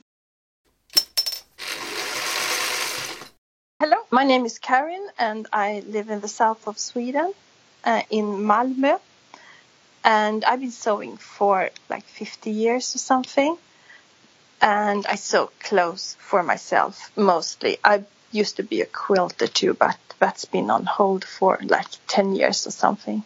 Hello, 3.80 3.98
my 4.10 4.24
name 4.24 4.46
is 4.46 4.58
Karin 4.60 5.06
and 5.20 5.48
I 5.52 5.84
live 5.86 6.10
in 6.10 6.22
the 6.22 6.30
south 6.30 6.68
of 6.68 6.80
Sweden, 6.80 7.34
uh, 7.84 8.02
in 8.10 8.26
Malmö. 8.26 9.00
And 10.06 10.46
I've 10.46 10.62
been 10.62 10.72
sewing 10.72 11.18
for 11.18 11.70
like 11.90 12.06
50 12.06 12.52
years 12.52 12.96
or 12.96 13.00
something. 13.00 13.58
And 14.62 15.06
I 15.06 15.16
sew 15.16 15.52
clothes 15.60 16.16
for 16.20 16.42
myself 16.42 17.12
mostly. 17.18 17.78
I 17.84 18.06
used 18.36 18.58
to 18.58 18.64
be 18.64 18.82
a 18.82 18.86
quilter 18.86 19.48
too, 19.48 19.74
but 19.74 19.98
that's 20.20 20.46
been 20.46 20.70
on 20.70 20.86
hold 20.86 21.26
for 21.26 21.60
like 21.64 21.88
10 22.08 22.36
years 22.36 22.68
or 22.68 22.72
something. 22.72 23.24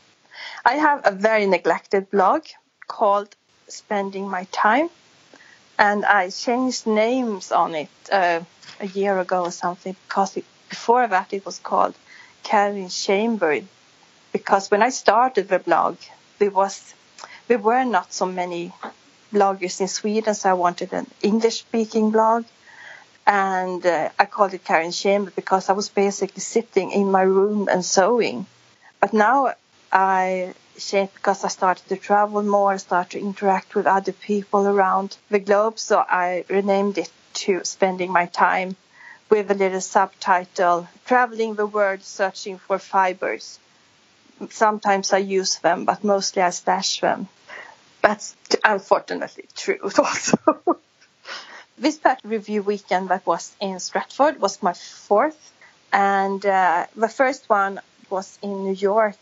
I 0.66 0.76
have 0.76 1.02
a 1.06 1.12
very 1.12 1.46
neglected 1.46 2.10
blog 2.10 2.44
called 2.88 3.36
Spending 3.68 4.30
My 4.30 4.48
Time. 4.52 4.90
And 5.78 6.06
I 6.06 6.30
changed 6.30 6.88
names 6.88 7.52
on 7.52 7.76
it. 7.76 7.90
Uh, 8.12 8.42
a 8.80 8.88
year 8.88 9.20
ago 9.20 9.44
or 9.44 9.52
something 9.52 9.96
because 10.08 10.38
it, 10.38 10.46
before 10.70 11.08
that 11.08 11.34
it 11.34 11.46
was 11.46 11.60
called 11.60 11.96
Karin 12.44 12.90
Chamber 12.90 13.62
because 14.32 14.72
when 14.72 14.82
I 14.82 14.90
started 14.90 15.48
the 15.50 15.60
blog 15.60 15.98
there 16.38 16.52
was 16.52 16.94
there 17.48 17.58
were 17.58 17.84
not 17.84 18.14
so 18.14 18.26
many 18.26 18.72
bloggers 19.34 19.82
in 19.82 19.88
Sweden 19.88 20.34
so 20.34 20.52
I 20.52 20.54
wanted 20.54 20.94
an 20.94 21.08
English 21.22 21.60
speaking 21.60 22.12
blog 22.12 22.46
and 23.30 23.86
uh, 23.86 24.10
I 24.20 24.26
called 24.26 24.54
it 24.54 24.66
Karin 24.66 24.92
Chamber 24.92 25.32
because 25.36 25.70
I 25.70 25.74
was 25.74 25.90
basically 25.90 26.42
sitting 26.42 26.92
in 26.92 27.12
my 27.12 27.22
room 27.22 27.70
and 27.72 27.86
sewing 27.86 28.46
but 29.00 29.14
now 29.14 29.54
I 29.92 30.54
changed 30.78 31.14
because 31.16 31.44
I 31.44 31.48
started 31.48 31.88
to 31.90 31.98
travel 31.98 32.44
more, 32.44 32.78
started 32.78 33.12
to 33.12 33.20
interact 33.20 33.76
with 33.76 33.88
other 33.88 34.12
people 34.12 34.68
around 34.68 35.18
the 35.30 35.40
globe. 35.40 35.80
So 35.80 36.00
I 36.00 36.46
renamed 36.50 36.98
it 36.98 37.12
to 37.46 37.64
spending 37.64 38.12
my 38.12 38.26
time 38.26 38.76
with 39.30 39.52
a 39.52 39.54
little 39.54 39.82
subtitle, 39.82 40.88
traveling 41.06 41.56
the 41.56 41.66
world 41.66 42.04
searching 42.04 42.58
for 42.58 42.80
fibers. 42.80 43.60
Sometimes 44.50 45.14
I 45.14 45.20
use 45.20 45.60
them, 45.60 45.86
but 45.86 46.04
mostly 46.04 46.42
I 46.42 46.50
stash 46.50 47.00
them. 47.02 47.28
That's 48.02 48.36
unfortunately 48.64 49.46
true 49.56 49.80
also. 49.98 50.38
This 51.80 51.98
pet 51.98 52.20
review 52.24 52.62
weekend 52.62 53.10
that 53.10 53.26
was 53.26 53.56
in 53.60 53.80
Stratford 53.80 54.40
was 54.40 54.62
my 54.62 54.74
fourth, 54.74 55.52
and 55.92 56.46
uh, 56.46 56.86
the 56.96 57.10
first 57.10 57.50
one 57.50 57.80
was 58.10 58.38
in 58.42 58.66
New 58.66 58.74
York, 58.74 59.18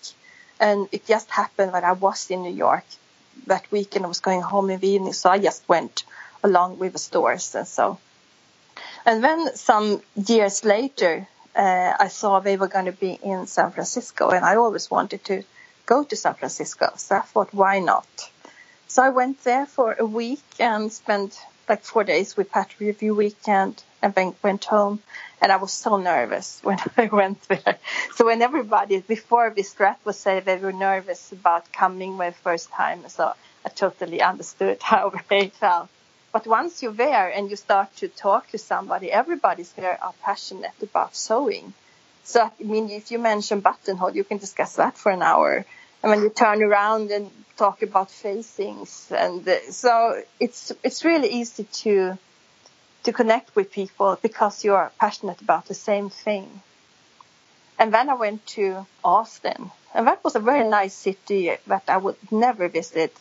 and 0.60 0.90
it 0.92 1.06
just 1.06 1.30
happened 1.30 1.74
that 1.74 1.84
I 1.84 1.94
was 1.94 2.30
in 2.30 2.42
New 2.42 2.54
York 2.54 2.86
that 3.46 3.72
weekend. 3.72 4.06
I 4.06 4.08
was 4.08 4.20
going 4.20 4.42
home 4.42 4.70
in 4.70 4.80
the 4.80 4.88
evening, 4.88 5.14
so 5.14 5.30
I 5.30 5.40
just 5.40 5.68
went 5.70 6.04
along 6.44 6.80
with 6.80 6.94
the 6.94 7.00
stores 7.00 7.56
and 7.56 7.68
so 7.68 8.00
and 9.08 9.24
then 9.24 9.56
some 9.56 10.02
years 10.16 10.66
later, 10.66 11.28
uh, 11.56 11.94
I 11.98 12.10
saw 12.10 12.40
they 12.40 12.58
were 12.58 12.68
going 12.68 12.86
to 12.86 12.92
be 12.92 13.18
in 13.24 13.48
San 13.48 13.72
Francisco, 13.72 14.30
and 14.30 14.44
I 14.44 14.58
always 14.58 14.92
wanted 14.92 15.24
to 15.26 15.44
go 15.86 16.04
to 16.04 16.16
San 16.16 16.34
Francisco. 16.34 16.92
So 16.98 17.16
I 17.16 17.22
thought, 17.22 17.54
why 17.54 17.80
not? 17.80 18.08
So 18.88 19.02
I 19.02 19.10
went 19.10 19.44
there 19.46 19.66
for 19.66 19.96
a 19.98 20.06
week 20.06 20.44
and 20.60 20.92
spent 20.92 21.40
like 21.68 21.84
four 21.84 22.04
days 22.04 22.38
with 22.38 22.52
Pat 22.52 22.80
Review 22.80 23.16
Weekend, 23.16 23.84
and 24.02 24.14
then 24.14 24.36
went 24.42 24.66
home. 24.66 25.00
And 25.42 25.52
I 25.52 25.58
was 25.58 25.72
so 25.72 25.98
nervous 25.98 26.60
when 26.64 26.80
I 26.98 27.06
went 27.06 27.42
there. 27.48 27.78
So 28.16 28.26
when 28.26 28.42
everybody 28.42 29.00
before 29.02 29.54
this 29.56 29.74
strat 29.74 29.98
was 30.04 30.18
saying 30.20 30.44
they 30.46 30.58
were 30.58 30.74
nervous 30.74 31.32
about 31.32 31.72
coming 31.72 32.18
the 32.18 32.32
first 32.32 32.72
time, 32.72 33.08
so 33.10 33.34
I 33.66 33.70
totally 33.70 34.22
understood 34.22 34.82
how 34.82 35.12
they 35.30 35.50
felt. 35.50 35.90
But 36.32 36.46
once 36.46 36.84
you're 36.84 36.92
there 36.94 37.30
and 37.30 37.50
you 37.50 37.56
start 37.56 37.96
to 37.98 38.08
talk 38.08 38.50
to 38.52 38.58
somebody, 38.58 39.12
everybody's 39.12 39.72
there 39.72 39.98
are 40.04 40.14
passionate 40.22 40.80
about 40.82 41.16
sewing. 41.16 41.74
So, 42.24 42.42
I 42.44 42.64
mean, 42.64 42.90
if 42.90 43.10
you 43.12 43.20
mention 43.20 43.62
buttonhole, 43.62 44.16
you 44.16 44.26
can 44.26 44.38
discuss 44.38 44.76
that 44.76 44.98
for 44.98 45.12
an 45.12 45.22
hour. 45.22 45.66
And 46.02 46.12
when 46.12 46.22
you 46.22 46.30
turn 46.30 46.64
around 46.64 47.12
and 47.12 47.32
talk 47.58 47.82
about 47.82 48.12
facings, 48.12 49.12
and 49.12 49.48
uh, 49.48 49.72
so 49.72 50.22
it's 50.40 50.72
it's 50.84 51.04
really 51.04 51.30
easy 51.30 51.64
to 51.84 52.18
to 53.04 53.14
connect 53.14 53.56
with 53.56 53.72
people 53.72 54.18
because 54.22 54.64
you 54.64 54.76
are 54.76 54.92
passionate 55.00 55.42
about 55.42 55.66
the 55.66 55.74
same 55.74 56.10
thing. 56.10 56.62
And 57.80 57.94
then 57.94 58.10
I 58.10 58.16
went 58.16 58.46
to 58.58 58.86
Austin, 59.04 59.72
and 59.94 60.08
that 60.08 60.24
was 60.24 60.36
a 60.36 60.40
very 60.40 60.68
nice 60.68 60.94
city 60.94 61.52
that 61.68 61.84
I 61.88 61.98
would 61.98 62.18
never 62.32 62.68
visit 62.68 63.16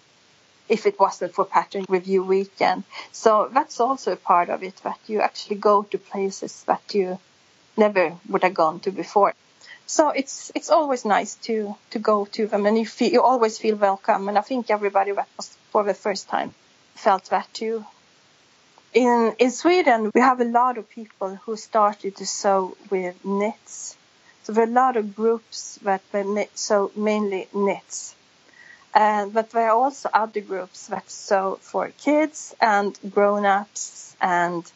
if 0.69 0.87
it 0.87 0.99
wasn't 0.99 1.35
for 1.35 1.45
pattern 1.45 1.85
review 1.89 2.23
weekend. 2.25 2.85
So 3.13 3.49
that's 3.53 3.81
also 3.81 4.13
a 4.13 4.17
part 4.17 4.49
of 4.49 4.63
it 4.63 4.77
that 4.83 4.99
you 5.07 5.21
actually 5.21 5.57
go 5.57 5.83
to 5.85 5.99
places 5.99 6.65
that 6.65 6.95
you 6.95 7.19
never 7.77 8.17
would 8.29 8.43
have 8.43 8.55
gone 8.55 8.81
to 8.81 8.91
before. 8.91 9.35
So 9.87 10.11
it's 10.11 10.53
it's 10.55 10.71
always 10.71 11.05
nice 11.05 11.35
to 11.47 11.77
to 11.91 11.99
go 11.99 12.27
to 12.33 12.47
them, 12.47 12.67
and 12.67 12.79
you 12.79 12.87
feel 12.87 13.13
you 13.13 13.23
always 13.23 13.59
feel 13.59 13.77
welcome. 13.77 14.29
And 14.29 14.39
I 14.39 14.43
think 14.43 14.71
everybody 14.71 15.13
that 15.13 15.29
was 15.37 15.49
for 15.71 15.85
the 15.85 15.95
first 15.95 16.29
time 16.29 16.55
felt 16.95 17.25
that 17.31 17.49
too. 17.55 17.85
In 18.93 19.35
in 19.39 19.51
Sweden, 19.51 20.11
we 20.15 20.21
have 20.21 20.41
a 20.41 20.51
lot 20.61 20.79
of 20.79 20.89
people 20.89 21.37
who 21.45 21.57
started 21.57 22.17
to 22.17 22.27
sew 22.27 22.77
with 22.91 23.25
knits. 23.25 23.97
So 24.45 24.53
there 24.53 24.65
are 24.65 24.69
a 24.69 24.81
lot 24.85 24.97
of 24.97 25.17
groups 25.17 25.79
that 25.83 26.03
sew 26.55 26.93
mainly 26.95 27.49
knits 27.53 28.15
uh, 28.97 29.27
but 29.27 29.51
there 29.51 29.69
are 29.69 29.77
also 29.77 30.09
other 30.15 30.41
groups 30.41 30.87
that 30.87 31.11
sew 31.11 31.59
for 31.61 31.91
kids 31.99 32.57
and 32.63 32.99
grown-ups 33.11 34.17
and 34.23 34.73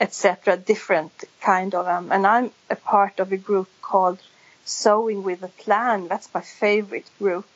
etc. 0.00 0.56
Different 0.56 1.12
kind 1.40 1.74
of 1.74 1.84
them. 1.86 2.12
And 2.12 2.26
I'm 2.26 2.50
a 2.70 2.76
part 2.76 3.20
of 3.20 3.32
a 3.32 3.36
group 3.36 3.68
called 3.82 4.18
Sewing 4.64 5.22
with 5.22 5.42
a 5.42 5.48
Plan. 5.48 6.08
That's 6.08 6.32
my 6.32 6.40
favorite 6.40 7.10
group. 7.18 7.46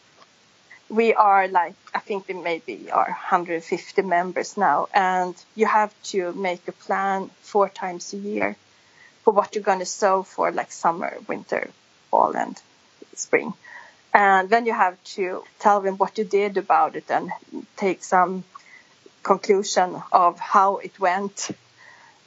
We 0.88 1.14
are 1.14 1.48
like, 1.48 1.74
I 1.94 2.00
think 2.00 2.28
we 2.28 2.34
maybe 2.34 2.90
are 2.90 3.06
150 3.06 4.02
members 4.02 4.56
now, 4.56 4.88
and 4.92 5.34
you 5.54 5.66
have 5.66 5.94
to 6.12 6.32
make 6.32 6.68
a 6.68 6.72
plan 6.72 7.30
four 7.40 7.68
times 7.70 8.12
a 8.12 8.18
year 8.18 8.56
for 9.22 9.32
what 9.32 9.54
you're 9.54 9.64
going 9.64 9.78
to 9.78 9.86
sew 9.86 10.22
for 10.22 10.50
like 10.50 10.72
summer, 10.72 11.16
winter, 11.28 11.70
fall, 12.10 12.36
and 12.36 12.60
spring. 13.14 13.54
And 14.12 14.50
then 14.50 14.66
you 14.66 14.74
have 14.74 15.02
to 15.16 15.44
tell 15.58 15.80
them 15.80 15.96
what 15.96 16.18
you 16.18 16.24
did 16.24 16.56
about 16.58 16.96
it 16.96 17.10
and 17.10 17.30
take 17.76 18.02
some 18.04 18.44
conclusion 19.22 20.02
of 20.12 20.38
how 20.38 20.76
it 20.76 20.98
went. 21.00 21.50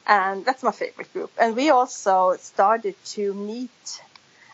And 0.08 0.46
that's 0.46 0.64
my 0.64 0.72
favorite 0.72 1.12
group. 1.14 1.32
And 1.38 1.56
we 1.56 1.70
also 1.70 2.36
started 2.40 2.96
to 3.16 3.34
meet. 3.34 4.02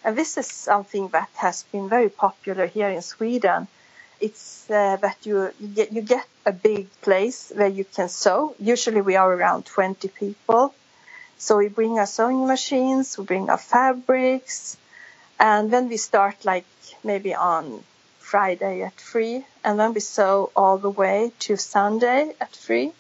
And 0.04 0.18
this 0.18 0.38
is 0.38 0.48
something 0.48 1.10
that 1.10 1.30
has 1.36 1.64
been 1.64 1.90
very 1.90 2.10
popular 2.10 2.66
here 2.68 2.90
in 2.90 3.02
Sweden. 3.02 3.68
It's 4.20 4.70
uh, 4.70 4.98
that 4.98 5.18
you, 5.26 5.52
you 5.60 5.68
get 5.68 5.92
you 5.92 6.02
get 6.02 6.28
a 6.46 6.52
big 6.52 6.88
place 7.02 7.52
where 7.56 7.68
you 7.68 7.86
can 7.86 8.08
sew. 8.08 8.56
Usually 8.60 9.02
we 9.02 9.16
are 9.16 9.32
around 9.34 9.66
20 9.66 10.08
people. 10.10 10.74
So 11.38 11.58
we 11.58 11.70
bring 11.70 11.98
our 11.98 12.06
sewing 12.06 12.46
machines, 12.48 13.18
we 13.18 13.26
bring 13.26 13.50
our 13.50 13.58
fabrics, 13.58 14.78
and 15.40 15.72
then 15.72 15.90
we 15.90 15.98
start 15.98 16.46
like 16.46 16.66
maybe 17.04 17.34
on 17.34 17.84
Friday 18.20 18.84
at 18.84 18.94
three, 18.94 19.44
and 19.64 19.80
then 19.80 19.94
we 19.94 20.00
sew 20.00 20.52
all 20.56 20.78
the 20.78 20.90
way 20.90 21.32
to 21.40 21.58
Sunday 21.58 22.36
at 22.40 22.52
three. 22.52 22.94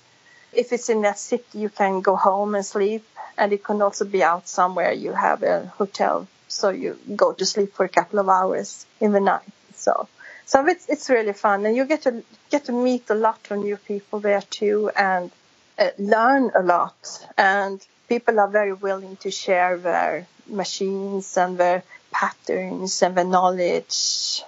If 0.53 0.73
it's 0.73 0.89
in 0.89 1.01
that 1.03 1.17
city, 1.17 1.59
you 1.59 1.69
can 1.69 2.01
go 2.01 2.15
home 2.15 2.55
and 2.55 2.65
sleep, 2.65 3.05
and 3.37 3.53
it 3.53 3.63
can 3.63 3.81
also 3.81 4.05
be 4.05 4.21
out 4.21 4.47
somewhere 4.49 4.91
you 4.91 5.13
have 5.13 5.43
a 5.43 5.65
hotel, 5.77 6.27
so 6.47 6.69
you 6.69 6.99
go 7.15 7.31
to 7.33 7.45
sleep 7.45 7.73
for 7.73 7.85
a 7.85 7.89
couple 7.89 8.19
of 8.19 8.27
hours 8.27 8.85
in 8.99 9.13
the 9.13 9.21
night. 9.21 9.47
So, 9.75 10.09
so 10.45 10.67
it's 10.67 10.89
it's 10.89 11.09
really 11.09 11.33
fun, 11.33 11.65
and 11.65 11.75
you 11.75 11.85
get 11.85 12.01
to 12.03 12.23
get 12.49 12.65
to 12.65 12.73
meet 12.73 13.09
a 13.09 13.15
lot 13.15 13.39
of 13.49 13.59
new 13.59 13.77
people 13.77 14.19
there 14.19 14.41
too, 14.41 14.91
and 14.95 15.31
uh, 15.79 15.91
learn 15.97 16.51
a 16.53 16.61
lot. 16.61 17.27
And 17.37 17.81
people 18.09 18.39
are 18.39 18.49
very 18.49 18.73
willing 18.73 19.15
to 19.17 19.31
share 19.31 19.77
their 19.77 20.27
machines 20.47 21.37
and 21.37 21.57
their 21.57 21.83
patterns 22.11 23.01
and 23.01 23.15
their 23.15 23.23
knowledge. 23.25 24.43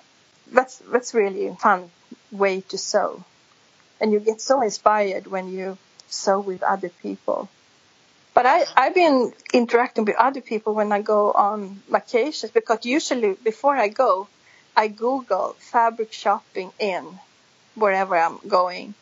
That's 0.51 0.79
that's 0.91 1.13
really 1.13 1.47
a 1.47 1.55
fun 1.55 1.89
way 2.29 2.61
to 2.67 2.77
sew, 2.77 3.23
and 4.01 4.11
you 4.11 4.19
get 4.19 4.41
so 4.41 4.61
inspired 4.61 5.27
when 5.27 5.47
you 5.47 5.77
sew 6.09 6.39
with 6.39 6.63
other 6.63 6.89
people. 6.89 7.49
But 8.33 8.45
I, 8.47 8.65
I've 8.75 8.95
been 8.95 9.31
interacting 9.53 10.05
with 10.05 10.15
other 10.15 10.41
people 10.41 10.73
when 10.73 10.91
I 10.91 11.01
go 11.01 11.31
on 11.31 11.81
vacations 11.89 12.51
because 12.51 12.85
usually 12.85 13.33
before 13.33 13.75
I 13.75 13.89
go, 13.89 14.27
I 14.75 14.87
Google 14.87 15.55
fabric 15.59 16.11
shopping 16.13 16.71
in 16.79 17.19
wherever 17.75 18.17
I'm 18.17 18.39
going. 18.47 18.95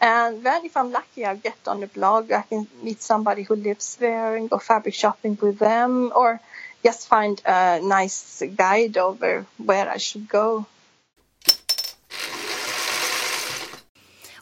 And 0.00 0.42
then 0.44 0.64
if 0.64 0.76
I'm 0.76 0.90
lucky, 0.90 1.24
I'll 1.24 1.36
get 1.36 1.56
on 1.66 1.80
the 1.80 1.86
blog. 1.86 2.32
I 2.32 2.42
can 2.42 2.66
meet 2.82 3.00
somebody 3.00 3.42
who 3.44 3.54
lives 3.54 3.96
there 3.96 4.36
and 4.36 4.50
go 4.50 4.58
fabric 4.58 4.94
shopping 4.94 5.38
with 5.40 5.58
them 5.58 6.12
or 6.14 6.40
just 6.84 7.08
find 7.08 7.40
a 7.46 7.80
nice 7.80 8.42
guide 8.56 8.96
over 8.98 9.46
where 9.56 9.88
I 9.88 9.98
should 9.98 10.28
go. 10.28 10.66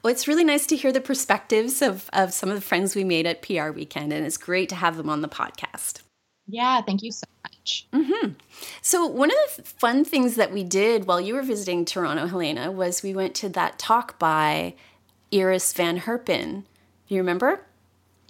Well, 0.02 0.12
it's 0.12 0.26
really 0.26 0.44
nice 0.44 0.66
to 0.66 0.76
hear 0.76 0.90
the 0.90 1.00
perspectives 1.00 1.80
of, 1.80 2.10
of 2.12 2.32
some 2.32 2.48
of 2.48 2.56
the 2.56 2.60
friends 2.60 2.96
we 2.96 3.04
made 3.04 3.26
at 3.26 3.40
PR 3.40 3.70
Weekend, 3.70 4.12
and 4.12 4.26
it's 4.26 4.36
great 4.36 4.68
to 4.70 4.74
have 4.74 4.96
them 4.96 5.08
on 5.08 5.22
the 5.22 5.28
podcast. 5.28 6.02
Yeah, 6.48 6.82
thank 6.82 7.02
you 7.02 7.12
so 7.12 7.24
much. 7.44 7.86
Mm-hmm. 7.92 8.32
So, 8.80 9.06
one 9.06 9.30
of 9.30 9.56
the 9.56 9.62
fun 9.62 10.04
things 10.04 10.34
that 10.34 10.52
we 10.52 10.64
did 10.64 11.06
while 11.06 11.20
you 11.20 11.34
were 11.34 11.42
visiting 11.42 11.84
Toronto, 11.84 12.26
Helena, 12.26 12.72
was 12.72 13.02
we 13.02 13.14
went 13.14 13.36
to 13.36 13.48
that 13.50 13.78
talk 13.78 14.18
by 14.18 14.74
Iris 15.32 15.72
Van 15.72 16.00
Herpen. 16.00 16.64
Do 17.08 17.14
you 17.14 17.20
remember? 17.20 17.64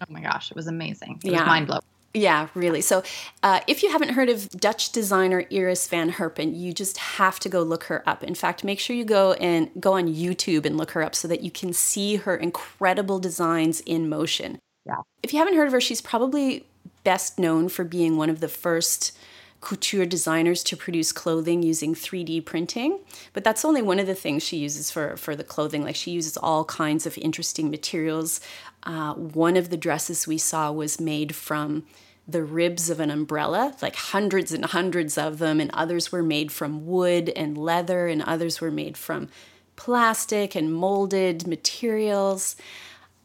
Oh 0.01 0.13
my 0.13 0.21
gosh, 0.21 0.51
it 0.51 0.57
was 0.57 0.67
amazing. 0.67 1.21
It 1.25 1.33
yeah. 1.33 1.39
was 1.39 1.47
mind 1.47 1.67
blowing. 1.69 1.83
Yeah, 2.15 2.49
really. 2.55 2.83
So, 2.83 3.03
uh, 3.43 3.61
if 3.67 3.83
you 3.83 3.91
haven't 3.91 4.11
heard 4.11 4.29
of 4.29 4.49
Dutch 4.51 4.93
designer 4.93 5.47
Iris 5.51 5.87
van 5.89 6.13
Herpen, 6.13 6.55
you 6.55 6.75
just 6.75 6.99
have 6.99 7.41
to 7.41 7.49
go 7.49 7.63
look 7.63 7.85
her 7.85 8.07
up. 8.07 8.23
In 8.23 8.35
fact, 8.35 8.65
make 8.65 8.79
sure 8.79 8.95
you 8.95 9.05
go 9.05 9.33
and 9.35 9.71
go 9.81 9.95
on 9.95 10.13
YouTube 10.13 10.67
and 10.67 10.77
look 10.77 10.91
her 10.91 11.03
up 11.03 11.15
so 11.15 11.27
that 11.29 11.41
you 11.41 11.51
can 11.51 11.73
see 11.73 12.17
her 12.17 12.37
incredible 12.37 13.19
designs 13.19 13.81
in 13.81 14.11
motion. 14.11 14.59
Yeah. 14.85 14.97
If 15.23 15.33
you 15.33 15.39
haven't 15.39 15.55
heard 15.55 15.67
of 15.67 15.73
her, 15.73 15.81
she's 15.81 16.03
probably 16.03 16.67
best 17.03 17.39
known 17.39 17.71
for 17.71 17.85
being 17.85 18.17
one 18.19 18.29
of 18.29 18.41
the 18.41 18.49
first 18.49 19.17
couture 19.63 20.05
designers 20.05 20.65
to 20.65 20.77
produce 20.77 21.13
clothing 21.13 21.63
using 21.63 21.95
3D 21.95 22.45
printing. 22.45 22.99
But 23.33 23.45
that's 23.45 23.65
only 23.65 23.81
one 23.81 24.01
of 24.01 24.09
the 24.09 24.15
things 24.15 24.43
she 24.43 24.57
uses 24.59 24.91
for, 24.91 25.17
for 25.17 25.37
the 25.37 25.45
clothing. 25.45 25.85
Like 25.85 25.97
she 25.97 26.11
uses 26.11 26.37
all 26.37 26.65
kinds 26.65 27.07
of 27.07 27.17
interesting 27.17 27.71
materials. 27.71 28.41
Uh, 28.85 29.15
one 29.15 29.57
of 29.57 29.71
the 29.71 29.77
dresses 29.77 30.27
we 30.27 30.39
saw 30.39 30.73
was 30.73 31.01
made 31.01 31.35
from 31.35 31.85
the 32.27 32.43
ribs 32.43 32.89
of 32.89 33.01
an 33.01 33.11
umbrella, 33.11 33.75
like 33.83 33.97
hundreds 33.97 34.53
and 34.53 34.65
hundreds 34.65 35.19
of 35.19 35.39
them, 35.39 35.61
and 35.61 35.71
others 35.73 36.13
were 36.13 36.23
made 36.23 36.53
from 36.53 36.87
wood 36.87 37.29
and 37.31 37.59
leather, 37.59 38.07
and 38.07 38.23
others 38.23 38.61
were 38.61 38.71
made 38.71 38.97
from 38.97 39.29
plastic 39.77 40.55
and 40.55 40.73
molded 40.73 41.47
materials. 41.47 42.57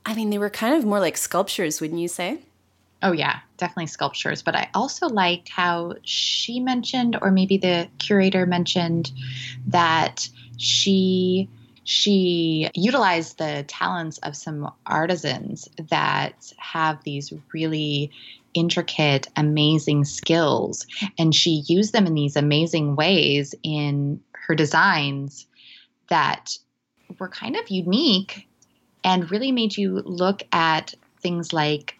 I 0.05 0.16
mean, 0.16 0.30
they 0.30 0.38
were 0.38 0.49
kind 0.49 0.76
of 0.76 0.86
more 0.86 0.99
like 0.99 1.18
sculptures, 1.18 1.82
wouldn't 1.82 1.99
you 1.99 2.08
say? 2.08 2.39
Oh, 3.03 3.12
yeah, 3.12 3.39
definitely 3.58 3.88
sculptures. 3.88 4.41
But 4.41 4.55
I 4.55 4.70
also 4.74 5.08
liked 5.08 5.49
how 5.49 5.93
she 6.03 6.60
mentioned, 6.60 7.18
or 7.22 7.30
maybe 7.30 7.58
the 7.58 7.88
curator 7.99 8.45
mentioned, 8.45 9.12
that 9.68 10.28
she 10.58 11.47
she 11.89 12.69
utilized 12.75 13.38
the 13.38 13.63
talents 13.65 14.17
of 14.17 14.35
some 14.35 14.69
artisans 14.85 15.69
that 15.89 16.51
have 16.57 17.01
these 17.05 17.31
really 17.53 18.11
intricate, 18.53 19.29
amazing 19.38 20.03
skills. 20.03 20.85
And 21.17 21.33
she 21.33 21.63
used 21.69 21.93
them 21.93 22.05
in 22.05 22.13
these 22.13 22.35
amazing 22.35 22.97
ways 22.97 23.55
in 23.63 24.19
her 24.33 24.53
designs 24.53 25.47
that 26.09 26.57
were 27.19 27.29
kind 27.29 27.55
of 27.55 27.69
unique 27.69 28.49
and 29.05 29.31
really 29.31 29.53
made 29.53 29.77
you 29.77 30.01
look 30.01 30.43
at 30.51 30.93
things 31.21 31.53
like 31.53 31.97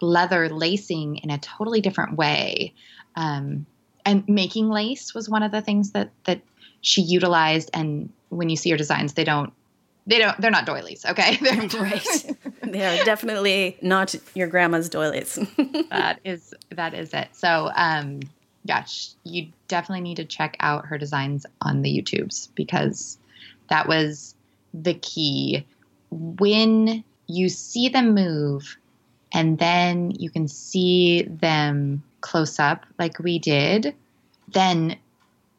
leather 0.00 0.48
lacing 0.48 1.18
in 1.18 1.30
a 1.30 1.38
totally 1.38 1.80
different 1.80 2.16
way. 2.16 2.74
Um, 3.14 3.66
and 4.04 4.28
making 4.28 4.68
lace 4.68 5.14
was 5.14 5.28
one 5.28 5.44
of 5.44 5.52
the 5.52 5.62
things 5.62 5.92
that 5.92 6.10
that 6.24 6.40
she 6.80 7.02
utilized. 7.02 7.70
And 7.72 8.12
when 8.28 8.48
you 8.48 8.56
see 8.56 8.68
your 8.68 8.78
designs, 8.78 9.14
they 9.14 9.24
don't 9.24 9.52
they 10.06 10.18
don't 10.18 10.40
they're 10.40 10.50
not 10.50 10.66
doilies 10.66 11.04
okay? 11.04 11.36
They're 11.42 11.54
right. 11.80 12.36
They 12.62 12.84
are 12.84 13.04
definitely 13.04 13.78
not 13.80 14.14
your 14.34 14.48
grandma's 14.48 14.88
doilies. 14.88 15.38
That 15.90 16.20
is 16.24 16.52
that 16.70 16.94
is 16.94 17.14
it. 17.14 17.28
So 17.32 17.70
um 17.74 18.20
yeah 18.64 18.84
you 19.24 19.48
definitely 19.68 20.02
need 20.02 20.16
to 20.16 20.24
check 20.24 20.56
out 20.60 20.86
her 20.86 20.98
designs 20.98 21.46
on 21.62 21.82
the 21.82 21.90
youtubes 21.90 22.48
because 22.54 23.18
that 23.68 23.88
was 23.88 24.34
the 24.74 24.94
key. 24.94 25.66
When 26.10 27.04
you 27.26 27.48
see 27.48 27.88
them 27.88 28.14
move 28.14 28.76
and 29.32 29.58
then 29.58 30.10
you 30.12 30.30
can 30.30 30.48
see 30.48 31.22
them 31.22 32.02
close 32.20 32.58
up 32.58 32.84
like 32.98 33.18
we 33.18 33.38
did, 33.38 33.94
then 34.48 34.96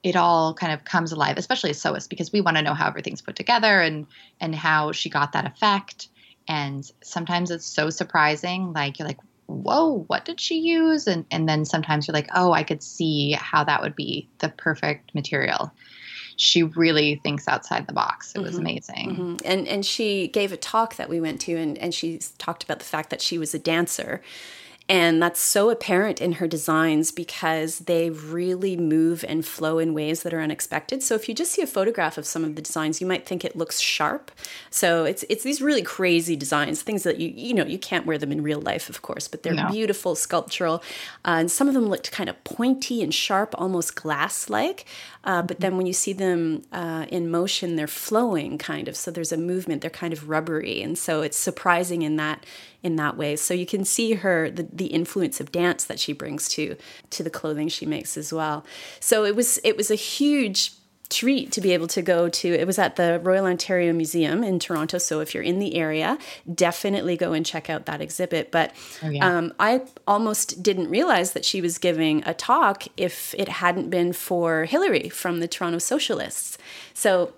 it 0.03 0.15
all 0.15 0.53
kind 0.53 0.71
of 0.71 0.85
comes 0.85 1.11
alive, 1.11 1.37
especially 1.37 1.71
as 1.71 1.81
sewist, 1.81 2.09
because 2.09 2.31
we 2.31 2.41
want 2.41 2.57
to 2.57 2.63
know 2.63 2.73
how 2.73 2.87
everything's 2.87 3.21
put 3.21 3.35
together 3.35 3.81
and 3.81 4.05
and 4.39 4.55
how 4.55 4.91
she 4.91 5.09
got 5.09 5.33
that 5.33 5.45
effect. 5.45 6.09
And 6.47 6.89
sometimes 7.03 7.51
it's 7.51 7.65
so 7.65 7.89
surprising, 7.89 8.73
like 8.73 8.97
you're 8.97 9.07
like, 9.07 9.19
whoa, 9.45 10.03
what 10.07 10.25
did 10.25 10.39
she 10.39 10.59
use? 10.59 11.07
And 11.07 11.25
and 11.31 11.47
then 11.47 11.65
sometimes 11.65 12.07
you're 12.07 12.13
like, 12.13 12.29
oh, 12.33 12.53
I 12.53 12.63
could 12.63 12.83
see 12.83 13.33
how 13.33 13.63
that 13.65 13.81
would 13.81 13.95
be 13.95 14.29
the 14.39 14.49
perfect 14.49 15.13
material 15.13 15.71
she 16.39 16.63
really 16.63 17.19
thinks 17.21 17.49
outside 17.49 17.85
the 17.85 17.91
box. 17.91 18.33
It 18.33 18.39
was 18.39 18.51
mm-hmm. 18.51 18.61
amazing. 18.61 19.09
Mm-hmm. 19.09 19.35
And 19.43 19.67
and 19.67 19.85
she 19.85 20.29
gave 20.29 20.53
a 20.53 20.57
talk 20.57 20.95
that 20.95 21.09
we 21.09 21.19
went 21.19 21.41
to 21.41 21.55
and, 21.55 21.77
and 21.77 21.93
she 21.93 22.21
talked 22.37 22.63
about 22.63 22.79
the 22.79 22.85
fact 22.85 23.09
that 23.09 23.21
she 23.21 23.37
was 23.37 23.53
a 23.53 23.59
dancer 23.59 24.21
and 24.89 25.21
that's 25.21 25.39
so 25.39 25.69
apparent 25.69 26.19
in 26.19 26.33
her 26.33 26.47
designs 26.47 27.11
because 27.11 27.79
they 27.79 28.09
really 28.09 28.75
move 28.75 29.23
and 29.27 29.45
flow 29.45 29.77
in 29.77 29.93
ways 29.93 30.23
that 30.23 30.33
are 30.33 30.41
unexpected. 30.41 31.03
So 31.03 31.13
if 31.13 31.29
you 31.29 31.35
just 31.35 31.51
see 31.51 31.61
a 31.61 31.67
photograph 31.67 32.17
of 32.17 32.25
some 32.25 32.43
of 32.43 32.55
the 32.55 32.61
designs, 32.63 32.99
you 32.99 33.05
might 33.05 33.27
think 33.27 33.45
it 33.45 33.55
looks 33.55 33.79
sharp. 33.79 34.31
So 34.71 35.05
it's 35.05 35.23
it's 35.29 35.43
these 35.43 35.61
really 35.61 35.83
crazy 35.83 36.35
designs, 36.35 36.81
things 36.81 37.03
that 37.03 37.19
you 37.19 37.29
you 37.29 37.53
know 37.53 37.65
you 37.65 37.77
can't 37.77 38.07
wear 38.07 38.17
them 38.17 38.31
in 38.31 38.41
real 38.41 38.59
life, 38.59 38.89
of 38.89 39.03
course, 39.03 39.27
but 39.27 39.43
they're 39.43 39.53
no. 39.53 39.69
beautiful, 39.69 40.15
sculptural, 40.15 40.81
uh, 41.23 41.37
and 41.39 41.51
some 41.51 41.67
of 41.67 41.75
them 41.75 41.85
looked 41.85 42.11
kind 42.11 42.27
of 42.27 42.43
pointy 42.43 43.03
and 43.03 43.13
sharp, 43.13 43.53
almost 43.59 43.95
glass-like. 43.95 44.85
Uh, 45.23 45.41
but 45.41 45.59
then 45.59 45.75
when 45.75 45.85
you 45.85 45.93
see 45.93 46.13
them 46.13 46.63
uh, 46.71 47.05
in 47.09 47.29
motion, 47.29 47.75
they're 47.75 47.87
flowing 47.87 48.57
kind 48.57 48.87
of. 48.87 48.95
So 48.95 49.11
there's 49.11 49.31
a 49.31 49.37
movement. 49.37 49.81
They're 49.81 49.89
kind 49.89 50.13
of 50.13 50.29
rubbery, 50.29 50.81
and 50.81 50.97
so 50.97 51.21
it's 51.21 51.37
surprising 51.37 52.03
in 52.03 52.15
that 52.15 52.45
in 52.81 52.95
that 52.95 53.17
way. 53.17 53.35
So 53.35 53.53
you 53.53 53.65
can 53.65 53.83
see 53.83 54.13
her 54.13 54.49
the, 54.49 54.67
the 54.71 54.87
influence 54.87 55.41
of 55.41 55.51
dance 55.51 55.83
that 55.85 55.99
she 55.99 56.13
brings 56.13 56.47
to 56.49 56.77
to 57.09 57.23
the 57.23 57.29
clothing 57.29 57.67
she 57.67 57.85
makes 57.85 58.15
as 58.15 58.31
well. 58.31 58.65
So 58.99 59.25
it 59.25 59.35
was 59.35 59.59
it 59.63 59.75
was 59.75 59.91
a 59.91 59.95
huge 59.95 60.73
treat 61.09 61.51
to 61.51 61.61
be 61.61 61.73
able 61.73 61.87
to 61.87 62.03
go 62.03 62.29
to 62.29 62.47
it 62.47 62.67
was 62.67 62.77
at 62.77 62.95
the 62.95 63.19
Royal 63.23 63.45
Ontario 63.45 63.91
Museum 63.93 64.43
in 64.43 64.59
Toronto. 64.59 64.99
So 64.99 65.21
if 65.21 65.33
you're 65.33 65.43
in 65.43 65.57
the 65.57 65.75
area 65.75 66.17
definitely 66.53 67.17
go 67.17 67.33
and 67.33 67.45
check 67.45 67.69
out 67.69 67.87
that 67.87 67.99
exhibit. 67.99 68.51
But 68.51 68.73
oh, 69.03 69.09
yeah. 69.09 69.25
um, 69.25 69.53
I 69.59 69.81
almost 70.05 70.61
didn't 70.61 70.89
realize 70.89 71.33
that 71.33 71.45
she 71.45 71.61
was 71.61 71.79
giving 71.79 72.23
a 72.27 72.33
talk 72.33 72.83
if 72.95 73.33
it 73.37 73.49
hadn't 73.49 73.89
been 73.89 74.13
for 74.13 74.65
Hillary 74.65 75.09
from 75.09 75.39
the 75.39 75.47
Toronto 75.47 75.79
Sewcialists. 75.79 76.57
So 76.93 77.33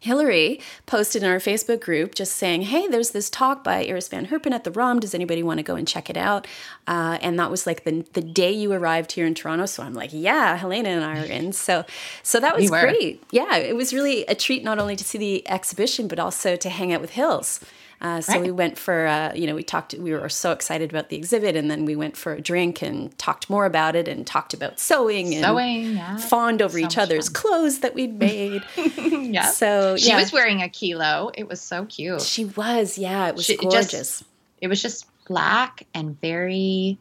Hillary 0.00 0.60
posted 0.86 1.22
in 1.22 1.28
our 1.30 1.38
Facebook 1.38 1.80
group 1.80 2.14
just 2.14 2.36
saying, 2.36 2.62
Hey, 2.62 2.86
there's 2.86 3.10
this 3.10 3.28
talk 3.28 3.64
by 3.64 3.84
Iris 3.84 4.08
Van 4.08 4.26
Herpen 4.26 4.52
at 4.52 4.64
the 4.64 4.70
ROM. 4.70 5.00
Does 5.00 5.14
anybody 5.14 5.42
want 5.42 5.58
to 5.58 5.64
go 5.64 5.74
and 5.74 5.86
check 5.86 6.08
it 6.08 6.16
out? 6.16 6.46
Uh, 6.86 7.18
and 7.20 7.38
that 7.38 7.50
was 7.50 7.66
like 7.66 7.84
the, 7.84 8.04
the 8.12 8.22
day 8.22 8.52
you 8.52 8.72
arrived 8.72 9.12
here 9.12 9.26
in 9.26 9.34
Toronto. 9.34 9.66
So 9.66 9.82
I'm 9.82 9.94
like, 9.94 10.10
Yeah, 10.12 10.56
Helena 10.56 10.90
and 10.90 11.04
I 11.04 11.20
are 11.20 11.26
in. 11.26 11.52
So, 11.52 11.84
so 12.22 12.40
that 12.40 12.56
was 12.56 12.70
great. 12.70 13.22
Yeah, 13.30 13.56
it 13.56 13.76
was 13.76 13.92
really 13.92 14.24
a 14.26 14.34
treat 14.34 14.62
not 14.64 14.78
only 14.78 14.96
to 14.96 15.04
see 15.04 15.18
the 15.18 15.48
exhibition, 15.48 16.08
but 16.08 16.18
also 16.18 16.56
to 16.56 16.68
hang 16.68 16.92
out 16.92 17.00
with 17.00 17.10
Hills. 17.10 17.60
Uh, 18.00 18.20
so 18.20 18.34
right. 18.34 18.42
we 18.42 18.50
went 18.50 18.78
for, 18.78 19.06
uh, 19.06 19.32
you 19.34 19.46
know, 19.46 19.54
we 19.54 19.62
talked, 19.64 19.92
we 19.94 20.12
were 20.12 20.28
so 20.28 20.52
excited 20.52 20.90
about 20.90 21.08
the 21.08 21.16
exhibit, 21.16 21.56
and 21.56 21.70
then 21.70 21.84
we 21.84 21.96
went 21.96 22.16
for 22.16 22.34
a 22.34 22.40
drink 22.40 22.80
and 22.80 23.16
talked 23.18 23.50
more 23.50 23.66
about 23.66 23.96
it 23.96 24.06
and 24.06 24.26
talked 24.26 24.54
about 24.54 24.78
sewing 24.78 25.34
and 25.34 25.44
sewing, 25.44 25.96
yeah. 25.96 26.16
fawned 26.16 26.62
over 26.62 26.78
so 26.78 26.84
each 26.84 26.96
other's 26.96 27.28
fun. 27.28 27.34
clothes 27.34 27.80
that 27.80 27.94
we'd 27.94 28.18
made. 28.18 28.62
yeah. 28.76 29.50
So 29.50 29.96
she 29.96 30.08
yeah. 30.08 30.16
was 30.16 30.32
wearing 30.32 30.62
a 30.62 30.68
Kielo. 30.68 31.32
It 31.34 31.48
was 31.48 31.60
so 31.60 31.86
cute. 31.86 32.22
She 32.22 32.44
was, 32.44 32.98
yeah. 32.98 33.28
It 33.28 33.34
was 33.34 33.44
she, 33.44 33.56
gorgeous. 33.56 33.90
Just, 33.90 34.24
it 34.60 34.68
was 34.68 34.80
just 34.80 35.06
black 35.26 35.86
and 35.92 36.20
very 36.20 36.98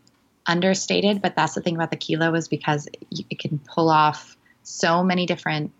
understated, 0.47 1.21
but 1.21 1.35
that's 1.35 1.53
the 1.53 1.61
thing 1.61 1.75
about 1.75 1.91
the 1.91 1.97
Kielo 1.97 2.35
is 2.35 2.47
because 2.47 2.87
it 3.11 3.39
can 3.39 3.59
pull 3.59 3.89
off 3.89 4.35
so 4.63 5.03
many 5.03 5.25
different 5.25 5.71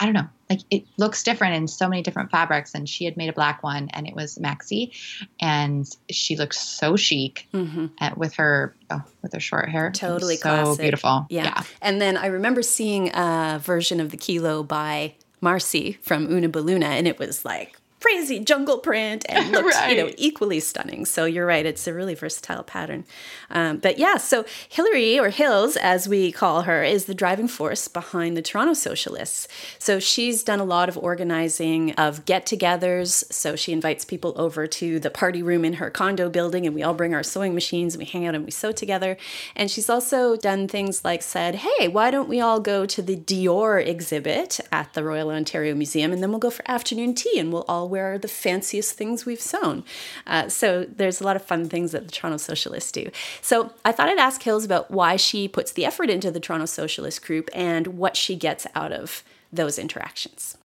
I 0.00 0.06
don't 0.06 0.14
know, 0.14 0.28
like 0.50 0.60
it 0.70 0.84
looks 0.96 1.22
different 1.22 1.54
in 1.54 1.68
so 1.68 1.88
many 1.88 2.02
different 2.02 2.30
fabrics. 2.30 2.74
And 2.74 2.88
she 2.88 3.04
had 3.04 3.16
made 3.16 3.28
a 3.28 3.32
black 3.32 3.62
one 3.62 3.88
and 3.90 4.06
it 4.06 4.14
was 4.14 4.38
maxi. 4.38 4.92
And 5.40 5.88
she 6.10 6.36
looked 6.36 6.54
so 6.54 6.96
chic 6.96 7.48
mm-hmm. 7.54 7.86
at, 8.00 8.18
with 8.18 8.34
her 8.34 8.74
oh, 8.90 9.02
with 9.22 9.32
her 9.32 9.40
short 9.40 9.68
hair. 9.68 9.90
Totally 9.92 10.36
so 10.36 10.42
classic. 10.42 10.82
beautiful. 10.82 11.26
Yeah. 11.30 11.44
yeah. 11.44 11.62
And 11.80 12.00
then 12.00 12.16
I 12.16 12.26
remember 12.26 12.62
seeing 12.62 13.10
a 13.14 13.60
version 13.62 14.00
of 14.00 14.10
the 14.10 14.16
Kielo 14.16 14.66
by 14.66 15.14
Marcy 15.40 15.98
from 16.02 16.26
Oonaballoona, 16.28 16.84
and 16.84 17.06
it 17.06 17.18
was 17.18 17.44
like 17.44 17.78
crazy 18.04 18.38
jungle 18.38 18.76
print 18.76 19.24
and 19.30 19.50
looks 19.52 19.74
right. 19.76 19.96
you 19.96 20.04
know 20.04 20.12
equally 20.18 20.60
stunning. 20.60 21.06
So 21.06 21.24
you're 21.24 21.46
right 21.46 21.64
it's 21.64 21.86
a 21.86 21.94
really 21.94 22.14
versatile 22.14 22.62
pattern. 22.62 23.06
Um, 23.48 23.78
but 23.78 23.98
yeah 23.98 24.18
so 24.18 24.44
hillary 24.68 25.18
or 25.18 25.30
hills 25.30 25.76
as 25.76 26.06
we 26.06 26.30
call 26.30 26.62
her 26.62 26.84
is 26.84 27.06
the 27.06 27.14
driving 27.14 27.48
force 27.48 27.88
behind 27.88 28.36
the 28.36 28.42
toronto 28.42 28.72
sewcialists. 28.72 29.48
So 29.78 29.98
she's 29.98 30.44
done 30.44 30.60
a 30.60 30.64
lot 30.64 30.90
of 30.90 30.98
organizing 30.98 31.92
of 31.92 32.26
get-togethers. 32.26 33.32
So 33.32 33.56
she 33.56 33.72
invites 33.72 34.04
people 34.04 34.34
over 34.36 34.66
to 34.66 35.00
the 35.00 35.10
party 35.10 35.42
room 35.42 35.64
in 35.64 35.74
her 35.74 35.88
condo 35.88 36.28
building 36.28 36.66
and 36.66 36.74
we 36.74 36.82
all 36.82 36.92
bring 36.92 37.14
our 37.14 37.22
sewing 37.22 37.54
machines 37.54 37.94
and 37.94 38.00
we 38.00 38.04
hang 38.04 38.26
out 38.26 38.34
and 38.34 38.44
we 38.44 38.50
sew 38.50 38.70
together. 38.70 39.16
And 39.56 39.70
she's 39.70 39.88
also 39.88 40.36
done 40.36 40.68
things 40.68 41.06
like 41.06 41.22
said 41.22 41.54
hey 41.54 41.88
why 41.88 42.10
don't 42.10 42.28
we 42.28 42.38
all 42.38 42.60
go 42.60 42.84
to 42.84 43.00
the 43.00 43.16
dior 43.16 43.82
exhibit 43.84 44.60
at 44.70 44.92
the 44.92 45.02
royal 45.02 45.30
ontario 45.30 45.74
museum 45.74 46.12
and 46.12 46.22
then 46.22 46.28
we'll 46.28 46.38
go 46.38 46.50
for 46.50 46.68
afternoon 46.70 47.14
tea 47.14 47.38
and 47.38 47.50
we'll 47.50 47.64
all 47.66 47.88
wear 47.94 48.18
the 48.18 48.26
fanciest 48.26 48.96
things 48.98 49.24
we've 49.24 49.40
sewn. 49.40 49.84
Uh, 50.26 50.48
so 50.48 50.84
there's 50.84 51.20
a 51.20 51.24
lot 51.24 51.36
of 51.36 51.44
fun 51.44 51.68
things 51.68 51.92
that 51.92 52.06
the 52.06 52.10
Toronto 52.10 52.38
Sewcialists 52.38 52.90
do. 52.90 53.08
So 53.40 53.72
I 53.84 53.92
thought 53.92 54.08
I'd 54.08 54.18
ask 54.18 54.42
Hills 54.42 54.64
about 54.64 54.90
why 54.90 55.14
she 55.14 55.46
puts 55.46 55.70
the 55.70 55.84
effort 55.84 56.10
into 56.10 56.32
the 56.32 56.40
Toronto 56.40 56.66
Sewcialist 56.66 57.24
group 57.24 57.48
and 57.54 57.86
what 57.86 58.16
she 58.16 58.34
gets 58.34 58.66
out 58.74 58.90
of 58.90 59.22
those 59.52 59.78
interactions. 59.78 60.58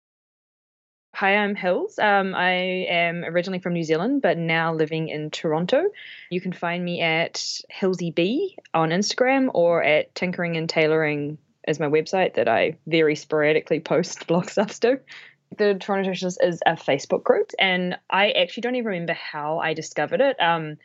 Hi, 1.16 1.36
I'm 1.36 1.56
Hills. 1.56 2.00
Um, 2.00 2.34
I 2.34 2.52
am 2.52 3.26
originally 3.26 3.60
from 3.60 3.74
New 3.74 3.84
Zealand, 3.84 4.22
but 4.22 4.38
now 4.38 4.74
living 4.74 5.10
in 5.10 5.30
Toronto. 5.30 5.84
You 6.30 6.40
can 6.40 6.54
find 6.54 6.86
me 6.86 7.02
at 7.02 7.34
Hillsy 7.74 8.16
B 8.16 8.56
on 8.74 8.92
Instagram 8.92 9.50
or 9.54 9.84
at 9.84 10.16
Tinkering 10.16 10.56
and 10.56 10.70
Tailoring 10.70 11.40
is 11.68 11.80
my 11.80 11.88
website 11.88 12.36
that 12.36 12.48
I 12.48 12.78
very 12.88 13.16
sporadically 13.16 13.80
post 13.82 14.28
blog 14.28 14.50
stuff 14.50 14.80
to 14.82 15.00
the 15.56 15.76
Toronto 15.76 16.12
Sewcialists 16.12 16.38
is 16.42 16.62
a 16.66 16.74
Facebook 16.74 17.24
group, 17.24 17.52
and 17.60 17.98
I 18.10 18.32
actually 18.32 18.62
don't 18.62 18.76
even 18.76 18.88
remember 18.88 19.14
how 19.14 19.60
I 19.60 19.74
discovered 19.74 20.22
it. 20.22 20.36
Um, 20.40 20.78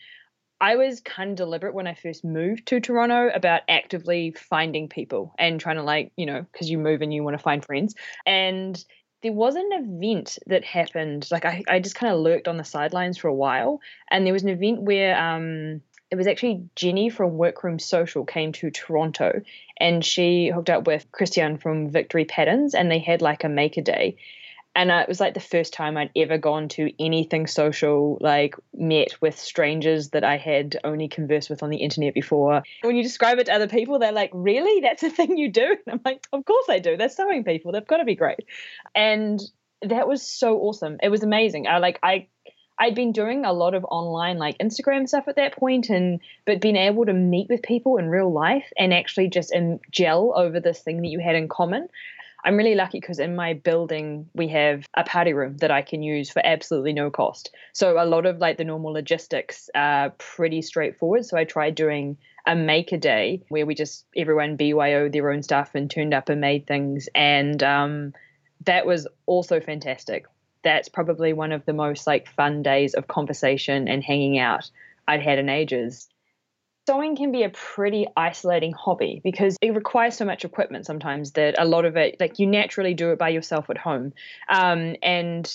I 0.61 0.77
was 0.77 1.01
kind 1.01 1.31
of 1.31 1.37
deliberate 1.37 1.75
when 1.75 1.89
I 1.89 1.95
first 1.95 2.25
moved 2.25 2.67
to 2.67 2.79
Toronto 2.79 3.29
about 3.35 3.63
actively 3.69 4.31
finding 4.31 4.89
people 4.89 5.35
and 5.37 5.59
trying 5.59 5.77
to 5.77 5.83
like, 5.83 6.13
you 6.17 6.25
know, 6.25 6.47
because 6.53 6.71
you 6.71 6.79
move 6.79 7.03
and 7.03 7.13
you 7.13 7.25
want 7.25 7.37
to 7.37 7.43
find 7.43 7.65
friends. 7.65 7.97
And 8.25 8.83
there 9.23 9.33
was 9.33 9.57
an 9.57 9.69
event 9.73 10.39
that 10.47 10.65
happened. 10.65 11.29
Like 11.33 11.45
I, 11.45 11.65
I 11.69 11.81
just 11.81 11.97
kind 11.97 12.13
of 12.13 12.21
lurked 12.21 12.47
on 12.47 12.59
the 12.59 12.65
sidelines 12.65 13.19
for 13.19 13.29
a 13.29 13.35
while, 13.35 13.81
and 14.11 14.25
there 14.25 14.33
was 14.33 14.45
an 14.45 14.51
event 14.51 14.83
where 14.83 15.19
um, 15.19 15.81
it 16.11 16.17
was 16.17 16.27
actually 16.27 16.69
Jenny 16.77 17.09
from 17.09 17.39
Workroom 17.39 17.79
Social 17.79 18.25
came 18.25 18.53
to 18.53 18.71
Toronto, 18.71 19.43
and 19.79 20.05
she 20.05 20.49
hooked 20.49 20.71
up 20.71 20.87
with 20.87 21.11
Kristiann 21.11 21.61
from 21.61 21.91
Victory 21.91 22.25
Patterns, 22.25 22.75
and 22.75 22.91
they 22.91 22.99
had 23.01 23.23
like 23.23 23.45
a 23.45 23.49
maker 23.49 23.81
day 23.81 24.17
and 24.75 24.91
it 24.91 25.09
was 25.09 25.21
like 25.21 25.35
the 25.35 25.41
first 25.41 25.73
time 25.73 25.97
I'd 25.97 26.11
ever 26.17 26.39
gone 26.39 26.69
to 26.71 26.91
anything 27.03 27.47
social, 27.47 28.17
like 28.21 28.55
met 28.73 29.21
with 29.21 29.39
strangers 29.39 30.11
that 30.11 30.25
I 30.25 30.39
had 30.39 30.79
only 30.83 31.09
conversed 31.09 31.51
with 31.51 31.63
on 31.63 31.71
the 31.71 31.79
internet 31.79 32.15
before. 32.15 32.63
When 32.81 32.97
you 32.97 33.03
describe 33.03 33.39
it 33.39 33.47
to 33.47 33.53
other 33.55 33.69
people, 33.69 33.99
they're 33.99 34.13
like, 34.13 34.31
"Really? 34.33 34.81
That's 34.81 35.03
a 35.03 35.11
thing 35.11 35.37
you 35.37 35.51
do?" 35.51 35.77
And 35.87 35.95
I'm 35.95 36.01
like, 36.05 36.27
"Of 36.33 36.45
course 36.45 36.67
I 36.69 36.79
do. 36.79 36.97
They're 36.97 37.09
sewing 37.09 37.45
people. 37.45 37.73
They've 37.73 37.87
got 37.87 37.99
to 37.99 38.05
be 38.05 38.15
great." 38.15 38.47
And 38.95 39.41
that 39.83 40.09
was 40.09 40.23
so 40.23 40.59
awesome. 40.59 40.99
It 41.03 41.11
was 41.11 41.23
amazing. 41.23 41.67
I 41.67 41.79
like 41.79 41.99
I 42.03 42.29
I'd 42.79 42.95
been 42.95 43.13
doing 43.13 43.45
a 43.45 43.53
lot 43.53 43.75
of 43.75 43.85
online 43.85 44.39
like 44.39 44.59
Instagram 44.59 45.07
stuff 45.07 45.29
at 45.29 45.37
that 45.37 45.57
point 45.57 45.91
and 45.91 46.21
but 46.47 46.61
being 46.61 46.77
able 46.77 47.05
to 47.05 47.13
meet 47.13 47.49
with 47.49 47.63
people 47.63 47.99
in 47.99 48.09
real 48.09 48.33
life 48.33 48.73
and 48.79 48.95
actually 48.95 49.29
just 49.29 49.55
um, 49.55 49.81
gel 49.91 50.33
over 50.35 50.61
this 50.61 50.81
thing 50.81 51.03
that 51.03 51.09
you 51.09 51.21
had 51.21 51.37
in 51.37 51.49
common 51.49 51.89
I'm 52.45 52.57
really 52.57 52.75
lucky 52.75 52.99
because 52.99 53.19
in 53.19 53.37
my 53.37 53.55
building 53.55 54.29
we 54.35 54.49
have 54.49 54.85
a 54.95 55.05
party 55.05 55.33
room 55.33 55.59
that 55.59 55.71
I 55.71 55.83
can 55.83 56.03
use 56.03 56.31
for 56.31 56.45
absolutely 56.45 56.93
no 56.93 57.11
cost. 57.11 57.55
So 57.73 58.03
a 58.03 58.07
lot 58.07 58.27
of 58.27 58.39
like 58.39 58.59
the 58.59 58.65
normal 58.65 58.93
logistics 58.93 59.71
are 59.75 60.11
pretty 60.11 60.63
straightforward. 60.63 61.25
So 61.25 61.37
I 61.37 61.45
tried 61.45 61.77
doing 61.77 62.17
a 62.47 62.57
maker 62.57 62.97
day 62.97 63.43
where 63.49 63.65
we 63.65 63.75
just 63.75 64.07
everyone 64.17 64.57
BYO 64.57 65.09
their 65.09 65.31
own 65.31 65.43
stuff 65.43 65.71
and 65.75 65.89
turned 65.89 66.13
up 66.13 66.29
and 66.29 66.41
made 66.41 66.67
things, 66.67 67.09
and 67.15 67.63
um, 67.63 68.13
that 68.65 68.87
was 68.87 69.07
also 69.27 69.61
fantastic. 69.61 70.27
That's 70.65 70.89
probably 70.89 71.33
one 71.33 71.53
of 71.53 71.65
the 71.65 71.73
most 71.73 72.07
like 72.07 72.29
fun 72.29 72.63
days 72.63 72.95
of 72.95 73.07
conversation 73.07 73.89
and 73.89 74.03
hanging 74.03 74.39
out 74.39 74.71
I'd 75.07 75.23
had 75.23 75.39
in 75.39 75.49
ages 75.49 76.09
sewing 76.89 77.17
can 77.17 77.33
be 77.33 77.45
a 77.45 77.51
pretty 77.51 78.07
isolating 78.17 78.73
hobby 78.73 79.21
because 79.23 79.57
it 79.61 79.75
requires 79.75 80.17
so 80.17 80.25
much 80.25 80.45
equipment 80.45 80.87
sometimes 80.87 81.33
that 81.33 81.55
a 81.59 81.65
lot 81.65 81.85
of 81.85 81.97
it 81.97 82.17
like 82.19 82.39
you 82.39 82.47
naturally 82.47 82.95
do 82.95 83.11
it 83.13 83.19
by 83.19 83.29
yourself 83.29 83.71
at 83.71 83.79
home. 83.79 84.13
Um, 84.49 84.97
and 85.03 85.51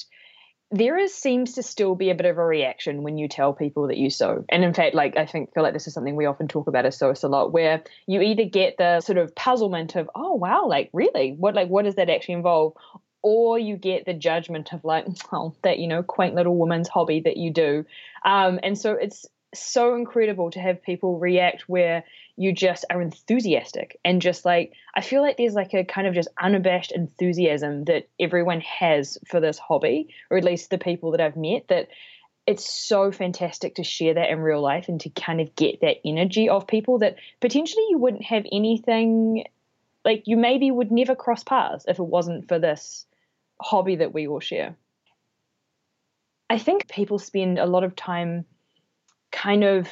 there 0.71 0.97
is 0.97 1.13
seems 1.13 1.53
to 1.53 1.63
still 1.63 1.95
be 1.95 2.09
a 2.09 2.15
bit 2.15 2.25
of 2.25 2.37
a 2.37 2.45
reaction 2.45 3.01
when 3.03 3.17
you 3.17 3.29
tell 3.29 3.53
people 3.53 3.87
that 3.87 3.97
you 3.97 4.09
sew. 4.09 4.45
And 4.49 4.63
in 4.63 4.73
fact 4.73 4.95
like 4.95 5.17
i 5.17 5.25
think 5.25 5.53
feel 5.53 5.63
like 5.63 5.73
this 5.73 5.87
is 5.87 5.93
something 5.93 6.15
we 6.15 6.25
often 6.25 6.47
talk 6.47 6.67
about 6.67 6.85
as 6.85 6.97
sewists 6.97 7.23
a 7.23 7.27
lot 7.27 7.51
where 7.51 7.83
you 8.05 8.21
either 8.21 8.45
get 8.45 8.77
the 8.77 9.01
sort 9.01 9.17
of 9.17 9.35
puzzlement 9.35 9.95
of 9.95 10.09
oh 10.15 10.33
wow 10.33 10.67
like 10.67 10.89
really? 10.93 11.33
What 11.37 11.55
like 11.55 11.69
what 11.69 11.85
does 11.85 11.95
that 11.95 12.09
actually 12.09 12.35
involve? 12.35 12.73
Or 13.23 13.59
you 13.59 13.75
get 13.75 14.05
the 14.05 14.13
judgment 14.13 14.71
of 14.71 14.85
like 14.85 15.07
oh 15.33 15.55
that 15.63 15.79
you 15.79 15.87
know 15.87 16.03
quaint 16.03 16.35
little 16.35 16.55
woman's 16.55 16.87
hobby 16.87 17.21
that 17.21 17.35
you 17.37 17.51
do. 17.51 17.85
Um, 18.23 18.59
and 18.63 18.77
so 18.77 18.93
it's 18.93 19.25
so 19.59 19.95
incredible 19.95 20.51
to 20.51 20.59
have 20.59 20.81
people 20.81 21.19
react 21.19 21.63
where 21.67 22.03
you 22.35 22.53
just 22.53 22.85
are 22.89 23.01
enthusiastic 23.01 23.99
and 24.05 24.21
just 24.21 24.45
like 24.45 24.73
I 24.95 25.01
feel 25.01 25.21
like 25.21 25.37
there's 25.37 25.53
like 25.53 25.73
a 25.73 25.83
kind 25.83 26.07
of 26.07 26.13
just 26.13 26.29
unabashed 26.41 26.91
enthusiasm 26.91 27.85
that 27.85 28.07
everyone 28.19 28.61
has 28.61 29.17
for 29.27 29.39
this 29.39 29.57
hobby, 29.57 30.09
or 30.29 30.37
at 30.37 30.43
least 30.43 30.69
the 30.69 30.77
people 30.77 31.11
that 31.11 31.21
I've 31.21 31.35
met 31.35 31.67
that 31.69 31.87
it's 32.45 32.71
so 32.71 33.11
fantastic 33.11 33.75
to 33.75 33.83
share 33.83 34.13
that 34.13 34.29
in 34.29 34.39
real 34.39 34.61
life 34.61 34.87
and 34.87 35.01
to 35.01 35.09
kind 35.09 35.41
of 35.41 35.53
get 35.55 35.81
that 35.81 35.97
energy 36.05 36.47
of 36.47 36.65
people 36.65 36.99
that 36.99 37.17
potentially 37.41 37.85
you 37.89 37.97
wouldn't 37.97 38.23
have 38.23 38.45
anything 38.51 39.43
like 40.05 40.23
you 40.25 40.37
maybe 40.37 40.71
would 40.71 40.91
never 40.91 41.15
cross 41.15 41.43
paths 41.43 41.83
if 41.87 41.99
it 41.99 42.03
wasn't 42.03 42.47
for 42.47 42.57
this 42.57 43.05
hobby 43.61 43.97
that 43.97 44.13
we 44.13 44.27
all 44.27 44.39
share. 44.39 44.77
I 46.49 46.57
think 46.57 46.87
people 46.87 47.19
spend 47.19 47.59
a 47.59 47.65
lot 47.65 47.83
of 47.83 47.95
time 47.95 48.45
kind 49.31 49.63
of 49.63 49.89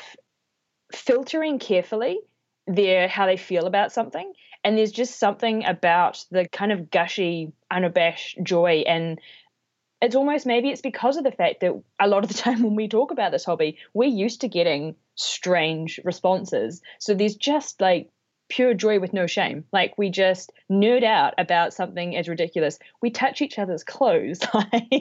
filtering 0.93 1.59
carefully 1.59 2.19
their 2.67 3.07
how 3.07 3.25
they 3.25 3.37
feel 3.37 3.65
about 3.65 3.91
something. 3.91 4.31
And 4.63 4.77
there's 4.77 4.91
just 4.91 5.19
something 5.19 5.65
about 5.65 6.23
the 6.31 6.47
kind 6.47 6.71
of 6.71 6.89
gushy 6.89 7.53
unabashed 7.69 8.39
joy. 8.41 8.83
And 8.87 9.19
it's 10.01 10.15
almost 10.15 10.45
maybe 10.45 10.69
it's 10.69 10.81
because 10.81 11.17
of 11.17 11.23
the 11.23 11.31
fact 11.31 11.61
that 11.61 11.79
a 11.99 12.07
lot 12.07 12.23
of 12.23 12.29
the 12.29 12.33
time 12.41 12.63
when 12.63 12.75
we 12.75 12.87
talk 12.87 13.11
about 13.11 13.31
this 13.31 13.45
hobby 13.45 13.77
we're 13.93 14.09
used 14.09 14.41
to 14.41 14.47
getting 14.47 14.95
strange 15.15 15.99
responses. 16.03 16.81
So 16.99 17.13
there's 17.13 17.35
just 17.35 17.79
like 17.79 18.09
pure 18.49 18.73
joy 18.73 18.99
with 18.99 19.13
no 19.13 19.27
shame. 19.27 19.65
Like 19.71 19.97
we 19.97 20.09
just 20.09 20.51
nerd 20.71 21.03
out 21.03 21.33
about 21.37 21.73
something 21.73 22.15
as 22.15 22.27
ridiculous. 22.27 22.77
We 23.01 23.09
touch 23.09 23.41
each 23.41 23.57
other's 23.57 23.83
clothes. 23.83 24.39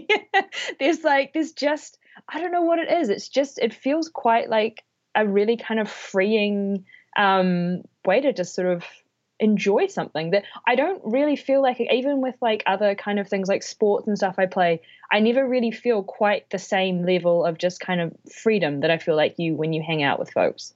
There's 0.78 1.04
like 1.04 1.32
there's 1.32 1.52
just 1.52 1.98
I 2.28 2.40
don't 2.40 2.52
know 2.52 2.62
what 2.62 2.78
it 2.78 2.90
is. 2.90 3.08
It's 3.08 3.28
just 3.28 3.58
it 3.58 3.74
feels 3.74 4.08
quite 4.08 4.48
like 4.48 4.84
a 5.14 5.26
really 5.26 5.56
kind 5.56 5.80
of 5.80 5.90
freeing 5.90 6.84
um, 7.16 7.82
way 8.04 8.20
to 8.20 8.32
just 8.32 8.54
sort 8.54 8.68
of 8.68 8.84
enjoy 9.40 9.86
something 9.88 10.30
that 10.30 10.44
I 10.66 10.74
don't 10.76 11.00
really 11.04 11.36
feel 11.36 11.60
like 11.60 11.80
even 11.80 12.20
with 12.20 12.36
like 12.40 12.62
other 12.66 12.94
kind 12.94 13.18
of 13.18 13.28
things 13.28 13.48
like 13.48 13.62
sports 13.62 14.06
and 14.06 14.16
stuff 14.16 14.36
I 14.38 14.46
play, 14.46 14.80
I 15.10 15.20
never 15.20 15.46
really 15.46 15.70
feel 15.70 16.02
quite 16.02 16.48
the 16.50 16.58
same 16.58 17.04
level 17.04 17.44
of 17.44 17.58
just 17.58 17.80
kind 17.80 18.00
of 18.00 18.12
freedom 18.32 18.80
that 18.80 18.90
I 18.90 18.98
feel 18.98 19.16
like 19.16 19.38
you 19.38 19.54
when 19.54 19.72
you 19.72 19.82
hang 19.82 20.02
out 20.02 20.18
with 20.18 20.30
folks. 20.30 20.74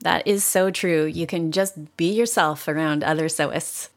That 0.00 0.26
is 0.26 0.44
so 0.44 0.70
true. 0.70 1.04
You 1.04 1.26
can 1.26 1.52
just 1.52 1.96
be 1.96 2.12
yourself 2.12 2.66
around 2.66 3.04
other 3.04 3.26
sewists. 3.26 3.88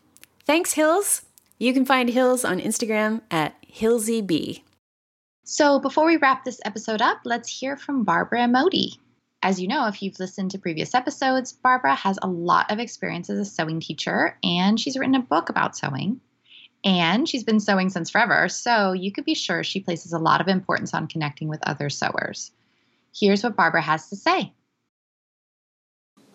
Thanks, 0.45 0.73
Hills. 0.73 1.23
You 1.57 1.73
can 1.73 1.85
find 1.85 2.09
Hills 2.09 2.45
on 2.45 2.59
Instagram 2.59 3.21
at 3.31 3.55
HillsyB. 3.63 4.61
So 5.47 5.77
before 5.79 6.07
we 6.07 6.17
wrap 6.17 6.43
this 6.43 6.59
episode 6.65 7.03
up, 7.03 7.19
let's 7.23 7.47
hear 7.47 7.77
from 7.77 8.03
Barbara 8.03 8.39
Emodi. 8.39 8.97
As 9.43 9.61
you 9.61 9.67
know, 9.67 9.85
if 9.85 10.01
you've 10.01 10.19
listened 10.19 10.49
to 10.51 10.57
previous 10.57 10.95
episodes, 10.95 11.53
Barbara 11.53 11.93
has 11.93 12.17
a 12.19 12.27
lot 12.27 12.71
of 12.71 12.79
experience 12.79 13.29
as 13.29 13.37
a 13.37 13.45
sewing 13.45 13.79
teacher, 13.79 14.39
and 14.43 14.79
she's 14.79 14.97
written 14.97 15.13
a 15.13 15.19
book 15.19 15.49
about 15.49 15.77
sewing. 15.77 16.19
And 16.83 17.29
she's 17.29 17.43
been 17.43 17.59
sewing 17.59 17.89
since 17.89 18.09
forever, 18.09 18.49
so 18.49 18.93
you 18.93 19.11
could 19.11 19.23
be 19.23 19.35
sure 19.35 19.63
she 19.63 19.79
places 19.79 20.13
a 20.13 20.19
lot 20.19 20.41
of 20.41 20.47
importance 20.47 20.95
on 20.95 21.05
connecting 21.05 21.47
with 21.47 21.59
other 21.61 21.91
sewers. 21.91 22.49
Here's 23.15 23.43
what 23.43 23.55
Barbara 23.55 23.83
has 23.83 24.09
to 24.09 24.15
say. 24.15 24.51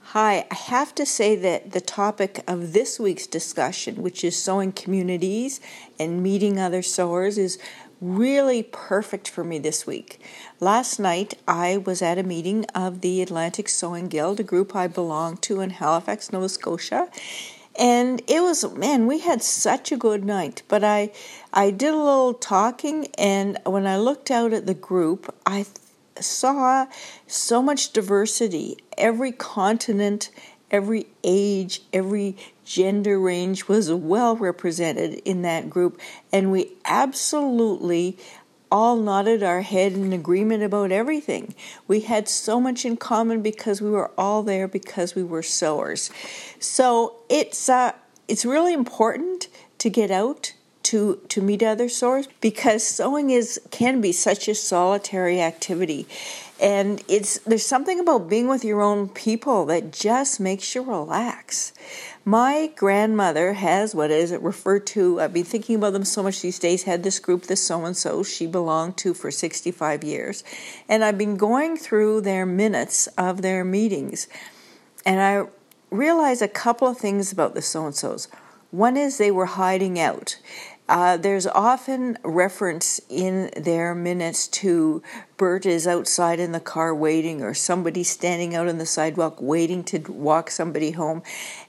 Hi, 0.02 0.46
I 0.50 0.54
have 0.54 0.94
to 0.96 1.04
say 1.04 1.34
that 1.36 1.72
the 1.72 1.80
topic 1.80 2.42
of 2.48 2.72
this 2.72 2.98
week's 2.98 3.26
discussion, 3.26 4.02
which 4.02 4.24
is 4.24 4.40
sewing 4.40 4.72
communities 4.72 5.60
and 5.98 6.22
meeting 6.22 6.58
other 6.58 6.82
sewers, 6.82 7.38
is 7.38 7.58
really 8.00 8.62
perfect 8.62 9.28
for 9.28 9.44
me 9.44 9.58
this 9.58 9.86
week. 9.86 10.20
Last 10.58 10.98
night, 10.98 11.34
I 11.46 11.76
was 11.76 12.02
at 12.02 12.18
a 12.18 12.22
meeting 12.22 12.64
of 12.74 13.00
the 13.00 13.22
Atlantic 13.22 13.68
Sewing 13.68 14.08
Guild, 14.08 14.40
a 14.40 14.44
group 14.44 14.74
I 14.74 14.86
belong 14.86 15.36
to 15.38 15.60
in 15.60 15.70
Halifax, 15.70 16.32
Nova 16.32 16.48
Scotia. 16.48 17.08
And 17.78 18.20
it 18.26 18.42
was 18.42 18.64
man, 18.74 19.06
we 19.06 19.20
had 19.20 19.42
such 19.42 19.92
a 19.92 19.96
good 19.96 20.24
night. 20.24 20.62
But 20.68 20.82
I 20.84 21.12
I 21.52 21.70
did 21.70 21.94
a 21.94 21.96
little 21.96 22.34
talking 22.34 23.08
and 23.16 23.58
when 23.64 23.86
I 23.86 23.96
looked 23.96 24.30
out 24.30 24.52
at 24.52 24.66
the 24.66 24.74
group, 24.74 25.34
I 25.46 25.66
saw 26.18 26.86
so 27.26 27.62
much 27.62 27.92
diversity. 27.92 28.76
Every 28.98 29.32
continent, 29.32 30.30
every 30.70 31.06
age, 31.24 31.82
every 31.92 32.36
gender 32.70 33.18
range 33.18 33.66
was 33.66 33.90
well 33.90 34.36
represented 34.36 35.14
in 35.24 35.42
that 35.42 35.68
group, 35.68 36.00
and 36.32 36.52
we 36.52 36.70
absolutely 36.84 38.16
all 38.70 38.96
nodded 38.96 39.42
our 39.42 39.62
head 39.62 39.94
in 39.94 40.12
agreement 40.12 40.62
about 40.62 40.92
everything. 40.92 41.52
We 41.88 42.02
had 42.02 42.28
so 42.28 42.60
much 42.60 42.84
in 42.84 42.96
common 42.96 43.42
because 43.42 43.82
we 43.82 43.90
were 43.90 44.12
all 44.16 44.44
there 44.44 44.68
because 44.68 45.16
we 45.16 45.24
were 45.24 45.42
sewers. 45.42 46.10
So 46.60 47.16
it's 47.28 47.68
uh, 47.68 47.92
it's 48.28 48.44
really 48.44 48.72
important 48.72 49.48
to 49.78 49.90
get 49.90 50.12
out 50.12 50.52
to 50.84 51.20
to 51.28 51.42
meet 51.42 51.64
other 51.64 51.88
sewers 51.88 52.28
because 52.40 52.86
sewing 52.86 53.30
is 53.30 53.60
can 53.72 54.00
be 54.00 54.12
such 54.12 54.46
a 54.46 54.54
solitary 54.54 55.40
activity 55.40 56.06
and 56.60 57.02
it's 57.08 57.38
there's 57.38 57.64
something 57.64 57.98
about 57.98 58.28
being 58.28 58.46
with 58.46 58.64
your 58.64 58.82
own 58.82 59.08
people 59.08 59.64
that 59.66 59.92
just 59.92 60.38
makes 60.38 60.74
you 60.74 60.82
relax. 60.82 61.72
My 62.24 62.70
grandmother 62.76 63.54
has 63.54 63.94
what 63.94 64.10
is 64.10 64.30
it 64.30 64.42
referred 64.42 64.86
to 64.88 65.20
i've 65.20 65.32
been 65.32 65.44
thinking 65.44 65.76
about 65.76 65.94
them 65.94 66.04
so 66.04 66.22
much 66.22 66.42
these 66.42 66.58
days 66.58 66.82
had 66.82 67.02
this 67.02 67.18
group 67.18 67.44
the 67.44 67.56
so 67.56 67.84
and 67.84 67.96
so 67.96 68.22
she 68.22 68.46
belonged 68.46 68.98
to 68.98 69.14
for 69.14 69.30
65 69.30 70.04
years. 70.04 70.44
And 70.88 71.02
i've 71.02 71.16
been 71.16 71.36
going 71.36 71.78
through 71.78 72.20
their 72.20 72.44
minutes 72.44 73.06
of 73.18 73.40
their 73.40 73.64
meetings. 73.64 74.28
And 75.06 75.20
i 75.20 75.46
realized 75.90 76.42
a 76.42 76.48
couple 76.48 76.88
of 76.88 76.98
things 76.98 77.32
about 77.32 77.54
the 77.54 77.62
so 77.62 77.86
and 77.86 77.94
so's 77.94 78.28
one 78.70 78.96
is 78.96 79.18
they 79.18 79.30
were 79.30 79.46
hiding 79.46 79.98
out 79.98 80.38
uh, 80.90 81.16
there's 81.16 81.46
often 81.46 82.18
reference 82.24 83.00
in 83.08 83.48
their 83.56 83.94
minutes 83.94 84.48
to 84.48 85.02
Bert 85.36 85.64
is 85.64 85.86
outside 85.86 86.40
in 86.40 86.50
the 86.50 86.60
car 86.60 86.92
waiting, 86.92 87.42
or 87.42 87.54
somebody 87.54 88.02
standing 88.02 88.56
out 88.56 88.68
on 88.68 88.78
the 88.78 88.84
sidewalk 88.84 89.40
waiting 89.40 89.84
to 89.84 89.98
walk 90.12 90.50
somebody 90.50 90.90
home. 90.90 91.22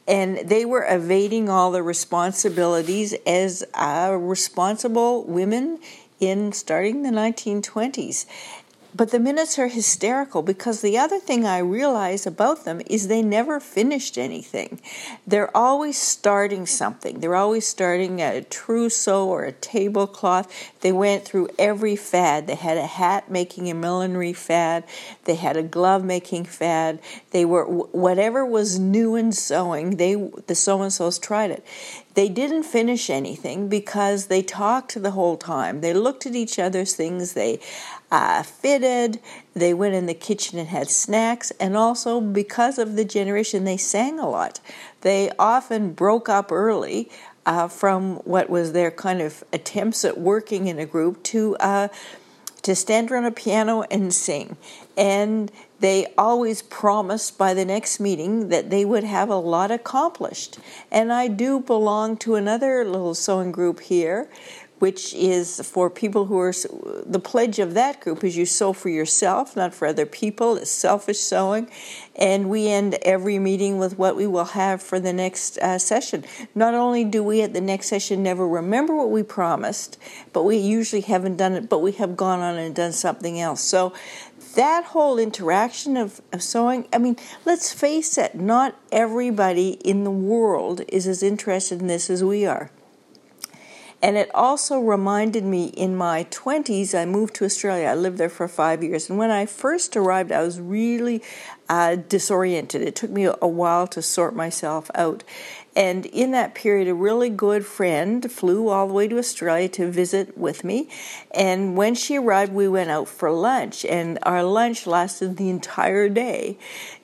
And 0.07 0.39
they 0.39 0.65
were 0.65 0.85
evading 0.89 1.49
all 1.49 1.71
the 1.71 1.83
responsibilities 1.83 3.13
as 3.25 3.63
uh, 3.75 4.17
responsible 4.19 5.23
women 5.23 5.79
in 6.19 6.51
starting 6.51 7.03
the 7.03 7.11
1920s. 7.11 8.25
But 8.93 9.11
the 9.11 9.19
minutes 9.19 9.57
are 9.57 9.69
hysterical 9.69 10.41
because 10.41 10.81
the 10.81 10.97
other 10.97 11.17
thing 11.17 11.45
I 11.45 11.59
realize 11.59 12.27
about 12.27 12.65
them 12.65 12.81
is 12.87 13.07
they 13.07 13.21
never 13.21 13.59
finished 13.61 14.17
anything. 14.17 14.81
They're 15.25 15.55
always 15.55 15.97
starting 15.97 16.65
something. 16.65 17.19
They're 17.19 17.35
always 17.35 17.65
starting 17.65 18.21
a 18.21 18.41
trousseau 18.41 19.27
or 19.27 19.45
a 19.45 19.53
tablecloth. 19.53 20.51
They 20.81 20.91
went 20.91 21.23
through 21.23 21.49
every 21.57 21.95
fad. 21.95 22.47
They 22.47 22.55
had 22.55 22.77
a 22.77 22.85
hat 22.85 23.31
making 23.31 23.69
a 23.69 23.73
millinery 23.73 24.33
fad. 24.33 24.83
They 25.23 25.35
had 25.35 25.55
a 25.55 25.63
glove 25.63 26.03
making 26.03 26.45
fad. 26.45 26.99
They 27.31 27.45
were 27.45 27.65
whatever 27.65 28.45
was 28.45 28.77
new 28.77 29.15
in 29.15 29.31
sewing. 29.31 29.97
They 29.97 30.15
the 30.47 30.55
so 30.55 30.81
and 30.81 30.91
so's 30.91 31.17
tried 31.17 31.51
it. 31.51 31.65
They 32.13 32.27
didn't 32.27 32.63
finish 32.63 33.09
anything 33.09 33.69
because 33.69 34.25
they 34.25 34.41
talked 34.41 35.01
the 35.01 35.11
whole 35.11 35.37
time. 35.37 35.79
They 35.79 35.93
looked 35.93 36.25
at 36.25 36.35
each 36.35 36.59
other's 36.59 36.93
things. 36.93 37.33
They 37.33 37.61
uh, 38.11 38.43
fitted. 38.43 39.19
They 39.53 39.73
went 39.73 39.95
in 39.95 40.05
the 40.05 40.13
kitchen 40.13 40.59
and 40.59 40.67
had 40.67 40.89
snacks. 40.89 41.51
And 41.59 41.77
also, 41.77 42.19
because 42.21 42.77
of 42.77 42.95
the 42.95 43.05
generation, 43.05 43.63
they 43.63 43.77
sang 43.77 44.19
a 44.19 44.29
lot. 44.29 44.59
They 45.01 45.31
often 45.39 45.93
broke 45.93 46.29
up 46.29 46.51
early 46.51 47.09
uh, 47.45 47.67
from 47.67 48.17
what 48.17 48.49
was 48.49 48.73
their 48.73 48.91
kind 48.91 49.21
of 49.21 49.43
attempts 49.51 50.05
at 50.05 50.19
working 50.19 50.67
in 50.67 50.77
a 50.77 50.85
group 50.85 51.23
to 51.23 51.55
uh, 51.57 51.87
to 52.61 52.75
stand 52.75 53.11
around 53.11 53.25
a 53.25 53.31
piano 53.31 53.83
and 53.89 54.13
sing. 54.13 54.55
And 54.95 55.51
they 55.79 56.13
always 56.15 56.61
promised 56.61 57.37
by 57.37 57.55
the 57.55 57.65
next 57.65 57.99
meeting 57.99 58.49
that 58.49 58.69
they 58.69 58.85
would 58.85 59.03
have 59.03 59.29
a 59.29 59.35
lot 59.35 59.71
accomplished. 59.71 60.59
And 60.91 61.11
I 61.11 61.27
do 61.27 61.59
belong 61.59 62.17
to 62.17 62.35
another 62.35 62.85
little 62.85 63.15
sewing 63.15 63.51
group 63.51 63.79
here 63.79 64.29
which 64.81 65.13
is 65.13 65.61
for 65.61 65.91
people 65.91 66.25
who 66.25 66.39
are 66.39 66.51
the 67.05 67.21
pledge 67.23 67.59
of 67.59 67.75
that 67.75 68.01
group 68.01 68.23
is 68.23 68.35
you 68.35 68.47
sew 68.47 68.73
for 68.73 68.89
yourself, 68.89 69.55
not 69.55 69.75
for 69.75 69.87
other 69.87 70.07
people. 70.07 70.57
It's 70.57 70.71
selfish 70.71 71.19
sewing, 71.19 71.69
and 72.15 72.49
we 72.49 72.67
end 72.67 72.95
every 73.03 73.37
meeting 73.37 73.77
with 73.77 73.99
what 73.99 74.15
we 74.15 74.25
will 74.25 74.45
have 74.45 74.81
for 74.81 74.99
the 74.99 75.13
next 75.13 75.59
uh, 75.59 75.77
session. 75.77 76.25
Not 76.55 76.73
only 76.73 77.03
do 77.03 77.23
we 77.23 77.43
at 77.43 77.53
the 77.53 77.61
next 77.61 77.89
session 77.89 78.23
never 78.23 78.47
remember 78.47 78.95
what 78.95 79.11
we 79.11 79.21
promised, 79.21 79.99
but 80.33 80.45
we 80.45 80.57
usually 80.57 81.01
haven't 81.01 81.37
done 81.37 81.53
it, 81.53 81.69
but 81.69 81.83
we 81.83 81.91
have 81.91 82.17
gone 82.17 82.39
on 82.39 82.57
and 82.57 82.73
done 82.73 82.91
something 82.91 83.39
else. 83.39 83.61
So 83.61 83.93
that 84.55 84.85
whole 84.85 85.19
interaction 85.19 85.95
of, 85.95 86.21
of 86.33 86.41
sewing, 86.41 86.87
I 86.91 86.97
mean, 86.97 87.17
let's 87.45 87.71
face 87.71 88.17
it, 88.17 88.33
not 88.33 88.75
everybody 88.91 89.73
in 89.85 90.05
the 90.05 90.09
world 90.09 90.81
is 90.87 91.05
as 91.05 91.21
interested 91.21 91.81
in 91.81 91.85
this 91.85 92.09
as 92.09 92.23
we 92.23 92.47
are. 92.47 92.71
And 94.01 94.17
it 94.17 94.31
also 94.33 94.79
reminded 94.79 95.43
me 95.43 95.65
in 95.65 95.95
my 95.95 96.23
20s, 96.25 96.99
I 96.99 97.05
moved 97.05 97.35
to 97.35 97.45
Australia. 97.45 97.87
I 97.87 97.93
lived 97.93 98.17
there 98.17 98.29
for 98.29 98.47
five 98.47 98.83
years. 98.83 99.09
And 99.09 99.19
when 99.19 99.29
I 99.29 99.45
first 99.45 99.95
arrived, 99.95 100.31
I 100.31 100.41
was 100.41 100.59
really 100.59 101.21
uh, 101.69 101.95
disoriented. 101.95 102.81
It 102.81 102.95
took 102.95 103.11
me 103.11 103.25
a 103.25 103.47
while 103.47 103.87
to 103.87 104.01
sort 104.01 104.35
myself 104.35 104.89
out. 104.95 105.23
And 105.73 106.05
in 106.07 106.31
that 106.31 106.53
period, 106.53 106.89
a 106.89 106.93
really 106.93 107.29
good 107.29 107.65
friend 107.65 108.29
flew 108.29 108.67
all 108.67 108.87
the 108.87 108.93
way 108.93 109.07
to 109.07 109.17
Australia 109.17 109.69
to 109.69 109.89
visit 109.89 110.37
with 110.37 110.65
me. 110.65 110.89
And 111.33 111.77
when 111.77 111.95
she 111.95 112.17
arrived, 112.17 112.51
we 112.51 112.67
went 112.67 112.89
out 112.89 113.07
for 113.07 113.31
lunch, 113.31 113.85
and 113.85 114.19
our 114.23 114.43
lunch 114.43 114.85
lasted 114.85 115.37
the 115.37 115.49
entire 115.49 116.09
day. 116.09 116.57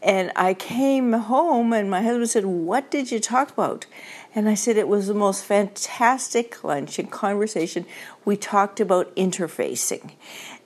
And 0.03 0.33
I 0.35 0.53
came 0.53 1.13
home, 1.13 1.71
and 1.71 1.89
my 1.89 2.01
husband 2.01 2.29
said, 2.29 2.45
What 2.45 2.91
did 2.91 3.09
you 3.09 3.21
talk 3.21 3.51
about? 3.51 3.85
And 4.36 4.47
I 4.47 4.53
said 4.53 4.78
it 4.78 4.88
was 4.88 5.07
the 5.07 5.13
most 5.13 5.43
fantastic 5.45 6.63
lunch 6.63 6.99
and 6.99 7.09
conversation. 7.09 7.86
We 8.25 8.38
talked 8.38 8.80
about 8.80 9.15
interfacing. 9.15 10.11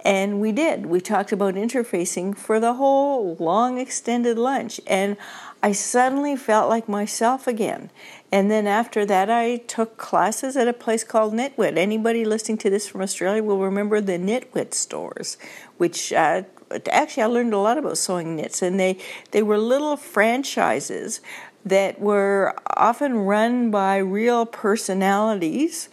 And 0.03 0.41
we 0.41 0.51
did. 0.51 0.87
We 0.87 0.99
talked 0.99 1.31
about 1.31 1.53
interfacing 1.53 2.35
for 2.35 2.59
the 2.59 2.73
whole 2.73 3.35
long 3.39 3.77
extended 3.77 4.37
lunch. 4.37 4.81
And 4.87 5.15
I 5.61 5.73
suddenly 5.73 6.35
felt 6.35 6.69
like 6.69 6.89
myself 6.89 7.45
again. 7.45 7.91
And 8.31 8.49
then 8.49 8.65
after 8.65 9.05
that, 9.05 9.29
I 9.29 9.57
took 9.57 9.97
classes 9.97 10.57
at 10.57 10.67
a 10.67 10.73
place 10.73 11.03
called 11.03 11.33
Knitwit. 11.33 11.77
Anybody 11.77 12.25
listening 12.25 12.57
to 12.59 12.69
this 12.69 12.87
from 12.87 13.01
Australia 13.01 13.43
will 13.43 13.59
remember 13.59 14.01
the 14.01 14.17
Knitwit 14.17 14.73
stores, 14.73 15.37
which 15.77 16.11
uh, 16.11 16.43
actually 16.89 17.23
I 17.23 17.27
learned 17.27 17.53
a 17.53 17.59
lot 17.59 17.77
about 17.77 17.99
sewing 17.99 18.35
knits. 18.35 18.63
And 18.63 18.79
they, 18.79 18.97
they 19.31 19.43
were 19.43 19.59
little 19.59 19.97
franchises 19.97 21.21
that 21.65 21.99
were 21.99 22.55
often 22.75 23.17
run 23.17 23.71
by 23.71 23.97
real 23.97 24.45
personalities 24.45 25.89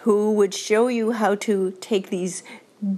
who 0.00 0.32
would 0.32 0.54
show 0.54 0.88
you 0.88 1.12
how 1.12 1.34
to 1.36 1.72
take 1.80 2.10
these 2.10 2.42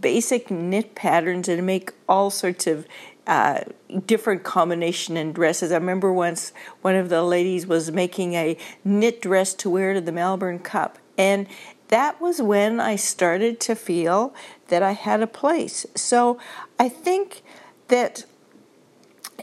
basic 0.00 0.50
knit 0.50 0.94
patterns 0.94 1.48
and 1.48 1.66
make 1.66 1.92
all 2.08 2.30
sorts 2.30 2.66
of 2.66 2.86
uh, 3.26 3.60
different 4.06 4.42
combination 4.42 5.16
and 5.16 5.34
dresses. 5.34 5.72
I 5.72 5.76
remember 5.76 6.12
once 6.12 6.52
one 6.82 6.94
of 6.94 7.08
the 7.08 7.22
ladies 7.22 7.66
was 7.66 7.90
making 7.90 8.34
a 8.34 8.56
knit 8.84 9.20
dress 9.20 9.54
to 9.54 9.70
wear 9.70 9.94
to 9.94 10.00
the 10.00 10.12
Melbourne 10.12 10.58
Cup, 10.58 10.98
and 11.16 11.46
that 11.88 12.20
was 12.20 12.40
when 12.40 12.80
I 12.80 12.96
started 12.96 13.60
to 13.60 13.74
feel 13.74 14.34
that 14.68 14.82
I 14.82 14.92
had 14.92 15.22
a 15.22 15.26
place. 15.26 15.86
So 15.94 16.38
I 16.78 16.88
think 16.88 17.42
that 17.88 18.24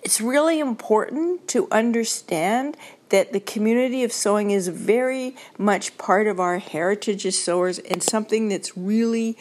it's 0.04 0.20
really 0.20 0.60
important 0.60 1.48
to 1.50 1.68
understand 1.72 2.76
that 3.10 3.34
the 3.34 3.40
community 3.40 4.04
of 4.04 4.12
sewing 4.12 4.52
is 4.52 4.70
very 4.70 5.36
much 5.58 5.98
part 5.98 6.28
of 6.28 6.40
our 6.40 6.60
heritage 6.60 7.26
as 7.26 7.38
sewers 7.38 7.78
and 7.78 8.02
something 8.02 8.48
that's 8.50 8.76
really 8.78 9.38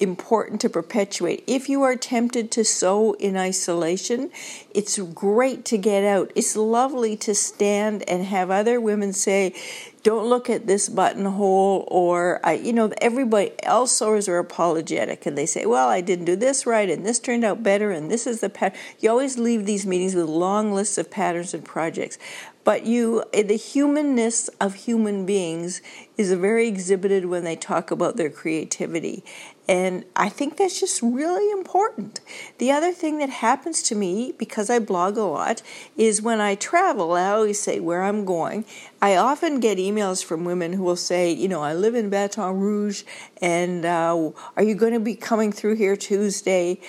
important 0.00 0.60
to 0.62 0.68
perpetuate. 0.68 1.44
If 1.46 1.68
you 1.68 1.82
are 1.82 1.96
tempted 1.96 2.50
to 2.52 2.64
sew 2.64 3.14
in 3.14 3.36
isolation, 3.36 4.30
it's 4.74 4.98
great 4.98 5.64
to 5.66 5.78
get 5.78 6.04
out. 6.04 6.30
It's 6.34 6.56
lovely 6.56 7.16
to 7.18 7.34
stand 7.34 8.08
and 8.08 8.24
have 8.24 8.50
other 8.50 8.80
women 8.80 9.12
say, 9.12 9.54
don't 10.02 10.26
look 10.26 10.48
at 10.48 10.66
this 10.66 10.88
buttonhole 10.88 11.86
or 11.90 12.40
I, 12.42 12.54
you 12.54 12.72
know 12.72 12.90
everybody 13.00 13.52
else 13.62 13.92
sewers 13.92 14.28
are 14.28 14.38
apologetic 14.38 15.26
and 15.26 15.36
they 15.36 15.44
say 15.44 15.66
well 15.66 15.88
i 15.88 16.00
didn't 16.00 16.24
do 16.24 16.36
this 16.36 16.66
right 16.66 16.88
and 16.88 17.04
this 17.04 17.18
turned 17.18 17.44
out 17.44 17.62
better 17.62 17.90
and 17.90 18.10
this 18.10 18.26
is 18.26 18.40
the 18.40 18.48
pattern 18.48 18.78
you 19.00 19.10
always 19.10 19.38
leave 19.38 19.66
these 19.66 19.84
meetings 19.84 20.14
with 20.14 20.26
long 20.26 20.72
lists 20.72 20.98
of 20.98 21.10
patterns 21.10 21.52
and 21.52 21.64
projects 21.64 22.16
but 22.64 22.86
you 22.86 23.24
eh, 23.32 23.42
the 23.42 23.56
humanness 23.56 24.48
of 24.60 24.74
human 24.74 25.26
beings 25.26 25.82
is 26.16 26.32
very 26.32 26.68
exhibited 26.68 27.26
when 27.26 27.44
they 27.44 27.56
talk 27.56 27.90
about 27.90 28.16
their 28.16 28.30
creativity 28.30 29.24
and 29.68 30.06
I 30.16 30.30
think 30.30 30.56
that's 30.56 30.80
just 30.80 31.02
really 31.02 31.50
important. 31.52 32.20
The 32.56 32.72
other 32.72 32.90
thing 32.90 33.18
that 33.18 33.28
happens 33.28 33.82
to 33.84 33.94
me, 33.94 34.32
because 34.38 34.70
I 34.70 34.78
blog 34.78 35.18
a 35.18 35.24
lot, 35.24 35.60
is 35.94 36.22
when 36.22 36.40
I 36.40 36.54
travel, 36.54 37.12
I 37.12 37.26
always 37.26 37.60
say 37.60 37.78
where 37.78 38.02
I'm 38.02 38.24
going. 38.24 38.64
I 39.02 39.16
often 39.16 39.60
get 39.60 39.76
emails 39.76 40.24
from 40.24 40.46
women 40.46 40.72
who 40.72 40.82
will 40.82 40.96
say, 40.96 41.30
you 41.30 41.48
know, 41.48 41.62
I 41.62 41.74
live 41.74 41.94
in 41.94 42.08
Baton 42.08 42.58
Rouge, 42.58 43.02
and 43.42 43.84
uh, 43.84 44.30
are 44.56 44.62
you 44.62 44.74
going 44.74 44.94
to 44.94 45.00
be 45.00 45.14
coming 45.14 45.52
through 45.52 45.76
here 45.76 45.96
Tuesday? 45.96 46.80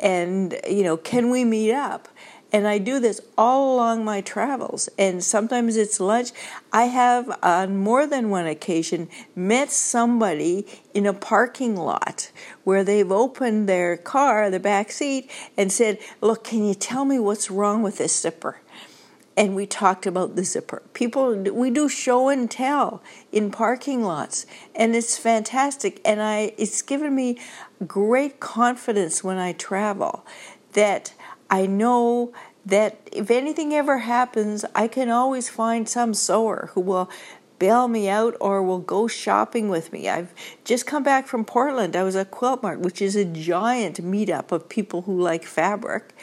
And, 0.00 0.58
you 0.68 0.82
know, 0.82 0.96
can 0.96 1.30
we 1.30 1.44
meet 1.44 1.72
up? 1.72 2.08
And 2.54 2.68
I 2.68 2.78
do 2.78 3.00
this 3.00 3.20
all 3.36 3.74
along 3.74 4.04
my 4.04 4.20
travels. 4.20 4.88
And 4.96 5.24
sometimes 5.24 5.76
it's 5.76 5.98
lunch. 5.98 6.30
I 6.72 6.84
have, 6.84 7.36
on 7.42 7.76
more 7.78 8.06
than 8.06 8.30
one 8.30 8.46
occasion, 8.46 9.08
met 9.34 9.72
somebody 9.72 10.64
in 10.94 11.04
a 11.04 11.12
parking 11.12 11.74
lot 11.74 12.30
where 12.62 12.84
they've 12.84 13.10
opened 13.10 13.68
their 13.68 13.96
car, 13.96 14.50
the 14.50 14.60
back 14.60 14.92
seat, 14.92 15.28
and 15.56 15.72
said, 15.72 15.98
Look, 16.20 16.44
can 16.44 16.64
you 16.64 16.74
tell 16.74 17.04
me 17.04 17.18
what's 17.18 17.50
wrong 17.50 17.82
with 17.82 17.98
this 17.98 18.18
zipper? 18.18 18.60
and 19.36 19.56
we 19.56 19.66
talked 19.66 20.06
about 20.06 20.36
the 20.36 20.44
zipper. 20.44 20.80
People, 20.92 21.34
we 21.34 21.68
do 21.68 21.88
show 21.88 22.28
and 22.28 22.48
tell 22.48 23.02
in 23.32 23.50
parking 23.50 24.04
lots, 24.04 24.46
and 24.76 24.94
it's 24.94 25.18
fantastic. 25.18 26.00
And 26.04 26.22
I, 26.22 26.54
it's 26.56 26.82
given 26.82 27.16
me 27.16 27.40
great 27.84 28.38
confidence 28.38 29.24
when 29.24 29.38
I 29.38 29.50
travel 29.52 30.24
that 30.74 31.14
I 31.50 31.66
know 31.66 32.32
that 32.66 33.08
if 33.12 33.30
anything 33.30 33.74
ever 33.74 33.98
happens, 33.98 34.64
I 34.74 34.88
can 34.88 35.10
always 35.10 35.48
find 35.48 35.88
some 35.88 36.14
sewer 36.14 36.70
who 36.72 36.80
will 36.80 37.10
bail 37.58 37.88
me 37.88 38.08
out 38.08 38.36
or 38.40 38.62
will 38.62 38.80
go 38.80 39.06
shopping 39.06 39.68
with 39.68 39.92
me. 39.92 40.08
I've 40.08 40.34
just 40.64 40.86
come 40.86 41.02
back 41.02 41.26
from 41.26 41.44
Portland. 41.44 41.94
I 41.94 42.02
was 42.02 42.16
at 42.16 42.30
Quilt 42.30 42.62
Mart, 42.62 42.80
which 42.80 43.00
is 43.00 43.16
a 43.16 43.24
giant 43.24 44.02
meetup 44.02 44.50
of 44.50 44.68
people 44.68 45.02
who 45.02 45.20
like 45.20 45.44
fabric. 45.44 46.14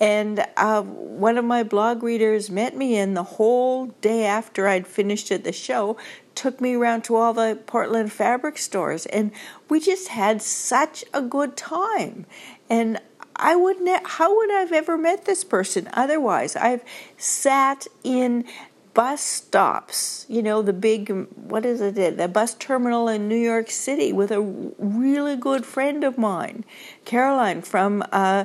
And 0.00 0.46
uh, 0.56 0.82
one 0.82 1.36
of 1.36 1.44
my 1.44 1.62
blog 1.62 2.02
readers 2.02 2.50
met 2.50 2.74
me, 2.74 2.96
and 2.96 3.14
the 3.14 3.22
whole 3.22 3.88
day 4.00 4.24
after 4.24 4.66
I'd 4.66 4.86
finished 4.86 5.30
at 5.30 5.44
the 5.44 5.52
show, 5.52 5.98
took 6.34 6.58
me 6.58 6.74
around 6.74 7.04
to 7.04 7.16
all 7.16 7.34
the 7.34 7.58
Portland 7.66 8.10
fabric 8.10 8.56
stores. 8.56 9.04
And 9.06 9.30
we 9.68 9.78
just 9.78 10.08
had 10.08 10.40
such 10.40 11.04
a 11.12 11.20
good 11.20 11.54
time. 11.54 12.24
And 12.70 12.98
I 13.40 13.56
would 13.56 13.80
ne- 13.80 14.00
how 14.04 14.36
would 14.36 14.52
I 14.52 14.60
have 14.60 14.72
ever 14.72 14.96
met 14.96 15.24
this 15.24 15.42
person 15.42 15.88
otherwise? 15.92 16.54
I've 16.54 16.84
sat 17.16 17.86
in 18.04 18.44
bus 18.92 19.20
stops, 19.22 20.26
you 20.28 20.42
know, 20.42 20.62
the 20.62 20.72
big, 20.72 21.10
what 21.36 21.64
is 21.64 21.80
it, 21.80 22.16
the 22.16 22.28
bus 22.28 22.54
terminal 22.54 23.08
in 23.08 23.28
New 23.28 23.36
York 23.36 23.70
City 23.70 24.12
with 24.12 24.30
a 24.30 24.40
really 24.40 25.36
good 25.36 25.64
friend 25.64 26.04
of 26.04 26.18
mine, 26.18 26.64
Caroline 27.04 27.62
from 27.62 28.04
uh, 28.12 28.44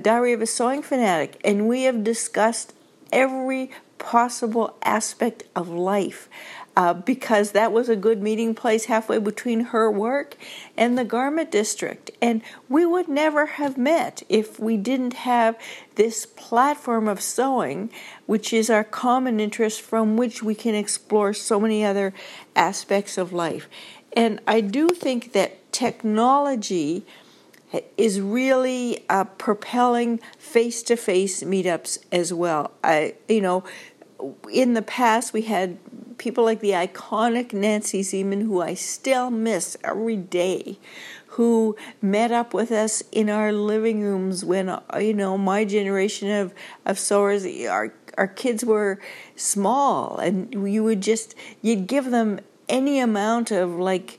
Diary 0.00 0.32
of 0.32 0.42
a 0.42 0.46
Sewing 0.46 0.82
Fanatic, 0.82 1.40
and 1.44 1.68
we 1.68 1.82
have 1.82 2.02
discussed 2.02 2.74
every 3.12 3.70
possible 3.98 4.76
aspect 4.82 5.44
of 5.54 5.68
life 5.68 6.28
uh, 6.76 6.94
because 6.94 7.52
that 7.52 7.72
was 7.72 7.88
a 7.88 7.96
good 7.96 8.22
meeting 8.22 8.54
place 8.54 8.86
halfway 8.86 9.18
between 9.18 9.60
her 9.60 9.90
work 9.90 10.36
and 10.76 10.96
the 10.96 11.04
garment 11.04 11.50
district. 11.50 12.10
And 12.20 12.42
we 12.68 12.86
would 12.86 13.08
never 13.08 13.46
have 13.46 13.76
met 13.76 14.22
if 14.28 14.58
we 14.58 14.76
didn't 14.76 15.14
have 15.14 15.58
this 15.96 16.24
platform 16.24 17.08
of 17.08 17.20
sewing, 17.20 17.90
which 18.26 18.52
is 18.52 18.70
our 18.70 18.84
common 18.84 19.40
interest 19.40 19.82
from 19.82 20.16
which 20.16 20.42
we 20.42 20.54
can 20.54 20.74
explore 20.74 21.34
so 21.34 21.60
many 21.60 21.84
other 21.84 22.14
aspects 22.56 23.18
of 23.18 23.32
life. 23.32 23.68
And 24.14 24.40
I 24.46 24.60
do 24.60 24.88
think 24.88 25.32
that 25.32 25.72
technology 25.72 27.04
is 27.96 28.20
really 28.20 29.04
uh, 29.08 29.24
propelling 29.24 30.20
face-to-face 30.38 31.42
meetups 31.42 31.98
as 32.12 32.32
well. 32.32 32.70
I, 32.84 33.14
you 33.28 33.40
know, 33.40 33.64
in 34.50 34.74
the 34.74 34.82
past 34.82 35.32
we 35.32 35.42
had 35.42 35.78
people 36.18 36.44
like 36.44 36.60
the 36.60 36.70
iconic 36.70 37.52
Nancy 37.52 38.02
Zieman, 38.02 38.42
who 38.42 38.60
I 38.60 38.74
still 38.74 39.30
miss 39.30 39.76
every 39.84 40.16
day, 40.16 40.78
who 41.28 41.76
met 42.00 42.30
up 42.30 42.52
with 42.52 42.70
us 42.70 43.02
in 43.12 43.30
our 43.30 43.52
living 43.52 44.02
rooms 44.02 44.44
when 44.44 44.78
you 45.00 45.14
know 45.14 45.38
my 45.38 45.64
generation 45.64 46.30
of 46.30 46.54
of 46.84 46.98
sewers, 46.98 47.46
our 47.66 47.94
our 48.18 48.28
kids 48.28 48.64
were 48.64 49.00
small, 49.36 50.18
and 50.18 50.72
you 50.72 50.84
would 50.84 51.00
just 51.00 51.34
you'd 51.60 51.86
give 51.86 52.10
them 52.10 52.40
any 52.68 52.98
amount 52.98 53.50
of 53.50 53.70
like 53.70 54.18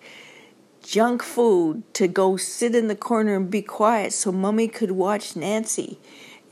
junk 0.84 1.24
food 1.24 1.82
to 1.94 2.08
go 2.08 2.36
sit 2.36 2.76
in 2.76 2.88
the 2.88 2.96
corner 2.96 3.36
and 3.38 3.50
be 3.50 3.62
quiet 3.62 4.12
so 4.12 4.32
mommy 4.32 4.68
could 4.68 4.91
watch 4.91 5.36
Nancy 5.36 5.98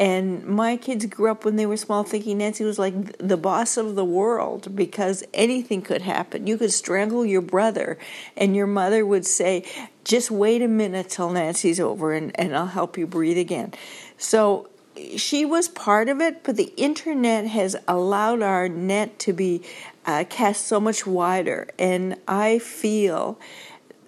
and 0.02 0.44
my 0.48 0.78
kids 0.78 1.06
grew 1.06 1.30
up 1.30 1.46
when 1.46 1.58
they 1.58 1.68
were 1.68 1.78
small 1.78 2.04
thinking 2.04 2.40
Nancy 2.40 2.64
was 2.64 2.80
like 2.80 3.20
the 3.20 3.38
boss 3.38 3.78
of 3.78 3.94
the 3.94 4.04
world 4.04 4.76
because 4.76 5.24
anything 5.32 5.84
could 5.84 6.02
happen. 6.02 6.48
You 6.48 6.58
could 6.58 6.74
strangle 6.74 7.24
your 7.24 7.44
brother, 7.44 8.00
and 8.36 8.56
your 8.56 8.66
mother 8.66 9.06
would 9.06 9.28
say, 9.28 9.64
Just 10.04 10.32
wait 10.32 10.64
a 10.64 10.68
minute 10.68 11.10
till 11.10 11.30
Nancy's 11.30 11.80
over 11.80 12.14
and, 12.14 12.32
and 12.40 12.58
I'll 12.58 12.66
help 12.66 12.98
you 12.98 13.06
breathe 13.06 13.38
again. 13.38 13.76
So 14.18 14.72
she 15.18 15.46
was 15.46 15.68
part 15.68 16.10
of 16.10 16.20
it, 16.20 16.44
but 16.44 16.58
the 16.58 16.74
internet 16.78 17.46
has 17.46 17.76
allowed 17.88 18.42
our 18.42 18.68
net 18.68 19.20
to 19.20 19.34
be 19.34 19.62
uh, 20.08 20.24
cast 20.28 20.66
so 20.66 20.80
much 20.80 21.06
wider. 21.06 21.68
And 21.78 22.16
I 22.28 22.58
feel 22.58 23.40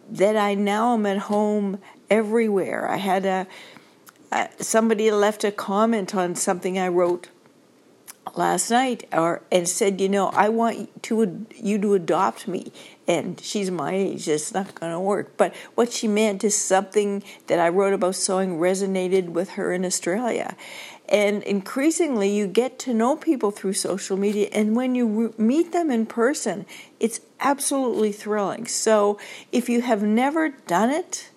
that 0.09 0.35
I 0.35 0.55
now 0.55 0.95
am 0.95 1.05
at 1.05 1.19
home 1.19 1.77
everywhere. 2.09 2.89
I 2.89 2.97
had 2.97 3.27
a 3.27 3.45
somebody 4.59 5.11
left 5.11 5.43
a 5.43 5.51
comment 5.51 6.15
on 6.15 6.35
something 6.35 6.79
I 6.79 6.87
wrote 6.87 7.29
last 8.35 8.71
night 8.71 9.07
or 9.11 9.41
and 9.51 9.67
said, 9.67 9.99
you 10.01 10.09
know, 10.09 10.29
I 10.29 10.49
want 10.49 11.03
to 11.03 11.45
you 11.55 11.77
to 11.79 11.93
adopt 11.93 12.47
me. 12.47 12.71
And 13.07 13.39
she's 13.39 13.69
my 13.69 13.93
age, 13.93 14.27
it's 14.27 14.53
not 14.53 14.75
going 14.75 14.91
to 14.91 14.99
work. 14.99 15.35
But 15.37 15.53
what 15.75 15.91
she 15.91 16.07
meant 16.07 16.43
is 16.43 16.59
something 16.59 17.23
that 17.47 17.59
I 17.59 17.69
wrote 17.69 17.93
about 17.93 18.15
sewing 18.15 18.57
resonated 18.59 19.29
with 19.29 19.51
her 19.51 19.73
in 19.73 19.85
Australia. 19.85 20.55
And 21.09 21.43
increasingly, 21.43 22.29
you 22.29 22.47
get 22.47 22.79
to 22.79 22.93
know 22.93 23.17
people 23.17 23.51
through 23.51 23.73
social 23.73 24.15
media, 24.15 24.47
and 24.53 24.73
when 24.73 24.95
you 24.95 25.33
meet 25.37 25.73
them 25.73 25.91
in 25.91 26.05
person, 26.05 26.65
it's 26.99 27.19
absolutely 27.41 28.13
thrilling. 28.13 28.67
So, 28.67 29.19
if 29.51 29.67
you 29.67 29.81
have 29.81 30.01
never 30.01 30.49
done 30.49 30.89
it, 30.89 31.29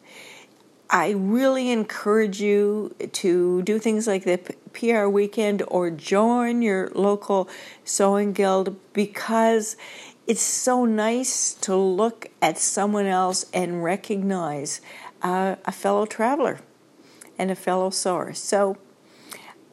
I 0.89 1.11
really 1.11 1.71
encourage 1.71 2.41
you 2.41 2.95
to 3.13 3.63
do 3.63 3.79
things 3.79 4.07
like 4.07 4.25
the 4.25 4.39
PR 4.73 5.07
weekend 5.07 5.63
or 5.67 5.91
join 5.91 6.63
your 6.63 6.91
local 6.95 7.49
sewing 7.85 8.33
guild 8.33 8.77
because 8.93 9.77
it's 10.27 10.43
so 10.43 10.85
nice 10.85 11.55
to 11.55 11.75
look 11.75 12.29
at 12.41 12.59
someone 12.59 13.07
else 13.07 13.47
and 13.53 13.83
recognize 13.83 14.81
uh, 15.23 15.57
a 15.65 15.73
fellow 15.73 16.07
traveler 16.07 16.61
and 17.39 17.51
a 17.51 17.57
fellow 17.57 17.91
sewer. 17.91 18.33
So 18.33 18.77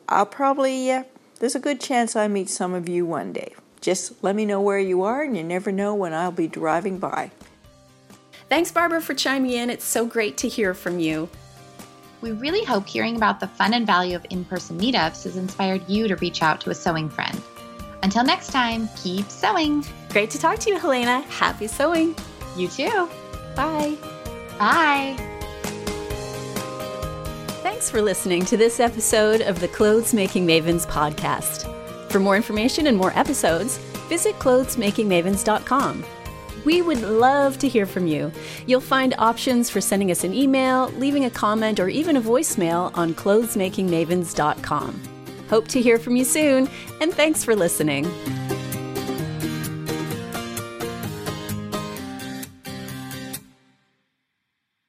I'll 0.09 0.25
probably, 0.25 0.91
uh, 0.91 1.03
there's 1.39 1.55
a 1.55 1.59
good 1.59 1.79
chance 1.79 2.15
I 2.15 2.27
meet 2.27 2.49
some 2.49 2.73
of 2.73 2.89
you 2.89 3.05
one 3.05 3.33
day. 3.33 3.53
Just 3.81 4.23
let 4.23 4.35
me 4.35 4.45
know 4.45 4.61
where 4.61 4.79
you 4.79 5.03
are, 5.03 5.23
and 5.23 5.35
you 5.35 5.43
never 5.43 5.71
know 5.71 5.93
when 5.93 6.13
I'll 6.13 6.31
be 6.31 6.47
driving 6.47 6.99
by. 6.99 7.31
Thanks, 8.53 8.71
Barbara, 8.71 9.01
for 9.01 9.15
chiming 9.15 9.49
in. 9.49 9.71
It's 9.71 9.83
so 9.83 10.05
great 10.05 10.37
to 10.37 10.47
hear 10.47 10.75
from 10.75 10.99
you. 10.99 11.27
We 12.21 12.33
really 12.33 12.63
hope 12.63 12.87
hearing 12.87 13.15
about 13.15 13.39
the 13.39 13.47
fun 13.47 13.73
and 13.73 13.83
value 13.83 14.15
of 14.15 14.23
in 14.29 14.45
person 14.45 14.79
meetups 14.79 15.23
has 15.23 15.37
inspired 15.37 15.89
you 15.89 16.07
to 16.07 16.15
reach 16.17 16.43
out 16.43 16.61
to 16.61 16.69
a 16.69 16.75
sewing 16.75 17.09
friend. 17.09 17.41
Until 18.03 18.23
next 18.23 18.51
time, 18.51 18.89
keep 18.95 19.27
sewing. 19.27 19.83
Great 20.09 20.29
to 20.29 20.37
talk 20.37 20.59
to 20.59 20.69
you, 20.69 20.77
Helena. 20.77 21.21
Happy 21.21 21.65
sewing. 21.65 22.15
You 22.55 22.67
too. 22.67 23.09
Bye. 23.55 23.97
Bye. 24.59 25.15
Thanks 27.63 27.89
for 27.89 28.03
listening 28.03 28.45
to 28.45 28.55
this 28.55 28.79
episode 28.79 29.41
of 29.41 29.61
the 29.61 29.67
Clothes 29.67 30.13
Making 30.13 30.45
Mavens 30.45 30.85
podcast. 30.85 31.65
For 32.11 32.19
more 32.19 32.35
information 32.35 32.85
and 32.85 32.97
more 32.99 33.13
episodes, 33.17 33.79
visit 34.09 34.37
clothesmakingmavens.com. 34.37 36.05
We 36.65 36.81
would 36.81 37.01
love 37.01 37.57
to 37.59 37.67
hear 37.67 37.85
from 37.85 38.07
you. 38.07 38.31
You'll 38.65 38.81
find 38.81 39.13
options 39.17 39.69
for 39.69 39.81
sending 39.81 40.11
us 40.11 40.23
an 40.23 40.33
email, 40.33 40.89
leaving 40.97 41.25
a 41.25 41.29
comment, 41.29 41.79
or 41.79 41.89
even 41.89 42.17
a 42.17 42.21
voicemail 42.21 42.95
on 42.97 43.13
clothesmakingmavens.com. 43.13 45.01
Hope 45.49 45.67
to 45.67 45.81
hear 45.81 45.99
from 45.99 46.15
you 46.15 46.25
soon, 46.25 46.69
and 47.01 47.13
thanks 47.13 47.43
for 47.43 47.55
listening. 47.55 48.05